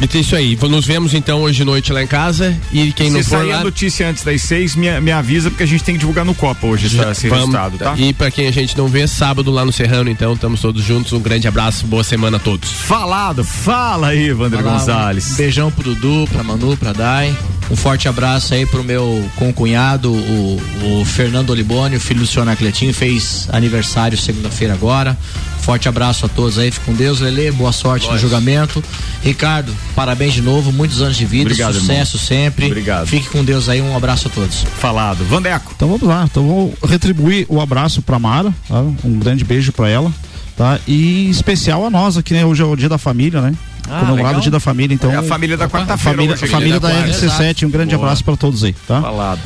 e 0.00 0.16
é 0.16 0.20
isso 0.20 0.34
aí. 0.34 0.58
Nos 0.68 0.86
vemos 0.86 1.14
então 1.14 1.42
hoje 1.42 1.58
de 1.58 1.64
noite 1.64 1.92
lá 1.92 2.02
em 2.02 2.06
casa 2.06 2.56
e 2.72 2.92
quem 2.92 3.10
não 3.10 3.22
Se 3.22 3.30
for 3.30 3.38
sair 3.38 3.52
lá 3.52 3.60
a 3.60 3.64
notícia 3.64 4.08
antes 4.08 4.24
das 4.24 4.42
seis, 4.42 4.74
me, 4.74 5.00
me 5.00 5.12
avisa, 5.12 5.50
porque 5.50 5.62
a 5.62 5.66
gente 5.66 5.84
tem 5.84 5.94
que 5.94 6.00
divulgar 6.00 6.24
no 6.24 6.34
Copa 6.34 6.66
hoje 6.66 6.86
esse, 6.86 6.98
esse 6.98 7.28
Vamos, 7.28 7.46
resultado, 7.46 7.78
tá? 7.78 7.94
E 7.96 8.12
pra 8.12 8.30
quem 8.30 8.46
a 8.46 8.50
gente 8.50 8.76
não 8.76 8.88
vê, 8.88 9.06
sábado 9.06 9.50
lá 9.50 9.64
no 9.64 9.72
Serrano, 9.72 10.10
então, 10.10 10.34
estamos 10.34 10.60
todos 10.60 10.82
juntos. 10.82 11.12
Um 11.12 11.20
grande 11.20 11.46
abraço, 11.46 11.86
boa 11.86 12.02
semana 12.02 12.36
a 12.38 12.40
todos. 12.40 12.70
Falado, 12.70 13.44
fala 13.44 14.08
aí, 14.08 14.32
Wander 14.32 14.62
Fala, 14.62 14.78
Gonzalez. 14.78 15.32
Um 15.32 15.36
beijão 15.36 15.70
pro 15.70 15.94
Dudu, 15.94 16.28
pra 16.30 16.42
Manu, 16.42 16.76
pra 16.76 16.92
Dai. 16.92 17.36
Um 17.70 17.76
forte 17.76 18.08
abraço 18.08 18.52
aí 18.52 18.66
pro 18.66 18.84
meu 18.84 19.24
concunhado, 19.36 20.12
o, 20.12 21.00
o 21.00 21.04
Fernando 21.04 21.50
Olibone, 21.50 21.96
o 21.96 22.00
filho 22.00 22.20
do 22.20 22.26
senhor 22.26 22.42
Anacletinho, 22.42 22.92
fez 22.92 23.48
aniversário 23.50 24.18
segunda-feira 24.18 24.74
agora. 24.74 25.16
Forte 25.64 25.88
abraço 25.88 26.26
a 26.26 26.28
todos 26.28 26.58
aí, 26.58 26.70
fique 26.70 26.84
com 26.84 26.92
Deus, 26.92 27.20
Lele, 27.20 27.50
boa 27.50 27.72
sorte 27.72 28.04
no 28.04 28.12
Nós. 28.12 28.20
julgamento. 28.20 28.84
Ricardo, 29.22 29.72
parabéns 29.96 30.34
de 30.34 30.42
novo, 30.42 30.70
muitos 30.70 31.00
anos 31.00 31.16
de 31.16 31.24
vida, 31.24 31.44
Obrigado, 31.44 31.72
sucesso 31.74 32.18
sempre. 32.18 32.66
Obrigado. 32.66 33.06
Fique 33.06 33.30
com 33.30 33.42
Deus 33.42 33.66
aí, 33.70 33.80
um 33.80 33.96
abraço 33.96 34.28
a 34.28 34.30
todos. 34.30 34.62
Falado. 34.78 35.24
Vandeco. 35.24 35.72
Então 35.74 35.88
vamos 35.88 36.02
lá, 36.06 36.24
então 36.30 36.46
vou 36.46 36.74
retribuir 36.86 37.46
o 37.48 37.62
abraço 37.62 38.02
pra 38.02 38.18
Mara, 38.18 38.52
tá? 38.68 38.80
um 39.02 39.18
grande 39.18 39.42
beijo 39.42 39.72
pra 39.72 39.88
ela, 39.88 40.12
tá? 40.54 40.78
E 40.86 41.30
especial 41.30 41.86
a 41.86 41.88
nós 41.90 42.18
aqui, 42.18 42.34
né? 42.34 42.44
Hoje 42.44 42.60
é 42.62 42.66
o 42.66 42.76
dia 42.76 42.88
da 42.90 42.98
família, 42.98 43.40
né? 43.40 43.54
Ah, 43.88 44.00
Comemorado 44.00 44.38
o 44.38 44.42
dia 44.42 44.50
da 44.50 44.60
família, 44.60 44.94
então. 44.94 45.10
É 45.10 45.16
a 45.16 45.22
família 45.22 45.56
da 45.56 45.66
quarta-feira 45.66 46.16
Família, 46.18 46.34
hoje, 46.34 46.46
família 46.46 46.78
da 46.80 46.90
quarta. 46.90 47.10
RC7, 47.26 47.66
um 47.66 47.70
grande 47.70 47.94
Boa. 47.94 48.06
abraço 48.06 48.22
pra 48.22 48.36
todos 48.36 48.62
aí, 48.64 48.74
tá? 48.86 49.00
Falado. 49.00 49.40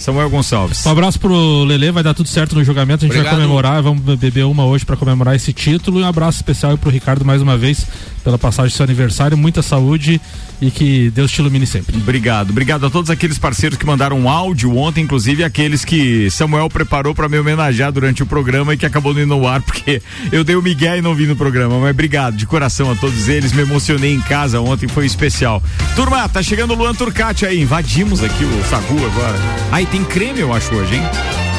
Samuel 0.00 0.30
Gonçalves. 0.30 0.84
Um 0.86 0.90
abraço 0.90 1.20
pro 1.20 1.62
Lele, 1.64 1.92
vai 1.92 2.02
dar 2.02 2.14
tudo 2.14 2.28
certo 2.28 2.54
no 2.54 2.64
julgamento. 2.64 3.04
A 3.04 3.06
gente 3.06 3.16
Obrigado. 3.16 3.36
vai 3.36 3.42
comemorar, 3.42 3.82
vamos 3.82 4.02
beber 4.16 4.46
uma 4.46 4.64
hoje 4.64 4.84
pra 4.84 4.96
comemorar 4.96 5.36
esse 5.36 5.52
título. 5.52 6.00
E 6.00 6.02
um 6.02 6.06
abraço 6.06 6.38
especial 6.38 6.76
pro 6.78 6.90
Ricardo 6.90 7.24
mais 7.24 7.42
uma 7.42 7.56
vez 7.56 7.86
pela 8.22 8.38
passagem 8.38 8.70
do 8.70 8.76
seu 8.76 8.84
aniversário. 8.84 9.36
Muita 9.36 9.62
saúde 9.62 10.20
e 10.60 10.70
que 10.70 11.10
Deus 11.10 11.30
te 11.30 11.38
ilumine 11.38 11.66
sempre. 11.66 11.96
Obrigado. 11.96 12.50
Obrigado 12.50 12.86
a 12.86 12.90
todos 12.90 13.10
aqueles 13.10 13.38
parceiros 13.38 13.78
que 13.78 13.86
mandaram 13.86 14.18
um 14.18 14.28
áudio 14.28 14.76
ontem, 14.76 15.02
inclusive 15.02 15.42
aqueles 15.42 15.84
que 15.84 16.30
Samuel 16.30 16.68
preparou 16.68 17.14
pra 17.14 17.28
me 17.28 17.38
homenagear 17.38 17.90
durante 17.90 18.22
o 18.22 18.26
programa 18.26 18.74
e 18.74 18.76
que 18.76 18.86
acabou 18.86 19.12
indo 19.12 19.26
no 19.26 19.46
ar 19.46 19.62
porque 19.62 20.02
eu 20.30 20.44
dei 20.44 20.56
o 20.56 20.62
Miguel 20.62 20.98
e 20.98 21.02
não 21.02 21.14
vim 21.14 21.26
no 21.26 21.36
programa. 21.36 21.78
Mas 21.78 21.90
obrigado 21.90 22.36
de 22.36 22.46
coração 22.46 22.90
a 22.90 22.94
todos 22.94 23.28
eles. 23.28 23.52
Me 23.52 23.62
emocionei 23.62 24.14
em 24.14 24.20
casa 24.20 24.60
ontem, 24.60 24.88
foi 24.88 25.06
especial. 25.06 25.62
Turma, 25.96 26.28
tá 26.28 26.42
chegando 26.42 26.72
o 26.72 26.76
Luan 26.76 26.94
Turcati 26.94 27.46
aí. 27.46 27.62
Invadimos 27.62 28.22
aqui 28.22 28.44
o 28.44 28.64
Sagu 28.68 29.04
agora. 29.06 29.38
Aí 29.72 29.86
tem 29.86 30.04
creme, 30.04 30.40
eu 30.40 30.52
acho, 30.52 30.74
hoje, 30.74 30.96
hein? 30.96 31.49